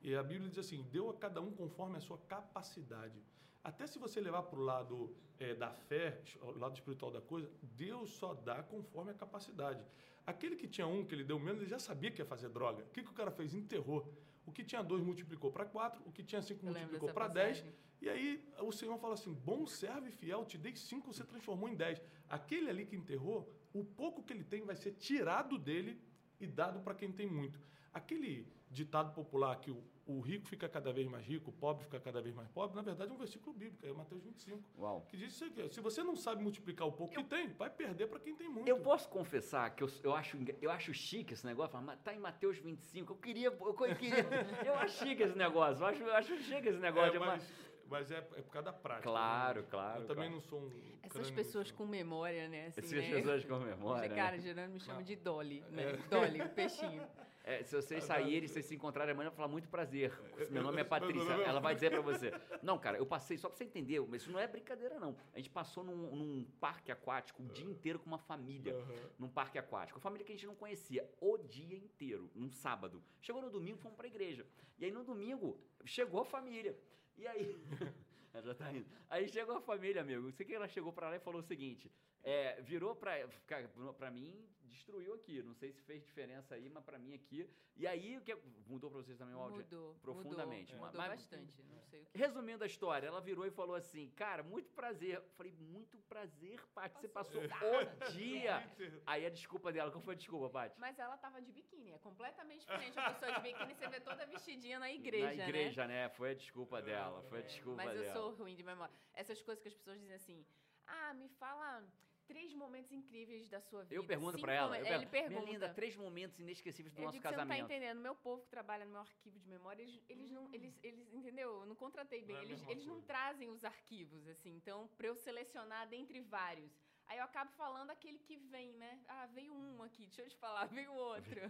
E 0.00 0.14
a 0.14 0.22
Bíblia 0.22 0.48
diz 0.48 0.58
assim: 0.58 0.82
deu 0.90 1.10
a 1.10 1.14
cada 1.14 1.40
um 1.40 1.50
conforme 1.52 1.96
a 1.96 2.00
sua 2.00 2.18
capacidade. 2.18 3.20
Até 3.62 3.86
se 3.86 3.98
você 3.98 4.20
levar 4.20 4.42
para 4.44 4.58
o 4.58 4.62
lado 4.62 5.16
é, 5.38 5.54
da 5.54 5.70
fé, 5.72 6.22
o 6.40 6.52
lado 6.52 6.74
espiritual 6.74 7.10
da 7.10 7.20
coisa, 7.20 7.50
Deus 7.60 8.10
só 8.10 8.32
dá 8.34 8.62
conforme 8.62 9.10
a 9.10 9.14
capacidade. 9.14 9.84
Aquele 10.24 10.56
que 10.56 10.68
tinha 10.68 10.86
um, 10.86 11.04
que 11.04 11.14
ele 11.14 11.24
deu 11.24 11.38
menos, 11.38 11.60
ele 11.60 11.70
já 11.70 11.78
sabia 11.78 12.10
que 12.10 12.20
ia 12.20 12.26
fazer 12.26 12.48
droga. 12.48 12.84
O 12.84 12.90
que, 12.90 13.02
que 13.02 13.10
o 13.10 13.14
cara 13.14 13.30
fez? 13.30 13.54
Enterrou. 13.54 14.12
O 14.44 14.52
que 14.52 14.62
tinha 14.62 14.82
dois 14.82 15.02
multiplicou 15.02 15.50
para 15.50 15.64
quatro, 15.64 16.00
o 16.06 16.12
que 16.12 16.22
tinha 16.22 16.40
cinco 16.40 16.64
Eu 16.64 16.72
multiplicou 16.72 17.12
para 17.12 17.26
dez. 17.26 17.64
E 18.00 18.08
aí 18.08 18.48
o 18.60 18.70
Senhor 18.70 18.96
fala 18.98 19.14
assim: 19.14 19.32
bom 19.32 19.66
servo 19.66 20.06
e 20.06 20.12
fiel, 20.12 20.44
te 20.44 20.56
dei 20.56 20.76
cinco, 20.76 21.12
você 21.12 21.24
transformou 21.24 21.68
em 21.68 21.74
dez. 21.74 22.00
Aquele 22.28 22.70
ali 22.70 22.86
que 22.86 22.94
enterrou, 22.94 23.52
o 23.72 23.84
pouco 23.84 24.22
que 24.22 24.32
ele 24.32 24.44
tem 24.44 24.64
vai 24.64 24.76
ser 24.76 24.92
tirado 24.92 25.58
dele 25.58 26.00
e 26.40 26.46
dado 26.46 26.80
para 26.80 26.94
quem 26.94 27.12
tem 27.12 27.26
muito. 27.26 27.58
Aquele 27.92 28.46
ditado 28.70 29.12
popular 29.14 29.56
que 29.60 29.70
o, 29.70 29.82
o, 30.06 30.20
rico 30.20 30.46
fica 30.46 30.68
cada 30.68 30.92
vez 30.92 31.06
mais 31.08 31.24
rico, 31.24 31.50
o 31.50 31.52
pobre 31.52 31.84
fica 31.84 32.00
cada 32.00 32.20
vez 32.20 32.34
mais 32.34 32.48
pobre, 32.48 32.74
na 32.76 32.82
verdade 32.82 33.10
é 33.10 33.14
um 33.14 33.16
versículo 33.16 33.56
bíblico, 33.56 33.86
é 33.86 33.92
Mateus 33.92 34.22
25. 34.22 34.62
Uau. 34.78 35.06
Que 35.08 35.16
diz 35.16 35.32
isso 35.32 35.44
aqui, 35.44 35.68
se 35.70 35.80
você 35.80 36.02
não 36.02 36.16
sabe 36.16 36.42
multiplicar 36.42 36.86
o 36.86 36.92
pouco 36.92 37.14
eu, 37.14 37.22
que 37.22 37.28
tem, 37.28 37.48
vai 37.48 37.70
perder 37.70 38.08
para 38.08 38.18
quem 38.18 38.34
tem 38.34 38.48
muito. 38.48 38.68
Eu 38.68 38.80
posso 38.80 39.08
confessar 39.08 39.74
que 39.74 39.82
eu, 39.82 39.88
eu, 40.02 40.14
acho, 40.14 40.36
eu 40.60 40.70
acho 40.70 40.92
chique 40.92 41.32
esse 41.32 41.46
negócio, 41.46 41.80
mas 41.80 41.98
tá 42.00 42.12
em 42.14 42.18
Mateus 42.18 42.58
25, 42.58 43.12
eu 43.12 43.16
queria, 43.16 43.48
eu 43.48 43.74
queria, 43.74 44.26
eu 44.66 44.74
acho 44.74 45.04
chique 45.04 45.22
esse 45.22 45.36
negócio, 45.36 45.82
eu 45.82 45.86
acho, 45.86 46.02
eu 46.02 46.14
acho 46.14 46.36
chique 46.38 46.68
esse 46.68 46.80
negócio. 46.80 47.16
É, 47.16 47.18
mas, 47.18 47.42
mas 47.42 47.65
é, 48.10 48.18
é 48.18 48.42
por 48.42 48.50
causa 48.50 48.66
da 48.66 48.72
prática. 48.72 49.08
Claro, 49.08 49.60
né? 49.62 49.66
claro. 49.70 50.02
Eu 50.02 50.06
também 50.06 50.28
claro. 50.28 50.34
não 50.34 50.40
sou 50.40 50.60
um. 50.60 50.70
Essas 51.02 51.30
pessoas 51.30 51.70
com 51.70 51.86
memória, 51.86 52.48
né? 52.48 52.66
Assim, 52.66 52.80
Essas 52.80 52.92
né? 52.92 53.10
pessoas 53.10 53.44
com 53.44 53.58
memória. 53.58 54.08
Cara, 54.10 54.38
Gerando 54.38 54.72
me 54.72 54.80
chama 54.80 55.02
de 55.02 55.16
Dolly, 55.16 55.64
né? 55.70 55.92
É. 55.92 55.96
Dolly, 56.08 56.40
o 56.42 56.48
peixinho. 56.48 57.06
É, 57.46 57.62
se 57.62 57.76
vocês 57.76 58.02
saírem, 58.02 58.48
se 58.48 58.54
vocês 58.54 58.66
se 58.66 58.74
encontrarem 58.74 59.14
amanhã, 59.14 59.30
vai 59.30 59.36
falar 59.36 59.48
muito 59.48 59.68
prazer. 59.68 60.12
Meu 60.50 60.64
nome 60.64 60.80
é 60.80 60.84
Patrícia. 60.84 61.32
Ela 61.32 61.60
vai 61.60 61.76
dizer 61.76 61.90
para 61.90 62.00
você. 62.00 62.32
Não, 62.60 62.76
cara, 62.76 62.98
eu 62.98 63.06
passei, 63.06 63.38
só 63.38 63.48
para 63.48 63.56
você 63.56 63.62
entender, 63.62 64.00
mas 64.00 64.22
isso 64.22 64.32
não 64.32 64.40
é 64.40 64.48
brincadeira, 64.48 64.98
não. 64.98 65.16
A 65.32 65.36
gente 65.36 65.48
passou 65.48 65.84
num, 65.84 66.16
num 66.16 66.44
parque 66.58 66.90
aquático 66.90 67.40
o 67.44 67.46
dia 67.46 67.64
inteiro 67.64 68.00
com 68.00 68.06
uma 68.06 68.18
família. 68.18 68.74
Num 69.16 69.28
parque 69.28 69.58
aquático. 69.58 69.96
Uma 69.96 70.02
família 70.02 70.26
que 70.26 70.32
a 70.32 70.34
gente 70.34 70.46
não 70.46 70.56
conhecia. 70.56 71.08
O 71.20 71.38
dia 71.38 71.76
inteiro, 71.76 72.28
num 72.34 72.50
sábado. 72.50 73.00
Chegou 73.20 73.40
no 73.40 73.48
domingo, 73.48 73.78
fomos 73.78 73.96
para 73.96 74.06
a 74.06 74.10
igreja. 74.10 74.44
E 74.76 74.84
aí 74.84 74.90
no 74.90 75.04
domingo, 75.04 75.56
chegou 75.84 76.22
a 76.22 76.24
família. 76.24 76.76
E 77.16 77.26
aí. 77.26 77.56
Ela 78.32 78.42
já 78.42 78.54
tá 78.54 78.70
indo. 78.70 78.86
Aí 79.08 79.28
chegou 79.28 79.56
a 79.56 79.60
família, 79.62 80.02
amigo. 80.02 80.30
Sei 80.32 80.44
que 80.44 80.54
ela 80.54 80.68
chegou 80.68 80.92
para 80.92 81.08
lá 81.08 81.16
e 81.16 81.20
falou 81.20 81.40
o 81.40 81.44
seguinte: 81.44 81.90
é, 82.26 82.60
virou 82.60 82.96
para 82.96 84.10
mim, 84.10 84.44
destruiu 84.64 85.14
aqui. 85.14 85.40
Não 85.44 85.54
sei 85.54 85.70
se 85.72 85.80
fez 85.82 86.04
diferença 86.04 86.56
aí, 86.56 86.68
mas 86.68 86.82
para 86.84 86.98
mim 86.98 87.14
aqui. 87.14 87.48
E 87.76 87.86
aí, 87.86 88.18
o 88.18 88.20
que 88.20 88.36
mudou 88.66 88.90
para 88.90 89.00
vocês 89.00 89.16
também 89.16 89.34
o 89.36 89.38
áudio? 89.38 89.58
Mudou. 89.58 89.94
Profundamente. 90.02 90.74
Mudou, 90.74 90.86
mudou 90.88 91.00
mas, 91.00 91.10
bastante. 91.10 91.62
Não 91.62 91.80
sei 91.84 92.02
o 92.02 92.06
que. 92.06 92.18
Resumindo 92.18 92.64
a 92.64 92.66
história, 92.66 93.06
ela 93.06 93.20
virou 93.20 93.46
e 93.46 93.50
falou 93.52 93.76
assim: 93.76 94.10
Cara, 94.16 94.42
muito 94.42 94.70
prazer. 94.72 95.16
Eu 95.16 95.22
falei, 95.36 95.52
muito 95.52 95.98
prazer, 96.08 96.60
Paty. 96.74 97.00
Você 97.00 97.08
passou 97.08 97.40
o 97.42 98.12
dia. 98.12 98.68
aí 99.06 99.24
a 99.24 99.30
desculpa 99.30 99.72
dela, 99.72 99.92
qual 99.92 100.02
foi 100.02 100.14
a 100.14 100.16
desculpa, 100.16 100.50
Paty? 100.50 100.80
Mas 100.80 100.98
ela 100.98 101.16
tava 101.16 101.40
de 101.40 101.52
biquíni. 101.52 101.92
É 101.92 101.98
completamente 101.98 102.66
diferente. 102.66 102.98
A 102.98 103.12
pessoa 103.12 103.32
de 103.34 103.40
biquíni, 103.40 103.72
você 103.72 103.88
vê 103.88 104.00
toda 104.00 104.26
vestidinha 104.26 104.80
na 104.80 104.90
igreja. 104.90 105.26
Na 105.26 105.48
igreja, 105.48 105.86
né? 105.86 106.04
né? 106.04 106.08
Foi 106.08 106.30
a 106.30 106.34
desculpa 106.34 106.82
dela. 106.82 107.22
Foi 107.28 107.38
a 107.38 107.42
desculpa 107.42 107.82
é, 107.82 107.84
mas 107.84 107.94
dela. 108.00 108.06
Mas 108.06 108.16
eu 108.16 108.20
sou 108.20 108.34
ruim 108.34 108.56
de 108.56 108.64
memória. 108.64 108.92
Essas 109.14 109.40
coisas 109.42 109.62
que 109.62 109.68
as 109.68 109.74
pessoas 109.74 110.00
dizem 110.00 110.16
assim: 110.16 110.44
Ah, 110.86 111.14
me 111.14 111.28
fala 111.28 111.84
três 112.26 112.52
momentos 112.54 112.92
incríveis 112.92 113.48
da 113.48 113.60
sua 113.60 113.82
vida. 113.82 113.94
Eu 113.94 114.04
pergunto 114.04 114.38
para 114.38 114.52
ela. 114.52 114.78
Eu 114.78 114.86
ele 114.86 115.06
pergunta. 115.06 115.40
Minha 115.40 115.52
linda, 115.52 115.68
três 115.72 115.96
momentos 115.96 116.38
inesquecíveis 116.38 116.94
do 116.94 117.00
eu 117.00 117.04
nosso 117.04 117.12
digo, 117.12 117.22
casamento. 117.22 117.48
Você 117.48 117.62
não 117.62 117.68
tá 117.68 117.74
entendendo. 117.74 118.00
Meu 118.00 118.14
povo 118.14 118.42
que 118.42 118.48
trabalha 118.48 118.84
no 118.84 118.92
meu 118.92 119.00
arquivo 119.00 119.38
de 119.38 119.48
memória, 119.48 119.82
eles, 119.82 120.02
eles 120.08 120.30
não, 120.30 120.52
eles, 120.52 120.78
eles, 120.82 121.12
entendeu? 121.12 121.60
Eu 121.60 121.66
não 121.66 121.74
contratei 121.74 122.22
bem. 122.22 122.36
Não 122.36 122.42
é 122.42 122.44
eles, 122.44 122.68
eles 122.68 122.86
não 122.86 123.00
trazem 123.02 123.48
os 123.50 123.64
arquivos, 123.64 124.26
assim. 124.28 124.54
Então, 124.54 124.88
para 124.96 125.06
eu 125.06 125.16
selecionar 125.16 125.88
dentre 125.88 126.20
vários. 126.20 126.72
Aí 127.06 127.18
eu 127.18 127.24
acabo 127.24 127.52
falando 127.52 127.90
aquele 127.90 128.18
que 128.18 128.36
vem, 128.36 128.72
né? 128.74 129.00
Ah, 129.06 129.26
veio 129.26 129.54
um 129.54 129.82
aqui, 129.82 130.06
deixa 130.06 130.22
eu 130.22 130.28
te 130.28 130.36
falar, 130.36 130.66
veio 130.66 130.92
outro. 130.92 131.40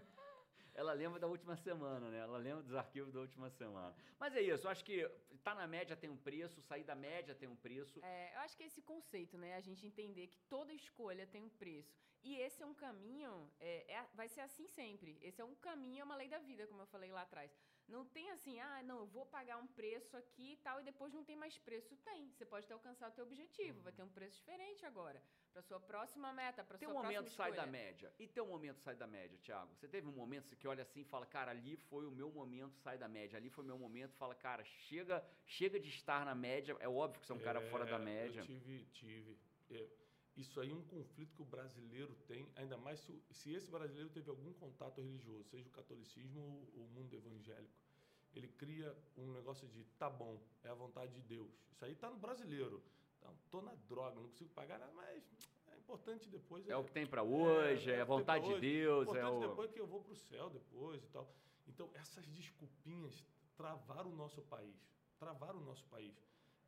Ela 0.76 0.92
lembra 0.92 1.18
da 1.18 1.26
última 1.26 1.56
semana, 1.56 2.10
né? 2.10 2.18
Ela 2.18 2.38
lembra 2.38 2.62
dos 2.62 2.74
arquivos 2.74 3.12
da 3.12 3.20
última 3.20 3.48
semana. 3.50 3.94
Mas 4.20 4.36
é 4.36 4.42
isso, 4.42 4.66
eu 4.66 4.70
acho 4.70 4.84
que 4.84 4.96
tá 5.42 5.54
na 5.54 5.66
média 5.66 5.96
tem 5.96 6.10
um 6.10 6.16
preço, 6.16 6.60
sair 6.60 6.84
da 6.84 6.94
média 6.94 7.34
tem 7.34 7.48
um 7.48 7.56
preço. 7.56 7.98
É, 8.04 8.34
eu 8.34 8.40
acho 8.40 8.56
que 8.56 8.62
é 8.62 8.66
esse 8.66 8.82
conceito, 8.82 9.38
né? 9.38 9.56
A 9.56 9.60
gente 9.60 9.86
entender 9.86 10.26
que 10.28 10.38
toda 10.54 10.72
escolha 10.72 11.26
tem 11.26 11.42
um 11.42 11.48
preço. 11.48 11.96
E 12.22 12.36
esse 12.36 12.62
é 12.62 12.66
um 12.66 12.74
caminho, 12.74 13.50
é, 13.60 13.94
é, 13.94 14.06
vai 14.14 14.28
ser 14.28 14.40
assim 14.40 14.66
sempre. 14.66 15.18
Esse 15.22 15.40
é 15.40 15.44
um 15.44 15.54
caminho, 15.54 16.00
é 16.00 16.04
uma 16.04 16.16
lei 16.16 16.28
da 16.28 16.38
vida, 16.38 16.66
como 16.66 16.82
eu 16.82 16.86
falei 16.86 17.10
lá 17.10 17.22
atrás. 17.22 17.50
Não 17.88 18.04
tem 18.04 18.30
assim, 18.30 18.58
ah, 18.58 18.82
não, 18.82 18.98
eu 18.98 19.06
vou 19.06 19.24
pagar 19.26 19.58
um 19.58 19.66
preço 19.66 20.16
aqui 20.16 20.52
e 20.52 20.56
tal, 20.56 20.80
e 20.80 20.84
depois 20.84 21.12
não 21.12 21.24
tem 21.24 21.36
mais 21.36 21.56
preço. 21.58 21.96
Tem. 21.98 22.28
Você 22.32 22.44
pode 22.44 22.66
ter 22.66 22.72
alcançado 22.72 23.12
o 23.12 23.14
teu 23.14 23.24
objetivo, 23.24 23.78
uhum. 23.78 23.84
vai 23.84 23.92
ter 23.92 24.02
um 24.02 24.08
preço 24.08 24.36
diferente 24.36 24.84
agora. 24.84 25.22
Para 25.52 25.62
sua 25.62 25.80
próxima 25.80 26.32
meta, 26.32 26.64
para 26.64 26.76
sua 26.76 26.88
um 26.88 26.90
próxima 26.90 27.12
momento 27.12 27.30
sai 27.32 27.52
da 27.52 27.66
média. 27.66 28.12
E 28.18 28.26
teu 28.26 28.46
momento 28.46 28.80
sai 28.80 28.96
da 28.96 29.06
média, 29.06 29.38
Thiago? 29.38 29.74
Você 29.76 29.86
teve 29.88 30.08
um 30.08 30.12
momento 30.12 30.56
que 30.56 30.66
olha 30.66 30.82
assim 30.82 31.00
e 31.00 31.04
fala, 31.04 31.24
cara, 31.26 31.52
ali 31.52 31.76
foi 31.76 32.04
o 32.06 32.10
meu 32.10 32.30
momento, 32.30 32.76
sai 32.80 32.98
da 32.98 33.08
média. 33.08 33.36
Ali 33.38 33.50
foi 33.50 33.62
o 33.62 33.66
meu 33.66 33.78
momento, 33.78 34.16
fala, 34.16 34.34
cara, 34.34 34.64
chega, 34.64 35.24
chega 35.46 35.78
de 35.78 35.88
estar 35.88 36.24
na 36.24 36.34
média. 36.34 36.76
É 36.80 36.88
óbvio 36.88 37.20
que 37.20 37.26
você 37.26 37.32
é 37.32 37.36
um 37.36 37.40
cara 37.40 37.60
é, 37.62 37.70
fora 37.70 37.86
da 37.86 37.98
média. 37.98 38.40
Eu 38.40 38.44
tive, 38.44 38.84
tive. 38.86 39.38
É, 39.70 39.88
isso 40.36 40.60
aí 40.60 40.70
é 40.70 40.74
um 40.74 40.82
conflito 40.84 41.34
que 41.34 41.42
o 41.42 41.46
brasileiro 41.46 42.14
tem, 42.26 42.48
ainda 42.56 42.76
mais 42.76 43.00
se, 43.00 43.22
se 43.30 43.52
esse 43.52 43.70
brasileiro 43.70 44.10
teve 44.10 44.28
algum 44.30 44.52
contato 44.54 45.00
religioso, 45.00 45.44
seja 45.44 45.68
o 45.68 45.72
catolicismo 45.72 46.40
ou 46.74 46.84
o 46.84 46.88
mundo 46.88 47.14
evangélico 47.14 47.86
ele 48.36 48.48
cria 48.48 48.94
um 49.16 49.32
negócio 49.32 49.66
de 49.68 49.82
tá 49.98 50.10
bom, 50.10 50.38
é 50.62 50.68
a 50.68 50.74
vontade 50.74 51.12
de 51.14 51.22
Deus. 51.22 51.50
Isso 51.72 51.84
aí 51.84 51.94
tá 51.94 52.10
no 52.10 52.18
brasileiro. 52.18 52.82
Então, 53.18 53.34
tô 53.50 53.62
na 53.62 53.74
droga, 53.88 54.14
não 54.16 54.28
consigo 54.28 54.50
pagar 54.50 54.78
nada, 54.78 54.92
mas 54.92 55.24
é 55.72 55.78
importante 55.78 56.28
depois. 56.28 56.68
É, 56.68 56.72
é 56.72 56.76
o 56.76 56.84
que 56.84 56.92
tem 56.92 57.06
para 57.06 57.22
hoje, 57.22 57.90
é, 57.90 57.96
é, 57.96 58.00
a 58.02 58.04
vontade 58.04 58.46
de 58.46 58.60
Deus. 58.60 59.08
É 59.08 59.10
importante 59.10 59.42
é 59.42 59.46
o... 59.46 59.48
depois 59.48 59.72
que 59.72 59.80
eu 59.80 59.86
vou 59.86 60.02
para 60.02 60.12
o 60.12 60.16
céu 60.16 60.50
depois 60.50 61.02
e 61.02 61.06
tal. 61.08 61.28
Então, 61.66 61.90
essas 61.94 62.26
desculpinhas 62.28 63.24
travaram 63.56 64.12
o 64.12 64.16
nosso 64.16 64.42
país. 64.42 64.76
Travaram 65.18 65.58
o 65.58 65.64
nosso 65.64 65.84
país. 65.86 66.14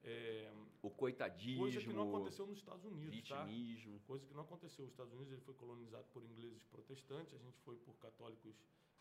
É, 0.02 0.52
o 0.82 0.90
coitadismo. 0.90 1.62
Coisa 1.62 1.80
que 1.80 1.92
não 1.92 2.08
aconteceu 2.08 2.46
nos 2.46 2.58
Estados 2.58 2.84
Unidos. 2.84 3.28
Tá? 3.28 3.44
Vitimismo. 3.44 3.98
Tá? 3.98 4.06
Coisa 4.06 4.26
que 4.26 4.34
não 4.34 4.42
aconteceu. 4.42 4.84
Os 4.84 4.90
Estados 4.92 5.12
Unidos 5.12 5.32
ele 5.32 5.42
foi 5.42 5.54
colonizado 5.54 6.06
por 6.12 6.22
ingleses 6.24 6.62
protestantes, 6.64 7.34
a 7.34 7.38
gente 7.38 7.58
foi 7.60 7.76
por 7.76 7.94
católicos 7.96 8.54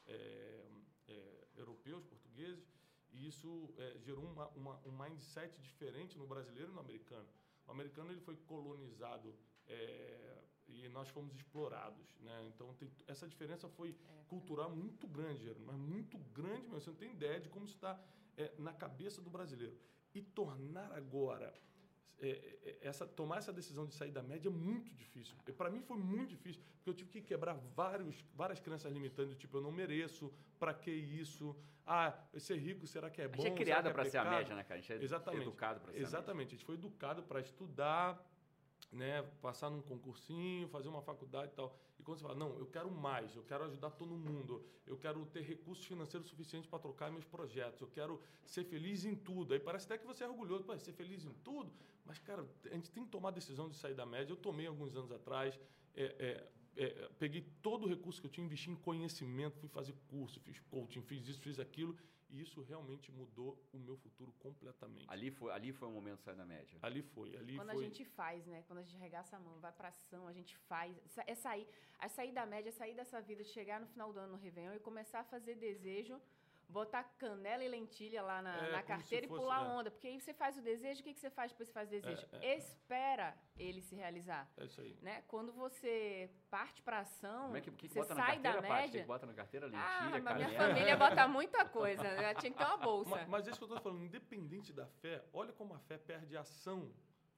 é, 0.08 0.66
é, 1.08 1.48
europeus, 1.56 2.04
portugueses, 2.04 2.68
e 3.12 3.28
isso 3.28 3.74
é, 3.78 3.98
gerou 4.00 4.26
uma, 4.26 4.48
uma, 4.50 4.80
um 4.86 4.92
mindset 4.92 5.60
diferente 5.62 6.18
no 6.18 6.28
brasileiro 6.28 6.72
e 6.72 6.74
no 6.74 6.80
americano. 6.80 7.28
O 7.68 7.72
americano 7.72 8.12
ele 8.12 8.22
foi 8.22 8.36
colonizado 8.36 9.36
é, 9.68 10.44
e 10.68 10.88
nós 10.90 11.10
fomos 11.10 11.36
explorados, 11.36 12.16
né? 12.20 12.46
Então 12.48 12.74
tem, 12.76 12.92
essa 13.08 13.28
diferença 13.28 13.68
foi 13.70 13.90
é. 13.90 14.24
cultural 14.28 14.70
muito 14.70 15.08
grande, 15.08 15.54
mas 15.66 15.76
muito 15.76 16.18
grande 16.34 16.68
mesmo. 16.68 16.82
Você 16.82 16.90
não 16.90 16.98
tem 16.98 17.12
ideia 17.12 17.40
de 17.40 17.50
como 17.50 17.66
está 17.66 18.00
é, 18.38 18.54
na 18.58 18.74
cabeça 18.74 19.22
do 19.22 19.30
brasileiro. 19.30 19.78
E 20.18 20.22
tornar 20.22 20.92
agora 20.94 21.54
é, 22.20 22.30
é, 22.30 22.78
essa, 22.82 23.06
tomar 23.06 23.38
essa 23.38 23.54
decisão 23.54 23.86
de 23.86 23.94
sair 23.94 24.10
da 24.10 24.24
média 24.24 24.50
é 24.50 24.52
muito 24.52 24.92
difícil. 24.96 25.36
Para 25.56 25.70
mim 25.70 25.80
foi 25.82 25.98
muito 25.98 26.30
difícil, 26.30 26.60
porque 26.78 26.90
eu 26.90 26.94
tive 26.96 27.12
que 27.12 27.22
quebrar 27.22 27.54
vários, 27.76 28.26
várias 28.34 28.60
crenças 28.60 28.92
limitantes, 28.92 29.38
tipo, 29.38 29.58
eu 29.58 29.62
não 29.62 29.72
mereço, 29.72 30.34
para 30.58 30.74
que 30.74 30.90
isso? 30.90 31.56
Ah, 31.86 32.18
ser 32.40 32.58
rico, 32.58 32.88
será 32.88 33.12
que 33.12 33.22
é 33.22 33.28
bom? 33.28 33.44
A 33.44 33.46
gente 33.46 33.54
é 33.54 33.56
criada 33.56 33.92
para 33.92 34.04
ser 34.06 34.18
a 34.18 34.26
média, 34.26 34.56
né, 34.56 34.64
cara? 34.64 34.80
A 34.80 34.82
gente 34.82 34.94
é 34.94 35.04
Exatamente. 35.04 35.44
educado 35.44 35.80
para 35.80 35.94
ser 35.94 36.00
Exatamente. 36.00 36.48
A, 36.48 36.50
a 36.50 36.58
gente 36.58 36.66
foi 36.66 36.76
educado 36.76 37.22
para 37.22 37.40
estudar, 37.40 38.20
né, 38.92 39.22
passar 39.40 39.70
num 39.70 39.84
concursinho, 39.84 40.68
fazer 40.70 40.90
uma 40.90 41.04
faculdade 41.04 41.52
e 41.52 41.56
tal. 41.56 41.78
Quando 42.08 42.20
você 42.20 42.24
fala, 42.24 42.40
não, 42.40 42.58
eu 42.58 42.66
quero 42.68 42.90
mais, 42.90 43.36
eu 43.36 43.44
quero 43.44 43.66
ajudar 43.66 43.90
todo 43.92 44.16
mundo, 44.16 44.64
eu 44.86 44.96
quero 44.96 45.26
ter 45.26 45.42
recursos 45.42 45.84
financeiros 45.86 46.30
suficientes 46.30 46.70
para 46.70 46.80
trocar 46.80 47.12
meus 47.12 47.26
projetos, 47.26 47.82
eu 47.82 47.88
quero 47.90 48.22
ser 48.46 48.64
feliz 48.64 49.04
em 49.04 49.14
tudo. 49.14 49.54
Aí 49.54 49.60
parece 49.60 49.88
até 49.88 49.98
que 49.98 50.08
você 50.08 50.24
é 50.24 50.30
orgulhoso, 50.30 50.64
pô, 50.64 50.78
ser 50.80 50.94
feliz 50.94 51.26
em 51.26 51.34
tudo, 51.44 51.70
mas, 52.06 52.18
cara, 52.20 52.48
a 52.64 52.74
gente 52.76 52.90
tem 52.92 53.04
que 53.04 53.10
tomar 53.10 53.28
a 53.28 53.32
decisão 53.34 53.68
de 53.68 53.76
sair 53.76 53.94
da 53.94 54.06
média. 54.06 54.32
Eu 54.32 54.38
tomei 54.38 54.68
alguns 54.68 54.96
anos 54.96 55.12
atrás, 55.12 55.60
é, 55.94 56.06
é, 56.18 56.82
é, 56.82 57.10
peguei 57.20 57.46
todo 57.62 57.84
o 57.84 57.90
recurso 57.90 58.22
que 58.22 58.28
eu 58.28 58.32
tinha, 58.32 58.46
investi 58.46 58.72
em 58.72 58.76
conhecimento, 58.78 59.60
fui 59.60 59.68
fazer 59.68 59.94
curso, 60.08 60.40
fiz 60.40 60.62
coaching, 60.62 61.02
fiz 61.02 61.28
isso, 61.28 61.42
fiz 61.42 61.60
aquilo, 61.60 61.94
e 62.30 62.42
isso 62.42 62.62
realmente 62.62 63.12
mudou 63.12 63.58
o 63.74 63.80
meu 63.80 63.98
futuro 63.98 64.32
completamente. 64.40 65.06
Ali 65.10 65.32
foi, 65.32 65.52
ali 65.52 65.72
foi 65.72 65.88
o 65.88 65.92
momento 65.92 66.18
de 66.18 66.24
sair 66.24 66.36
da 66.36 66.46
média. 66.46 66.78
Ali 66.82 67.02
foi, 67.02 67.36
ali 67.36 67.56
Quando 67.56 67.72
foi... 67.72 67.78
a 67.78 67.88
gente 67.88 68.06
faz, 68.06 68.46
né? 68.46 68.64
Quando 68.68 68.80
a 68.80 68.84
gente 68.84 68.98
regaça 68.98 69.38
a 69.38 69.40
mão, 69.40 69.60
vai 69.60 69.72
pra 69.72 69.90
ação, 69.90 70.28
a 70.28 70.34
gente 70.34 70.56
faz. 70.58 70.96
É 71.26 71.36
sair, 71.36 71.68
é 72.00 72.08
sair 72.08 72.32
da 72.32 72.46
média, 72.46 72.70
é 72.70 72.72
sair 72.72 72.96
dessa 72.96 73.22
vida, 73.22 73.44
chegar 73.44 73.80
no 73.80 73.88
final 73.88 74.12
do 74.12 74.20
ano 74.20 74.34
no 74.34 74.38
Réveillon 74.38 74.76
e 74.76 74.80
começar 74.80 75.22
a 75.22 75.24
fazer 75.24 75.56
desejo 75.56 76.20
botar 76.70 77.04
canela 77.18 77.64
e 77.64 77.68
lentilha 77.68 78.22
lá 78.22 78.42
na, 78.42 78.68
é, 78.68 78.72
na 78.72 78.84
carteira 78.84 79.26
e 79.26 79.30
pular 79.30 79.64
é. 79.64 79.68
onda. 79.70 79.92
Porque 79.92 80.08
aí 80.08 80.20
você 80.20 80.34
faz 80.34 80.58
o 80.58 80.62
desejo, 80.62 81.02
o 81.02 81.04
que, 81.04 81.14
que 81.14 81.20
você 81.20 81.30
faz 81.30 81.52
depois 81.52 81.70
que 81.70 81.74
você 81.74 81.80
faz 81.80 81.88
o 81.88 81.92
desejo? 81.92 82.28
É, 82.34 82.48
é, 82.48 82.58
Espera 82.58 83.38
ele 83.58 83.82
se 83.82 83.96
realizar. 83.96 84.50
É 84.58 84.66
isso 84.66 84.82
aí. 84.82 84.98
Né? 85.02 85.24
Quando 85.28 85.52
você 85.54 86.30
parte 86.50 86.82
para 86.82 87.00
ação, 87.00 87.46
Como 87.46 87.58
é 87.58 87.62
que, 87.62 87.72
que 87.72 87.88
você 87.88 88.00
bota 88.00 88.16
sai 88.16 88.38
na 88.38 88.44
carteira, 88.44 88.62
da 88.62 88.70
média... 88.70 89.06
bota 89.06 89.26
na 89.26 89.34
carteira 89.34 89.66
lentilha, 89.68 89.88
ah, 89.88 90.22
canela. 90.22 90.36
minha 90.36 90.58
família 90.58 90.98
bota 90.98 91.28
muita 91.28 91.66
coisa. 91.66 92.04
Né? 92.04 92.34
Tinha 92.36 92.52
que 92.52 92.58
ter 92.58 92.66
uma 92.66 92.78
bolsa. 92.78 93.12
Mas, 93.12 93.28
mas 93.28 93.48
é 93.48 93.52
isso 93.52 93.60
que 93.60 93.64
eu 93.64 93.68
estou 93.68 93.82
falando. 93.82 94.04
Independente 94.04 94.74
da 94.74 94.88
fé, 94.88 95.24
olha 95.32 95.54
como 95.54 95.74
a 95.74 95.80
fé 95.80 95.98
perde 95.98 96.36
ação, 96.36 96.94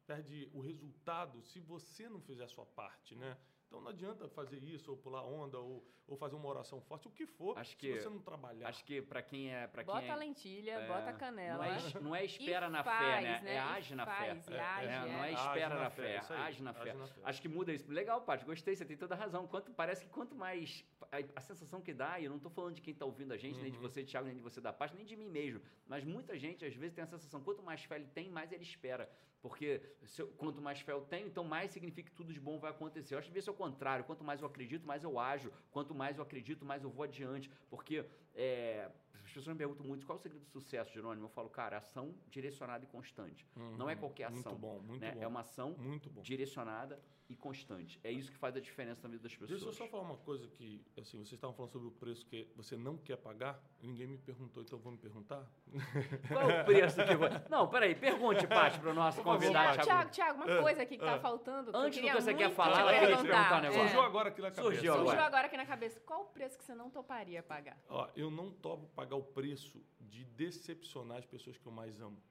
perde 0.06 0.50
o 0.54 0.60
resultado 0.60 1.42
se 1.44 1.60
você 1.60 2.10
não 2.10 2.20
fizer 2.20 2.44
a 2.44 2.48
sua 2.48 2.66
parte, 2.66 3.16
né? 3.16 3.38
Então 3.70 3.80
não 3.80 3.90
adianta 3.90 4.28
fazer 4.30 4.64
isso, 4.64 4.90
ou 4.90 4.98
pular 4.98 5.24
onda, 5.24 5.60
ou, 5.60 5.88
ou 6.08 6.18
fazer 6.18 6.36
uma 6.36 6.50
oração 6.50 6.82
forte, 6.82 7.08
o 7.08 7.12
que 7.12 7.28
for, 7.28 7.56
acho 7.56 7.78
que, 7.78 7.94
se 7.94 8.02
você 8.02 8.10
não 8.10 8.20
trabalhar. 8.20 8.68
Acho 8.68 8.84
que 8.84 9.00
para 9.00 9.22
quem 9.22 9.54
é. 9.54 9.68
Pra 9.68 9.84
bota 9.84 10.02
quem 10.02 10.10
é, 10.10 10.16
lentilha, 10.16 10.72
é, 10.72 10.88
bota 10.88 11.14
canela. 11.14 11.58
Não 11.58 11.64
é, 11.64 12.02
não 12.02 12.16
é 12.16 12.26
espera 12.26 12.68
na 12.68 12.84
faz, 12.84 13.00
fé, 13.00 13.22
né? 13.22 13.42
né? 13.44 13.54
É 13.54 13.60
age 13.60 13.94
na 13.94 14.06
faz, 14.08 14.46
fé. 14.46 14.56
É, 14.56 14.60
age, 14.60 14.88
é, 14.88 15.00
não 15.00 15.24
é 15.24 15.30
é. 15.30 15.34
espera 15.34 15.76
na, 15.76 15.82
na 15.84 15.90
fé, 15.92 16.18
age, 16.18 16.64
na, 16.64 16.74
fé. 16.74 16.90
age 16.90 16.98
na 16.98 17.08
fé. 17.08 17.20
Acho 17.24 17.42
que 17.44 17.48
muda 17.48 17.72
isso. 17.72 17.92
Legal, 17.92 18.22
Paty, 18.22 18.44
gostei, 18.44 18.76
você 18.76 18.84
tem 18.84 18.98
toda 18.98 19.14
a 19.14 19.18
razão. 19.18 19.46
Quanto, 19.46 19.72
parece 19.72 20.04
que 20.04 20.10
quanto 20.10 20.36
mais. 20.36 20.84
A, 21.12 21.18
a 21.36 21.42
sensação 21.42 21.80
que 21.80 21.94
dá, 21.94 22.20
e 22.20 22.26
eu 22.26 22.30
não 22.30 22.38
estou 22.38 22.52
falando 22.52 22.74
de 22.74 22.82
quem 22.82 22.94
está 22.94 23.06
ouvindo 23.06 23.32
a 23.34 23.38
gente, 23.38 23.58
uhum. 23.58 23.62
nem 23.62 23.72
de 23.72 23.78
uhum. 23.78 23.84
você, 23.84 24.04
Thiago, 24.04 24.26
nem 24.26 24.36
de 24.36 24.42
você 24.42 24.60
da 24.60 24.74
Paty, 24.74 24.96
nem 24.96 25.06
de 25.06 25.16
mim 25.16 25.30
mesmo. 25.30 25.62
Mas 25.88 26.04
muita 26.04 26.40
gente, 26.40 26.66
às 26.66 26.74
vezes, 26.74 26.96
tem 26.96 27.04
a 27.04 27.08
sensação: 27.08 27.40
quanto 27.44 27.62
mais 27.62 27.84
fé 27.84 27.98
ele 27.98 28.08
tem, 28.08 28.32
mais 28.32 28.52
ele 28.52 28.64
espera. 28.64 29.08
Porque 29.42 29.82
eu, 30.18 30.28
quanto 30.38 30.62
mais 30.62 30.82
fé 30.82 30.92
eu 30.92 31.02
tenho, 31.02 31.28
então 31.28 31.44
mais 31.44 31.72
significa 31.72 32.10
que 32.10 32.16
tudo 32.16 32.34
de 32.34 32.40
bom 32.40 32.60
vai 32.60 32.72
acontecer. 32.72 33.14
Eu 33.14 33.20
acho 33.20 33.32
que 33.32 33.40
isso 33.40 33.50
é 33.50 33.54
o 33.54 33.56
contrário. 33.62 34.06
Quanto 34.06 34.24
mais 34.24 34.40
eu 34.42 34.48
acredito, 34.48 34.88
mais 34.92 35.04
eu 35.04 35.20
ajo. 35.20 35.52
Quanto 35.76 35.94
mais 36.02 36.18
eu 36.18 36.24
acredito, 36.24 36.66
mais 36.66 36.84
eu 36.84 36.90
vou 36.90 37.04
adiante. 37.04 37.52
Porque 37.70 38.06
é, 38.40 38.90
as 39.26 39.32
pessoas 39.32 39.54
me 39.54 39.56
perguntam 39.56 39.86
muito 39.86 40.06
qual 40.06 40.18
é 40.18 40.20
o 40.20 40.22
segredo 40.22 40.44
do 40.44 40.50
sucesso, 40.50 40.92
Jerônimo. 40.94 41.26
Eu 41.26 41.30
falo, 41.30 41.50
cara, 41.50 41.78
ação 41.78 42.16
direcionada 42.30 42.84
e 42.84 42.88
constante. 42.88 43.46
Uhum, 43.56 43.78
Não 43.78 43.90
é 43.90 43.96
qualquer 43.96 44.26
ação. 44.26 44.54
Muito 44.54 44.56
bom, 44.56 44.80
muito 44.80 45.02
né? 45.02 45.12
bom. 45.12 45.22
É 45.22 45.28
uma 45.28 45.42
ação 45.42 45.76
direcionada 46.24 47.00
e 47.30 47.36
constante. 47.36 48.00
É 48.04 48.12
isso 48.12 48.32
que 48.32 48.38
faz 48.38 48.58
a 48.58 48.60
diferença 48.60 49.04
na 49.04 49.10
vida 49.10 49.22
das 49.22 49.32
pessoas. 49.32 49.52
Deixa 49.52 49.66
eu 49.68 49.72
só 49.72 49.88
falar 49.88 50.02
uma 50.02 50.18
coisa 50.18 50.48
que, 50.48 50.84
assim, 51.00 51.20
vocês 51.20 51.34
estavam 51.34 51.56
falando 51.56 51.72
sobre 51.72 51.88
o 51.88 51.92
preço 51.92 52.26
que 52.26 52.52
você 52.56 52.76
não 52.76 52.98
quer 52.98 53.18
pagar. 53.18 53.62
Ninguém 53.84 54.08
me 54.08 54.18
perguntou, 54.18 54.64
então 54.64 54.80
vou 54.80 54.92
me 54.92 54.98
perguntar. 54.98 55.46
Qual 56.28 56.50
é 56.50 56.62
o 56.62 56.66
preço 56.66 57.06
que 57.06 57.16
vai... 57.16 57.46
Não, 57.48 57.70
peraí, 57.70 57.94
pergunte, 57.94 58.48
Paty, 58.48 58.80
para 58.80 58.90
o 58.90 58.94
nosso 58.96 59.22
convidado. 59.22 59.84
Tiago, 59.84 60.10
Tiago, 60.10 60.44
uma 60.44 60.62
coisa 60.62 60.82
aqui 60.82 60.98
que 60.98 61.04
está 61.04 61.18
é. 61.18 61.20
faltando. 61.20 61.72
Antes 61.76 62.02
do 62.02 62.08
que 62.08 62.14
você 62.14 62.34
quer 62.34 62.50
falar, 62.50 62.80
ela 62.80 63.00
queria 63.00 63.18
te 63.18 63.22
perguntar 63.22 63.60
um 63.60 63.62
negócio. 63.62 63.82
Surgiu 63.84 64.02
agora 64.02 64.30
aqui 64.30 64.42
na 64.42 64.52
cabeça. 64.52 64.64
Surgiu 64.64 64.94
agora. 64.94 65.08
Surgiu 65.10 65.26
agora 65.26 65.46
aqui 65.46 65.58
na 65.58 65.66
cabeça. 65.68 66.00
Qual 66.00 66.22
o 66.22 66.26
preço 66.26 66.58
que 66.58 66.64
você 66.64 66.74
não 66.74 66.90
toparia 66.90 67.44
pagar? 67.44 67.78
Ó, 67.90 68.08
eu 68.16 68.29
não 68.30 68.52
topo 68.52 68.88
pagar 68.88 69.16
o 69.16 69.24
preço 69.24 69.82
de 70.00 70.24
decepcionar 70.24 71.18
as 71.18 71.26
pessoas 71.26 71.58
que 71.58 71.66
eu 71.66 71.72
mais 71.72 72.00
amo. 72.02 72.22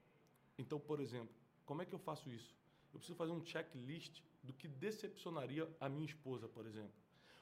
Então, 0.57 0.79
por 0.79 0.99
exemplo, 0.99 1.33
como 1.65 1.81
é 1.81 1.85
que 1.85 1.93
eu 1.93 1.99
faço 1.99 2.29
isso? 2.31 2.55
Eu 2.91 2.99
preciso 2.99 3.17
fazer 3.17 3.31
um 3.31 3.45
checklist 3.45 4.21
do 4.43 4.53
que 4.53 4.67
decepcionaria 4.67 5.69
a 5.79 5.87
minha 5.87 6.05
esposa, 6.05 6.47
por 6.47 6.65
exemplo. 6.65 6.93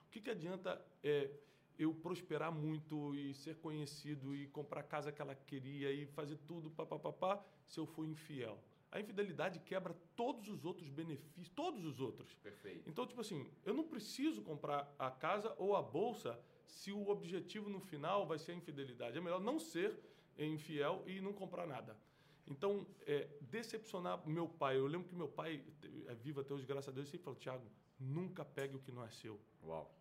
O 0.08 0.10
que, 0.10 0.22
que 0.22 0.30
adianta 0.30 0.84
é, 1.04 1.30
eu 1.78 1.94
prosperar 1.94 2.52
muito 2.52 3.16
e 3.16 3.34
ser 3.34 3.56
conhecido 3.58 4.36
e 4.36 4.48
comprar 4.48 4.82
a 4.82 4.84
casa 4.84 5.12
que 5.12 5.22
ela 5.22 5.36
queria 5.36 5.92
e 5.92 6.06
fazer 6.08 6.38
tudo 6.48 6.70
papapá 6.72 7.44
se 7.66 7.80
eu 7.80 7.86
for 7.86 8.06
infiel? 8.06 8.62
A 8.92 9.00
infidelidade 9.00 9.60
quebra 9.60 9.94
todos 10.16 10.48
os 10.48 10.64
outros 10.64 10.90
benefícios, 10.90 11.50
todos 11.50 11.84
os 11.84 12.00
outros. 12.00 12.34
Perfeito. 12.36 12.90
Então, 12.90 13.06
tipo 13.06 13.20
assim, 13.20 13.50
eu 13.66 13.74
não 13.74 13.84
preciso 13.84 14.42
comprar 14.42 14.94
a 14.98 15.12
casa 15.12 15.54
ou 15.58 15.76
a 15.76 15.82
bolsa 15.82 16.40
se 16.68 16.92
o 16.92 17.10
objetivo 17.10 17.70
no 17.70 17.80
final 17.80 18.26
vai 18.26 18.38
ser 18.38 18.52
a 18.52 18.56
infidelidade. 18.56 19.18
É 19.18 19.22
melhor 19.22 19.42
não 19.42 19.60
ser 19.60 19.98
infiel 20.38 21.04
e 21.08 21.20
não 21.20 21.34
comprar 21.34 21.66
nada. 21.66 21.98
Então, 22.46 22.86
é, 23.06 23.28
decepcionar 23.42 24.26
meu 24.28 24.48
pai. 24.48 24.78
Eu 24.78 24.88
lembro 24.88 25.08
que 25.08 25.16
meu 25.16 25.28
pai, 25.28 25.62
é 26.08 26.16
vivo 26.16 26.42
até 26.42 26.54
hoje, 26.54 26.66
graças 26.66 26.90
a 26.90 26.92
Deus, 26.92 27.10
sempre 27.10 27.26
falou: 27.26 27.40
Tiago, 27.40 27.66
nunca 28.00 28.46
pegue 28.46 28.76
o 28.76 28.80
que 28.80 28.92
não 28.92 29.04
é 29.04 29.10
seu. 29.10 29.40
Uau. 29.64 29.94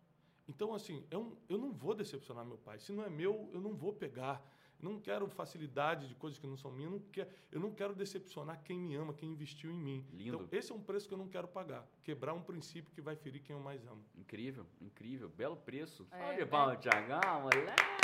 Então, 0.47 0.73
assim, 0.73 1.05
eu, 1.11 1.37
eu 1.49 1.57
não 1.57 1.73
vou 1.73 1.93
decepcionar 1.93 2.45
meu 2.45 2.57
pai. 2.57 2.79
Se 2.79 2.93
não 2.93 3.03
é 3.03 3.09
meu, 3.09 3.49
eu 3.53 3.59
não 3.59 3.73
vou 3.75 3.91
pegar. 3.91 4.41
Eu 4.81 4.89
não 4.89 4.99
quero 4.99 5.27
facilidade 5.27 6.07
de 6.07 6.15
coisas 6.15 6.37
que 6.37 6.45
não 6.45 6.57
são 6.57 6.71
minhas. 6.71 6.91
Eu 6.91 6.99
não, 6.99 7.05
quero, 7.11 7.29
eu 7.51 7.59
não 7.59 7.71
quero 7.71 7.95
decepcionar 7.95 8.61
quem 8.63 8.79
me 8.79 8.95
ama, 8.95 9.13
quem 9.13 9.29
investiu 9.29 9.71
em 9.71 9.77
mim. 9.77 10.05
Lindo. 10.13 10.35
Então, 10.35 10.47
esse 10.51 10.71
é 10.71 10.75
um 10.75 10.81
preço 10.81 11.07
que 11.07 11.13
eu 11.13 11.17
não 11.17 11.27
quero 11.27 11.47
pagar. 11.47 11.87
Quebrar 12.03 12.33
um 12.33 12.41
princípio 12.41 12.91
que 12.93 13.01
vai 13.01 13.15
ferir 13.15 13.41
quem 13.41 13.55
eu 13.55 13.61
mais 13.61 13.85
amo. 13.87 14.03
Incrível, 14.15 14.65
incrível. 14.79 15.29
Belo 15.29 15.57
preço. 15.57 16.07
É, 16.11 16.23
Olha, 16.23 16.47
pau, 16.47 16.71
é. 16.71 16.75
Tiagão, 16.75 17.41
moleque. 17.41 17.97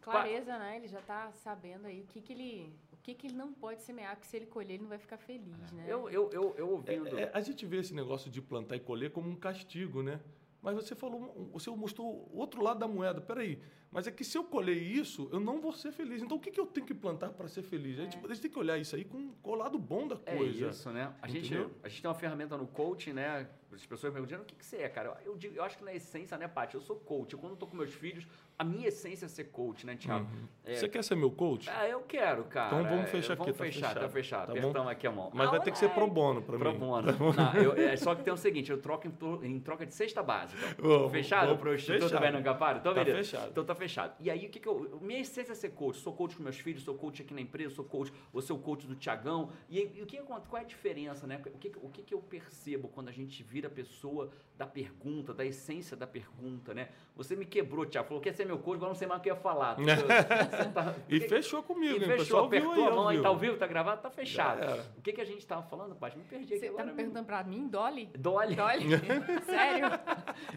Clareza, 0.00 0.58
né? 0.58 0.76
Ele 0.76 0.86
já 0.86 1.00
está 1.00 1.32
sabendo 1.32 1.86
aí 1.86 2.02
o 2.02 2.06
que, 2.06 2.20
que 2.20 2.32
ele 2.32 2.76
o 2.92 2.96
que, 3.04 3.14
que 3.14 3.26
ele 3.26 3.36
não 3.36 3.52
pode 3.52 3.82
semear, 3.82 4.14
porque 4.14 4.28
se 4.28 4.36
ele 4.36 4.46
colher, 4.46 4.74
ele 4.74 4.82
não 4.82 4.88
vai 4.88 4.98
ficar 4.98 5.16
feliz, 5.16 5.72
né? 5.72 5.84
Eu, 5.88 6.08
eu, 6.10 6.30
eu, 6.30 6.54
eu 6.56 6.70
ouvindo. 6.70 7.18
É, 7.18 7.24
é, 7.24 7.30
a 7.34 7.40
gente 7.40 7.64
vê 7.66 7.78
esse 7.78 7.94
negócio 7.94 8.30
de 8.30 8.40
plantar 8.40 8.76
e 8.76 8.80
colher 8.80 9.10
como 9.10 9.28
um 9.28 9.36
castigo, 9.36 10.02
né? 10.02 10.20
Mas 10.64 10.74
você 10.76 10.94
falou, 10.94 11.50
você 11.52 11.68
mostrou 11.70 12.26
outro 12.32 12.62
lado 12.62 12.78
da 12.78 12.88
moeda. 12.88 13.20
Peraí, 13.20 13.60
mas 13.94 14.08
é 14.08 14.10
que 14.10 14.24
se 14.24 14.36
eu 14.36 14.42
colher 14.42 14.76
isso, 14.76 15.28
eu 15.32 15.38
não 15.38 15.60
vou 15.60 15.72
ser 15.72 15.92
feliz. 15.92 16.20
Então 16.20 16.36
o 16.36 16.40
que, 16.40 16.50
que 16.50 16.58
eu 16.58 16.66
tenho 16.66 16.84
que 16.84 16.92
plantar 16.92 17.30
para 17.30 17.46
ser 17.46 17.62
feliz? 17.62 17.96
É. 17.96 18.02
A, 18.02 18.04
gente, 18.04 18.18
a, 18.18 18.28
gente, 18.28 18.40
tem 18.40 18.50
que 18.50 18.58
olhar 18.58 18.76
isso 18.76 18.96
aí 18.96 19.04
com, 19.04 19.30
o 19.40 19.54
lado 19.54 19.78
bom 19.78 20.08
da 20.08 20.16
coisa. 20.16 20.66
É 20.66 20.68
isso, 20.68 20.90
né? 20.90 21.14
A 21.22 21.28
gente, 21.28 21.54
a 21.80 21.88
gente 21.88 22.02
tem 22.02 22.08
uma 22.08 22.16
ferramenta 22.16 22.56
no 22.58 22.66
coaching, 22.66 23.12
né? 23.12 23.48
As 23.74 23.84
pessoas 23.86 24.12
me 24.12 24.20
perguntam, 24.20 24.42
o 24.42 24.44
que, 24.44 24.54
que 24.54 24.64
você 24.64 24.76
é, 24.78 24.88
cara? 24.88 25.16
Eu, 25.24 25.36
digo, 25.36 25.56
eu 25.56 25.62
acho 25.64 25.78
que 25.78 25.84
na 25.84 25.92
essência, 25.92 26.38
né, 26.38 26.46
Paty? 26.46 26.76
Eu 26.76 26.80
sou 26.80 26.96
coach. 26.96 27.32
Eu, 27.32 27.38
quando 27.38 27.52
eu 27.52 27.56
tô 27.56 27.66
com 27.66 27.76
meus 27.76 27.92
filhos, 27.92 28.26
a 28.56 28.62
minha 28.62 28.86
essência 28.86 29.26
é 29.26 29.28
ser 29.28 29.44
coach, 29.44 29.84
né, 29.84 29.96
Tiago? 29.96 30.26
Uhum. 30.32 30.48
É... 30.64 30.74
Você 30.74 30.88
quer 30.88 31.02
ser 31.02 31.16
meu 31.16 31.30
coach? 31.30 31.68
Ah, 31.68 31.88
eu 31.88 32.00
quero, 32.02 32.44
cara. 32.44 32.76
Então 32.76 32.88
vamos 32.88 33.10
fechar 33.10 33.32
aqui. 33.34 33.42
Vamos 33.42 33.56
fechar, 33.56 33.94
tá 33.94 34.08
fechado. 34.08 34.52
Tá 34.52 34.58
Apertamos 34.58 34.90
aqui 34.90 35.06
a 35.06 35.10
mão. 35.10 35.30
Mas 35.34 35.48
ah, 35.48 35.50
vai 35.50 35.60
ter 35.60 35.72
que 35.72 35.78
ser 35.78 35.90
pro 35.90 36.06
bono 36.06 36.40
para 36.40 36.56
mim. 36.56 36.60
Pro 36.60 36.74
bono. 36.74 37.08
Não, 37.34 37.54
eu, 37.60 37.72
é, 37.74 37.96
só 37.96 38.14
que 38.14 38.22
tem 38.22 38.32
o 38.32 38.36
seguinte, 38.36 38.70
eu 38.70 38.80
troco 38.80 39.08
em, 39.08 39.46
em 39.46 39.60
troca 39.60 39.84
de 39.84 39.92
cesta 39.92 40.22
básica. 40.22 40.76
Oh, 40.80 41.08
fechado 41.08 41.56
pro 41.56 41.74
Instituto 41.74 42.18
Bernardo 42.18 42.44
Caparo? 42.44 42.78
Então, 42.78 42.94
tá 42.94 43.02
beleza. 43.02 43.30
fechado. 43.30 43.50
Então 43.50 43.64
tá 43.64 43.74
fechado. 43.74 43.83
E 44.20 44.30
aí, 44.30 44.46
o 44.46 44.50
que, 44.50 44.60
que 44.60 44.68
eu... 44.68 44.98
Minha 45.00 45.20
essência 45.20 45.52
é 45.52 45.54
ser 45.54 45.70
coach. 45.70 45.98
Sou 45.98 46.12
coach 46.12 46.36
com 46.36 46.42
meus 46.42 46.58
filhos, 46.58 46.82
sou 46.82 46.94
coach 46.94 47.22
aqui 47.22 47.34
na 47.34 47.40
empresa, 47.40 47.74
sou 47.74 47.84
coach... 47.84 48.12
Vou 48.32 48.42
ser 48.42 48.52
o 48.52 48.58
coach 48.58 48.86
do 48.86 48.94
Tiagão. 48.94 49.50
E, 49.68 49.80
e 49.94 50.02
o 50.02 50.06
que 50.06 50.18
qual 50.18 50.40
é 50.56 50.60
a 50.60 50.64
diferença, 50.64 51.26
né? 51.26 51.40
O 51.46 51.58
que, 51.58 51.72
o 51.82 51.88
que, 51.88 52.02
que 52.02 52.14
eu 52.14 52.20
percebo 52.20 52.88
quando 52.88 53.08
a 53.08 53.12
gente 53.12 53.42
vira 53.42 53.68
pessoa 53.68 54.30
da 54.56 54.66
pergunta, 54.66 55.34
da 55.34 55.44
essência 55.44 55.96
da 55.96 56.06
pergunta, 56.06 56.72
né? 56.72 56.88
Você 57.16 57.34
me 57.34 57.44
quebrou, 57.44 57.84
Tiago. 57.84 58.08
Falou 58.08 58.22
que 58.22 58.28
ia 58.28 58.32
ser 58.32 58.44
meu 58.44 58.58
coach, 58.58 58.76
agora 58.76 58.90
não 58.90 58.94
sei 58.94 59.08
mais 59.08 59.20
o 59.20 59.22
que 59.22 59.28
ia 59.28 59.34
falar. 59.34 59.76
tá... 60.72 60.94
e 61.08 61.20
fechou 61.20 61.62
comigo, 61.62 61.98
e 61.98 62.04
hein? 62.04 62.18
fechou, 62.18 62.44
apertou 62.44 62.72
aí, 62.72 62.82
a 62.82 62.90
mão 62.90 63.08
aí, 63.08 63.20
tá 63.20 63.28
ao 63.28 63.36
vivo, 63.36 63.56
tá 63.56 63.66
gravado, 63.66 64.00
tá 64.00 64.10
fechado. 64.10 64.84
O 64.96 65.02
que, 65.02 65.12
que 65.12 65.20
a 65.20 65.24
gente 65.24 65.38
estava 65.38 65.62
falando, 65.62 65.96
Paty? 65.96 66.16
Me 66.18 66.24
perdi 66.24 66.54
aqui 66.54 66.66
Você 66.66 66.72
tá 66.72 66.84
me 66.84 66.92
perguntando 66.92 67.26
pra 67.26 67.42
mim, 67.42 67.66
Dolly? 67.66 68.10
Dolly? 68.16 68.54
Dolly? 68.54 68.86
Sério? 69.44 69.86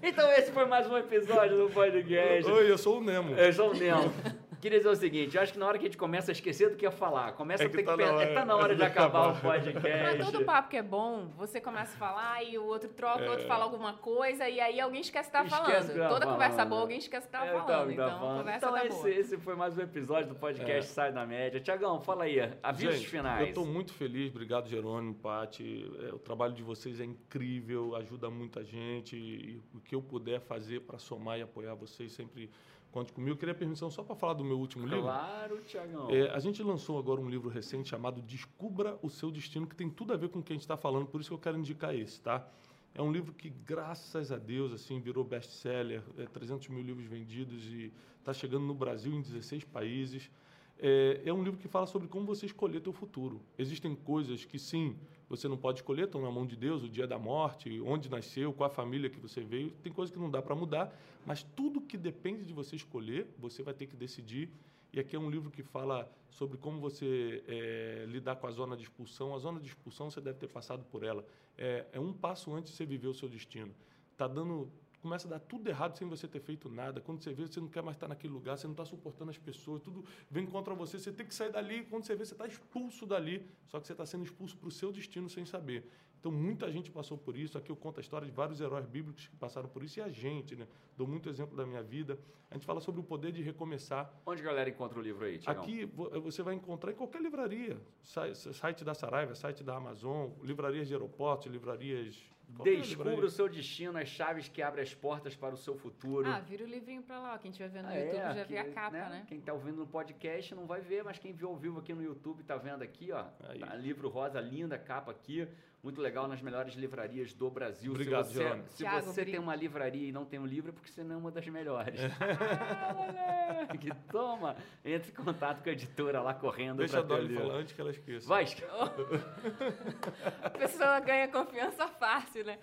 então 0.01 0.31
esse 0.33 0.51
foi 0.51 0.65
mais 0.65 0.87
um 0.87 0.97
episódio 0.97 1.57
do 1.57 1.69
podcast. 1.73 2.51
Oi, 2.51 2.71
eu 2.71 2.77
sou 2.77 2.99
o 2.99 3.01
Nemo. 3.23 3.35
Eu 3.35 3.53
sou 3.53 3.71
o 3.71 3.73
Nemo. 3.73 4.11
queria 4.59 4.79
dizer 4.79 4.89
o 4.89 4.95
seguinte, 4.95 5.35
eu 5.37 5.43
acho 5.43 5.53
que 5.53 5.59
na 5.59 5.67
hora 5.67 5.77
que 5.77 5.85
a 5.85 5.87
gente 5.87 5.97
começa 5.97 6.31
a 6.31 6.33
esquecer 6.33 6.69
do 6.71 6.75
que 6.75 6.83
ia 6.83 6.89
falar, 6.91 7.33
começa 7.33 7.63
É 7.63 7.67
a 7.67 7.69
ter 7.69 7.83
tá 7.83 7.91
que 7.91 7.97
pensar, 7.97 8.21
é, 8.23 8.33
tá 8.33 8.43
na 8.43 8.55
hora 8.55 8.75
de 8.75 8.83
acabar 8.83 9.27
o 9.27 9.33
Mas 9.33 9.39
podcast. 9.39 10.31
todo 10.31 10.43
papo 10.45 10.69
que 10.69 10.77
é 10.77 10.81
bom, 10.81 11.27
você 11.37 11.61
começa 11.61 11.93
a 11.93 11.97
falar 11.97 12.43
e 12.43 12.57
o 12.57 12.65
outro 12.65 12.89
troca, 12.89 13.23
o 13.23 13.29
outro 13.31 13.45
fala 13.47 13.63
alguma 13.65 13.93
coisa 13.93 14.49
e 14.49 14.59
aí 14.59 14.79
alguém 14.81 15.01
esquece 15.01 15.29
que 15.29 15.33
tá 15.33 15.43
É. 15.43 15.45
Esquece 15.45 15.63
falando. 15.69 15.93
que 15.93 15.99
tá 15.99 16.09
Toda 16.09 16.25
conversa 16.25 16.55
falando. 16.55 16.69
boa, 16.69 16.81
alguém 16.81 16.97
esquece 16.97 17.27
que 17.27 17.31
tá 17.31 17.45
É, 17.45 17.49
falando. 17.51 17.67
tá- 17.67 17.85
tá 17.85 17.91
então, 17.93 18.09
falando. 18.19 18.33
a 18.33 18.37
conversa 18.39 18.57
Então 18.65 18.71
tá 18.79 18.85
esse, 18.87 18.97
boa. 18.97 19.09
esse 19.11 19.37
foi 19.37 19.55
mais 19.55 19.77
um 19.77 19.81
episódio 19.81 20.29
do 20.29 20.35
podcast 20.35 20.91
Sai 20.91 21.11
da 21.11 21.25
Média. 21.25 21.61
Tiagão, 21.61 22.01
fala 22.01 22.23
aí, 22.23 22.39
avisos 22.63 22.95
Gente, 22.95 23.07
finais. 23.09 23.41
Eu 23.41 23.47
estou 23.49 23.65
muito 23.65 23.93
feliz, 23.93 24.31
obrigado 24.31 24.67
Jerônimo, 24.67 25.13
Pati. 25.13 25.85
É, 26.01 26.13
o 26.13 26.17
trabalho 26.19 26.53
de 26.53 26.63
vocês 26.63 26.99
é 26.99 27.05
incrível, 27.05 27.95
ajuda 27.95 28.27
muita 28.31 28.63
gente. 28.63 29.15
E 29.15 29.61
o 29.73 29.79
que 29.79 29.93
eu 29.93 30.01
puder 30.01 30.39
fazer 30.41 30.81
para 30.81 30.97
somar 30.97 31.37
e 31.37 31.43
apoiar 31.43 31.75
vocês, 31.75 32.11
sempre 32.11 32.49
conte 32.97 33.13
comigo. 33.13 33.33
Eu 33.33 33.37
queria 33.37 33.53
permissão 33.53 33.91
só 33.91 34.01
para 34.01 34.15
falar 34.15 34.33
do 34.33 34.43
meu 34.43 34.57
último 34.57 34.87
livro. 34.87 35.03
Claro, 35.03 35.61
Tiagão. 35.67 36.09
É, 36.09 36.31
a 36.31 36.39
gente 36.39 36.63
lançou 36.63 36.97
agora 36.97 37.21
um 37.21 37.29
livro 37.29 37.47
recente 37.47 37.89
chamado 37.89 38.21
Descubra 38.23 38.97
o 39.03 39.09
Seu 39.09 39.29
Destino, 39.29 39.67
que 39.67 39.75
tem 39.75 39.87
tudo 39.87 40.13
a 40.13 40.17
ver 40.17 40.29
com 40.29 40.39
o 40.39 40.43
que 40.43 40.51
a 40.51 40.55
gente 40.55 40.63
está 40.63 40.75
falando, 40.75 41.05
por 41.05 41.21
isso 41.21 41.29
que 41.29 41.33
eu 41.35 41.39
quero 41.39 41.57
indicar 41.59 41.93
esse, 41.93 42.19
tá? 42.19 42.47
É 42.95 43.01
um 43.01 43.11
livro 43.11 43.31
que, 43.33 43.49
graças 43.49 44.31
a 44.31 44.37
Deus, 44.37 44.73
assim, 44.73 44.99
virou 44.99 45.23
best-seller, 45.23 46.01
é, 46.17 46.25
300 46.25 46.69
mil 46.69 46.81
livros 46.81 47.05
vendidos 47.05 47.65
e 47.65 47.93
está 48.17 48.33
chegando 48.33 48.65
no 48.65 48.73
Brasil 48.73 49.13
em 49.13 49.21
16 49.21 49.63
países. 49.65 50.31
É, 50.79 51.21
é 51.23 51.31
um 51.31 51.43
livro 51.43 51.59
que 51.59 51.67
fala 51.67 51.85
sobre 51.85 52.07
como 52.07 52.25
você 52.25 52.47
escolher 52.47 52.79
teu 52.81 52.93
futuro. 52.93 53.39
Existem 53.59 53.93
coisas 53.93 54.43
que, 54.43 54.57
sim, 54.57 54.95
você 55.29 55.47
não 55.47 55.57
pode 55.57 55.79
escolher, 55.79 56.05
estão 56.05 56.21
na 56.21 56.31
mão 56.31 56.45
de 56.45 56.55
Deus, 56.55 56.83
o 56.83 56.89
dia 56.89 57.05
da 57.05 57.19
morte, 57.19 57.81
onde 57.81 58.09
nasceu, 58.09 58.53
qual 58.53 58.69
a 58.69 58.73
família 58.73 59.09
que 59.09 59.19
você 59.19 59.41
veio. 59.41 59.71
Tem 59.83 59.91
coisas 59.91 60.13
que 60.13 60.19
não 60.19 60.29
dá 60.29 60.41
para 60.41 60.55
mudar, 60.55 60.97
mas 61.25 61.43
tudo 61.43 61.81
que 61.81 61.97
depende 61.97 62.45
de 62.45 62.53
você 62.53 62.75
escolher, 62.75 63.27
você 63.37 63.61
vai 63.61 63.73
ter 63.73 63.87
que 63.87 63.95
decidir. 63.95 64.49
E 64.93 64.99
aqui 64.99 65.15
é 65.15 65.19
um 65.19 65.29
livro 65.29 65.51
que 65.51 65.61
fala 65.61 66.09
sobre 66.29 66.57
como 66.57 66.79
você 66.79 67.43
é, 67.47 68.05
lidar 68.07 68.37
com 68.37 68.47
a 68.47 68.51
zona 68.51 68.77
de 68.77 68.83
expulsão. 68.83 69.35
A 69.35 69.39
zona 69.39 69.59
de 69.59 69.67
expulsão 69.67 70.09
você 70.09 70.21
deve 70.21 70.39
ter 70.39 70.47
passado 70.47 70.85
por 70.85 71.03
ela. 71.03 71.25
É, 71.57 71.85
é 71.91 71.99
um 71.99 72.13
passo 72.13 72.53
antes 72.53 72.71
de 72.71 72.77
você 72.77 72.85
viver 72.85 73.07
o 73.07 73.13
seu 73.13 73.27
destino. 73.27 73.73
Tá 74.15 74.27
dando 74.27 74.71
começa 75.01 75.27
a 75.27 75.31
dar 75.31 75.39
tudo 75.39 75.67
errado 75.67 75.97
sem 75.97 76.07
você 76.07 76.27
ter 76.27 76.39
feito 76.39 76.69
nada. 76.69 76.99
Quando 77.01 77.21
você 77.23 77.33
vê, 77.33 77.45
você 77.47 77.59
não 77.59 77.67
quer 77.67 77.81
mais 77.83 77.95
estar 77.97 78.07
naquele 78.07 78.33
lugar, 78.33 78.57
você 78.57 78.67
não 78.67 78.73
está 78.73 78.85
suportando 78.85 79.31
as 79.31 79.37
pessoas, 79.37 79.81
tudo 79.81 80.03
vem 80.29 80.45
contra 80.45 80.73
você, 80.73 80.99
você 80.99 81.11
tem 81.11 81.25
que 81.25 81.33
sair 81.35 81.51
dali. 81.51 81.83
Quando 81.85 82.03
você 82.05 82.15
vê, 82.15 82.25
você 82.25 82.33
está 82.33 82.45
expulso 82.47 83.05
dali, 83.05 83.45
só 83.67 83.79
que 83.79 83.87
você 83.87 83.93
está 83.93 84.05
sendo 84.05 84.23
expulso 84.23 84.57
para 84.57 84.67
o 84.67 84.71
seu 84.71 84.91
destino 84.91 85.29
sem 85.29 85.45
saber. 85.45 85.89
Então, 86.19 86.31
muita 86.31 86.69
gente 86.71 86.89
passou 86.89 87.15
por 87.15 87.37
isso. 87.37 87.59
Aqui 87.59 87.71
eu 87.71 87.75
conto 87.75 87.99
a 87.99 88.01
história 88.01 88.25
de 88.25 88.33
vários 88.33 88.59
heróis 88.59 88.87
bíblicos 88.87 89.27
que 89.27 89.35
passaram 89.35 89.69
por 89.69 89.83
isso 89.83 89.99
e 89.99 90.01
a 90.01 90.09
gente, 90.09 90.55
né? 90.55 90.67
Dou 90.97 91.07
muito 91.07 91.29
exemplo 91.29 91.55
da 91.55 91.63
minha 91.63 91.83
vida. 91.83 92.17
A 92.49 92.55
gente 92.55 92.65
fala 92.65 92.81
sobre 92.81 92.99
o 92.99 93.03
poder 93.03 93.31
de 93.31 93.43
recomeçar. 93.43 94.11
Onde 94.25 94.41
a 94.41 94.45
galera 94.45 94.67
encontra 94.67 94.97
o 94.97 95.01
livro 95.01 95.23
aí, 95.23 95.37
Tiagão? 95.37 95.61
Aqui 95.61 95.85
vo- 95.85 96.09
você 96.21 96.41
vai 96.41 96.55
encontrar 96.55 96.91
em 96.91 96.95
qualquer 96.95 97.21
livraria. 97.21 97.79
Site 98.01 98.83
da 98.83 98.95
Saraiva, 98.95 99.35
site 99.35 99.63
da 99.63 99.75
Amazon, 99.75 100.31
livrarias 100.41 100.87
de 100.87 100.93
aeroportos, 100.95 101.51
livrarias. 101.51 102.17
Qualquer 102.55 102.77
Descubra 102.77 103.25
o 103.25 103.29
seu 103.29 103.49
destino, 103.49 103.97
as 103.97 104.07
chaves 104.07 104.47
que 104.47 104.61
abrem 104.61 104.83
as 104.83 104.93
portas 104.93 105.35
para 105.35 105.53
o 105.53 105.57
seu 105.57 105.75
futuro. 105.75 106.27
Ah, 106.27 106.39
vira 106.39 106.63
o 106.63 106.67
livrinho 106.67 107.03
pra 107.03 107.19
lá. 107.19 107.33
ó. 107.33 107.37
Quem 107.37 107.51
estiver 107.51 107.69
vendo 107.69 107.85
no 107.85 107.91
Ah, 107.91 107.97
YouTube 107.97 108.17
é, 108.17 108.33
já 108.33 108.41
aqui, 108.41 108.53
vê 108.53 108.57
a 108.59 108.71
capa, 108.71 109.09
né? 109.09 109.25
Quem 109.27 109.39
está 109.39 109.53
ouvindo 109.53 109.77
no 109.77 109.87
podcast 109.87 110.55
não 110.55 110.65
vai 110.65 110.81
ver, 110.81 111.03
mas 111.03 111.19
quem 111.19 111.33
viu 111.33 111.49
ao 111.49 111.55
vivo 111.55 111.79
aqui 111.79 111.93
no 111.93 112.03
YouTube 112.03 112.41
está 112.41 112.55
vendo 112.55 112.81
aqui, 112.81 113.11
ó. 113.11 113.25
Aí. 113.49 113.59
Tá, 113.59 113.75
livro 113.75 114.09
rosa, 114.09 114.39
linda 114.39 114.77
capa 114.77 115.11
aqui. 115.11 115.47
Muito 115.83 116.01
legal 116.01 116.27
nas 116.27 116.41
melhores 116.41 116.73
livrarias 116.73 117.33
do 117.33 117.49
Brasil. 117.51 117.91
Obrigado, 117.91 118.25
se 118.25 118.33
você, 118.33 118.61
se 118.67 118.77
Thiago, 118.77 119.05
você 119.05 119.23
tem 119.23 119.39
uma 119.39 119.55
livraria 119.55 120.09
e 120.09 120.11
não 120.11 120.25
tem 120.25 120.39
um 120.39 120.45
livro, 120.45 120.71
é 120.71 120.73
porque 120.73 120.89
você 120.91 121.03
não 121.03 121.15
é 121.15 121.17
uma 121.17 121.31
das 121.31 121.47
melhores. 121.47 121.99
ah, 122.19 122.93
moleque, 122.93 123.91
toma! 124.11 124.55
Entre 124.83 125.11
em 125.11 125.15
contato 125.15 125.63
com 125.63 125.69
a 125.69 125.71
editora 125.71 126.19
lá 126.21 126.33
correndo 126.33 126.79
Deixa 126.79 126.99
a 126.99 127.03
Dolly 127.03 127.35
falar 127.35 127.53
antes 127.53 127.73
que 127.73 127.79
ela 127.79 127.91
esqueça. 127.91 128.27
Vai, 128.27 128.45
A 130.43 130.49
pessoa 130.49 130.99
ganha 130.99 131.27
confiança 131.27 131.87
fácil, 131.87 132.36
né? 132.43 132.57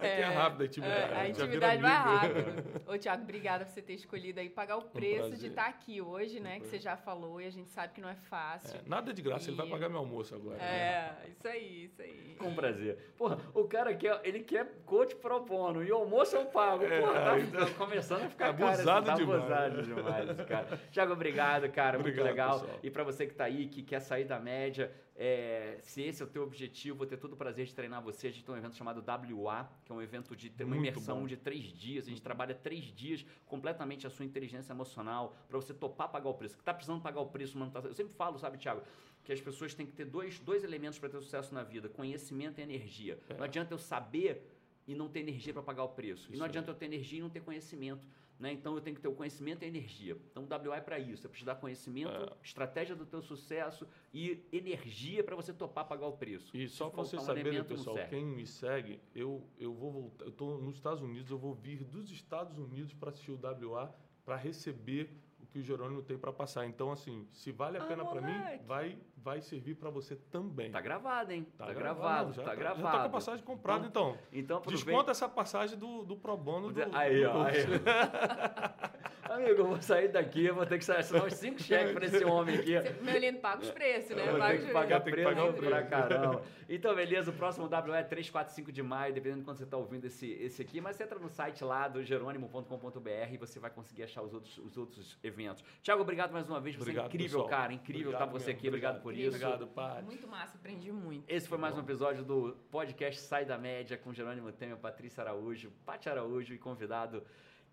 É 0.00 0.16
que 0.16 0.22
é 0.22 0.24
rápido 0.26 0.62
a 0.62 0.66
intimidade, 0.66 1.00
é, 1.00 1.04
a 1.04 1.08
já 1.08 1.22
vira 1.22 1.28
intimidade 1.46 1.82
vai 1.82 1.90
rápido. 1.92 2.80
Ô, 2.92 2.98
Tiago, 2.98 3.22
obrigada 3.22 3.64
por 3.64 3.72
você 3.72 3.82
ter 3.82 3.94
escolhido 3.94 4.40
aí 4.40 4.48
pagar 4.48 4.76
o 4.76 4.82
preço 4.82 5.24
de 5.24 5.28
prazer. 5.30 5.50
estar 5.50 5.66
aqui 5.66 6.00
hoje, 6.00 6.40
né? 6.40 6.60
Que 6.60 6.66
você 6.66 6.78
já 6.78 6.96
falou 6.96 7.40
e 7.40 7.46
a 7.46 7.50
gente 7.50 7.70
sabe 7.70 7.92
que 7.94 8.00
não 8.00 8.08
é 8.08 8.14
fácil. 8.14 8.78
É, 8.78 8.88
nada 8.88 9.12
de 9.12 9.20
graça, 9.22 9.48
ele 9.50 9.56
vai 9.56 9.66
E- 9.66 9.70
pagar 9.70 9.88
meu 9.88 9.98
almoço 9.98 10.34
agora. 10.34 10.56
né? 10.58 10.64
É, 10.64 11.28
isso 11.30 11.48
aí, 11.48 11.84
isso 11.84 12.02
aí. 12.02 12.36
Com 12.38 12.54
prazer. 12.54 12.98
Porra, 13.16 13.38
o 13.54 13.64
cara 13.64 13.94
quer, 13.94 14.20
ele 14.24 14.40
quer 14.40 14.66
coach 14.86 15.14
pro 15.16 15.40
bono 15.44 15.82
e 15.84 15.90
o 15.92 15.96
almoço 15.96 16.36
eu 16.36 16.46
pago. 16.46 16.84
Porra, 16.86 17.12
tá 17.20 17.38
então- 17.40 17.74
começando 17.74 18.24
a 18.24 18.28
ficar 18.28 18.48
Abusado 18.50 19.06
caro, 19.06 19.16
esse- 19.16 19.26
demais. 19.26 19.46
Tá 19.48 19.64
abusado 19.66 19.82
demais, 19.82 20.40
cara. 20.48 20.80
Tiago, 20.90 21.12
obrigado, 21.12 21.68
cara. 21.70 21.98
Obrigado, 21.98 22.24
muito 22.24 22.30
legal. 22.30 22.60
pessoal. 22.60 22.78
E 22.82 22.90
pra 22.90 23.02
você 23.04 23.26
que 23.26 23.34
tá 23.34 23.44
aí, 23.44 23.66
que 23.68 23.82
quer 23.82 24.00
sair 24.00 24.24
da 24.24 24.38
média, 24.38 24.90
é, 25.20 25.78
se 25.82 26.00
esse 26.00 26.22
é 26.22 26.24
o 26.24 26.28
teu 26.28 26.44
objetivo, 26.44 26.96
vou 26.98 27.06
ter 27.06 27.16
todo 27.16 27.32
o 27.32 27.36
prazer 27.36 27.66
de 27.66 27.74
treinar 27.74 28.00
você. 28.00 28.28
A 28.28 28.30
gente 28.30 28.44
tem 28.44 28.54
um 28.54 28.58
evento 28.58 28.76
chamado 28.76 29.02
WA, 29.04 29.68
que 29.84 29.90
é 29.90 29.94
um 29.94 30.00
evento 30.00 30.36
de 30.36 30.48
uma 30.62 30.76
Muito 30.76 30.78
imersão 30.88 31.20
bom. 31.22 31.26
de 31.26 31.36
três 31.36 31.64
dias. 31.64 32.06
A 32.06 32.10
gente 32.10 32.22
trabalha 32.22 32.54
três 32.54 32.84
dias 32.84 33.26
completamente 33.44 34.06
a 34.06 34.10
sua 34.10 34.24
inteligência 34.24 34.72
emocional 34.72 35.36
para 35.48 35.56
você 35.60 35.74
topar 35.74 36.08
pagar 36.08 36.28
o 36.28 36.34
preço. 36.34 36.56
Que 36.56 36.62
tá 36.62 36.72
precisando 36.72 37.02
pagar 37.02 37.20
o 37.20 37.26
preço, 37.26 37.58
mano. 37.58 37.72
tá- 37.72 37.80
Eu 37.80 37.92
sempre 37.94 38.14
falo, 38.14 38.38
sabe, 38.38 38.58
Tiago, 38.58 38.80
que 39.24 39.32
as 39.32 39.40
pessoas 39.40 39.74
têm 39.74 39.84
que 39.86 39.92
ter 39.92 40.04
dois, 40.04 40.38
dois 40.38 40.62
elementos 40.62 41.00
para 41.00 41.08
ter 41.08 41.20
sucesso 41.20 41.52
na 41.52 41.64
vida: 41.64 41.88
conhecimento 41.88 42.60
e 42.60 42.62
energia. 42.62 43.18
Não 43.36 43.42
adianta 43.44 43.74
eu 43.74 43.78
saber 43.78 44.46
e 44.86 44.94
não 44.94 45.08
ter 45.08 45.18
energia 45.18 45.52
para 45.52 45.62
pagar 45.64 45.82
o 45.82 45.88
preço. 45.88 46.28
e 46.28 46.30
Isso 46.30 46.38
não 46.38 46.44
aí. 46.44 46.50
adianta 46.50 46.70
eu 46.70 46.74
ter 46.76 46.84
energia 46.86 47.18
e 47.18 47.22
não 47.22 47.28
ter 47.28 47.40
conhecimento. 47.40 48.06
Né? 48.38 48.52
Então 48.52 48.74
eu 48.76 48.80
tenho 48.80 48.94
que 48.94 49.02
ter 49.02 49.08
o 49.08 49.14
conhecimento 49.14 49.62
e 49.62 49.64
a 49.64 49.68
energia. 49.68 50.16
Então 50.30 50.44
o 50.44 50.68
WA 50.68 50.76
é 50.76 50.80
para 50.80 50.98
isso. 50.98 51.26
É 51.26 51.28
para 51.28 51.38
te 51.38 51.44
dar 51.44 51.56
conhecimento, 51.56 52.10
É. 52.12 52.32
estratégia 52.42 52.94
do 52.94 53.04
teu 53.04 53.20
sucesso 53.20 53.86
e 54.14 54.46
energia 54.52 55.24
para 55.24 55.34
você 55.34 55.52
topar 55.52 55.86
pagar 55.88 56.06
o 56.06 56.12
preço. 56.12 56.56
E 56.56 56.68
só 56.68 56.88
para 56.88 57.02
vocês 57.02 57.20
um 57.20 57.24
saberem, 57.26 57.64
pessoal, 57.64 57.96
quem 58.08 58.24
me 58.24 58.46
segue, 58.46 59.00
eu, 59.14 59.42
eu 59.58 59.74
vou 59.74 59.90
voltar. 59.90 60.24
Eu 60.24 60.30
estou 60.30 60.60
nos 60.62 60.76
Estados 60.76 61.02
Unidos, 61.02 61.30
eu 61.30 61.38
vou 61.38 61.52
vir 61.52 61.82
dos 61.82 62.10
Estados 62.12 62.56
Unidos 62.58 62.94
para 62.94 63.10
assistir 63.10 63.32
o 63.32 63.38
WA 63.40 63.92
para 64.24 64.36
receber 64.36 65.10
o 65.40 65.46
que 65.46 65.58
o 65.58 65.62
Jerônimo 65.62 66.02
tem 66.02 66.16
para 66.18 66.32
passar. 66.32 66.66
Então, 66.66 66.92
assim, 66.92 67.26
se 67.32 67.50
vale 67.50 67.78
a 67.78 67.82
Ah, 67.82 67.86
pena 67.86 68.04
para 68.04 68.20
mim, 68.20 68.62
vai, 68.66 68.98
vai 69.22 69.40
servir 69.40 69.74
para 69.74 69.90
você 69.90 70.16
também. 70.16 70.70
Tá 70.70 70.80
gravado, 70.80 71.32
hein? 71.32 71.46
Tá, 71.56 71.66
Tá 71.66 71.72
gravado, 71.72 72.26
não, 72.28 72.32
já 72.34 72.42
tá, 72.42 72.50
tá, 72.50 72.54
gravado. 72.54 72.80
Já 72.82 72.90
tá 72.90 72.98
com 73.00 73.06
a 73.06 73.10
passagem 73.10 73.44
comprada, 73.44 73.86
então. 73.86 74.16
Então, 74.32 74.58
aproveita- 74.58 74.84
Desconta 74.86 75.10
essa 75.10 75.28
passagem 75.28 75.78
do, 75.78 76.04
do 76.04 76.16
Pro 76.16 76.36
Bono 76.36 76.72
do, 76.72 76.80
Aí, 76.96 77.22
do 77.22 77.30
ó. 77.30 77.42
Aí. 77.44 77.54
Amigo, 79.28 79.60
eu 79.60 79.66
vou 79.66 79.82
sair 79.82 80.08
daqui, 80.08 80.46
eu 80.46 80.54
vou 80.54 80.64
ter 80.64 80.78
que 80.78 80.84
sair, 80.84 81.00
uns 81.22 81.34
cinco 81.34 81.62
cheques 81.62 81.92
para 81.92 82.06
esse 82.06 82.24
homem 82.24 82.56
aqui. 82.56 82.72
Meu 83.02 83.18
lindo, 83.18 83.38
paga 83.40 83.62
os 83.62 83.70
preços, 83.70 84.16
né? 84.16 84.24
Paga 84.38 84.58
os 84.58 84.64
que 84.64 84.72
pagar 84.72 85.00
Tem 85.02 85.04
que 85.04 85.20
preço 85.20 85.28
pagar 85.28 85.50
o 85.50 85.52
pra 85.52 85.82
caramba. 85.82 86.42
Então, 86.66 86.94
beleza, 86.94 87.30
o 87.30 87.34
próximo 87.34 87.66
WE 87.66 87.92
é 87.96 88.02
3, 88.02 88.30
4, 88.30 88.54
5 88.54 88.72
de 88.72 88.82
maio, 88.82 89.12
dependendo 89.12 89.40
de 89.40 89.44
quando 89.44 89.58
você 89.58 89.64
está 89.64 89.76
ouvindo 89.76 90.06
esse, 90.06 90.32
esse 90.32 90.62
aqui. 90.62 90.80
Mas 90.80 90.96
você 90.96 91.02
entra 91.04 91.18
no 91.18 91.28
site 91.28 91.62
lá 91.62 91.88
do 91.88 92.02
jerônimo.com.br 92.02 93.32
e 93.32 93.36
você 93.36 93.58
vai 93.60 93.70
conseguir 93.70 94.04
achar 94.04 94.22
os 94.22 94.32
outros, 94.32 94.56
os 94.58 94.76
outros 94.78 95.18
eventos. 95.22 95.62
Tiago, 95.82 96.00
obrigado 96.02 96.32
mais 96.32 96.48
uma 96.48 96.60
vez. 96.60 96.76
Você 96.76 96.82
Obrigado, 96.82 97.04
é 97.04 97.08
incrível, 97.08 97.40
pessoal. 97.40 97.48
cara. 97.48 97.72
Incrível 97.72 98.08
Obrigado 98.08 98.28
estar 98.28 98.38
você 98.38 98.46
mesmo, 98.46 98.58
aqui. 98.58 98.68
Obrigado, 98.68 99.02
por 99.02 99.07
isso. 99.14 99.28
Obrigado, 99.36 99.66
Paty. 99.68 100.04
Muito 100.04 100.26
massa, 100.28 100.56
aprendi 100.56 100.90
muito. 100.92 101.24
Esse 101.28 101.48
foi 101.48 101.58
mais 101.58 101.76
um 101.76 101.80
episódio 101.80 102.24
do 102.24 102.56
podcast 102.70 103.20
Sai 103.20 103.44
da 103.44 103.56
Média 103.58 103.96
com 103.96 104.12
Jerônimo 104.12 104.50
Temer, 104.52 104.76
Patrícia 104.76 105.22
Araújo, 105.22 105.70
Paty 105.84 106.08
Araújo 106.08 106.54
e 106.54 106.58
convidado 106.58 107.22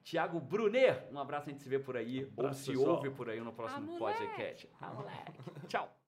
Tiago 0.04 0.40
Brunet. 0.40 1.04
Um 1.12 1.20
abraço, 1.20 1.50
a 1.50 1.52
gente 1.52 1.62
se 1.64 1.70
vê 1.70 1.80
por 1.80 1.98
aí, 1.98 2.26
ou 2.38 2.44
Abraço, 2.46 2.64
se 2.64 2.72
pessoal. 2.72 2.96
ouve 2.98 3.10
por 3.10 3.30
aí 3.30 3.40
no 3.42 3.52
próximo 3.54 3.96
Ah, 3.96 4.00
moleque. 4.00 4.20
podcast. 4.20 4.70
Ah, 4.80 4.94
moleque. 4.94 5.34
Tchau. 5.68 6.05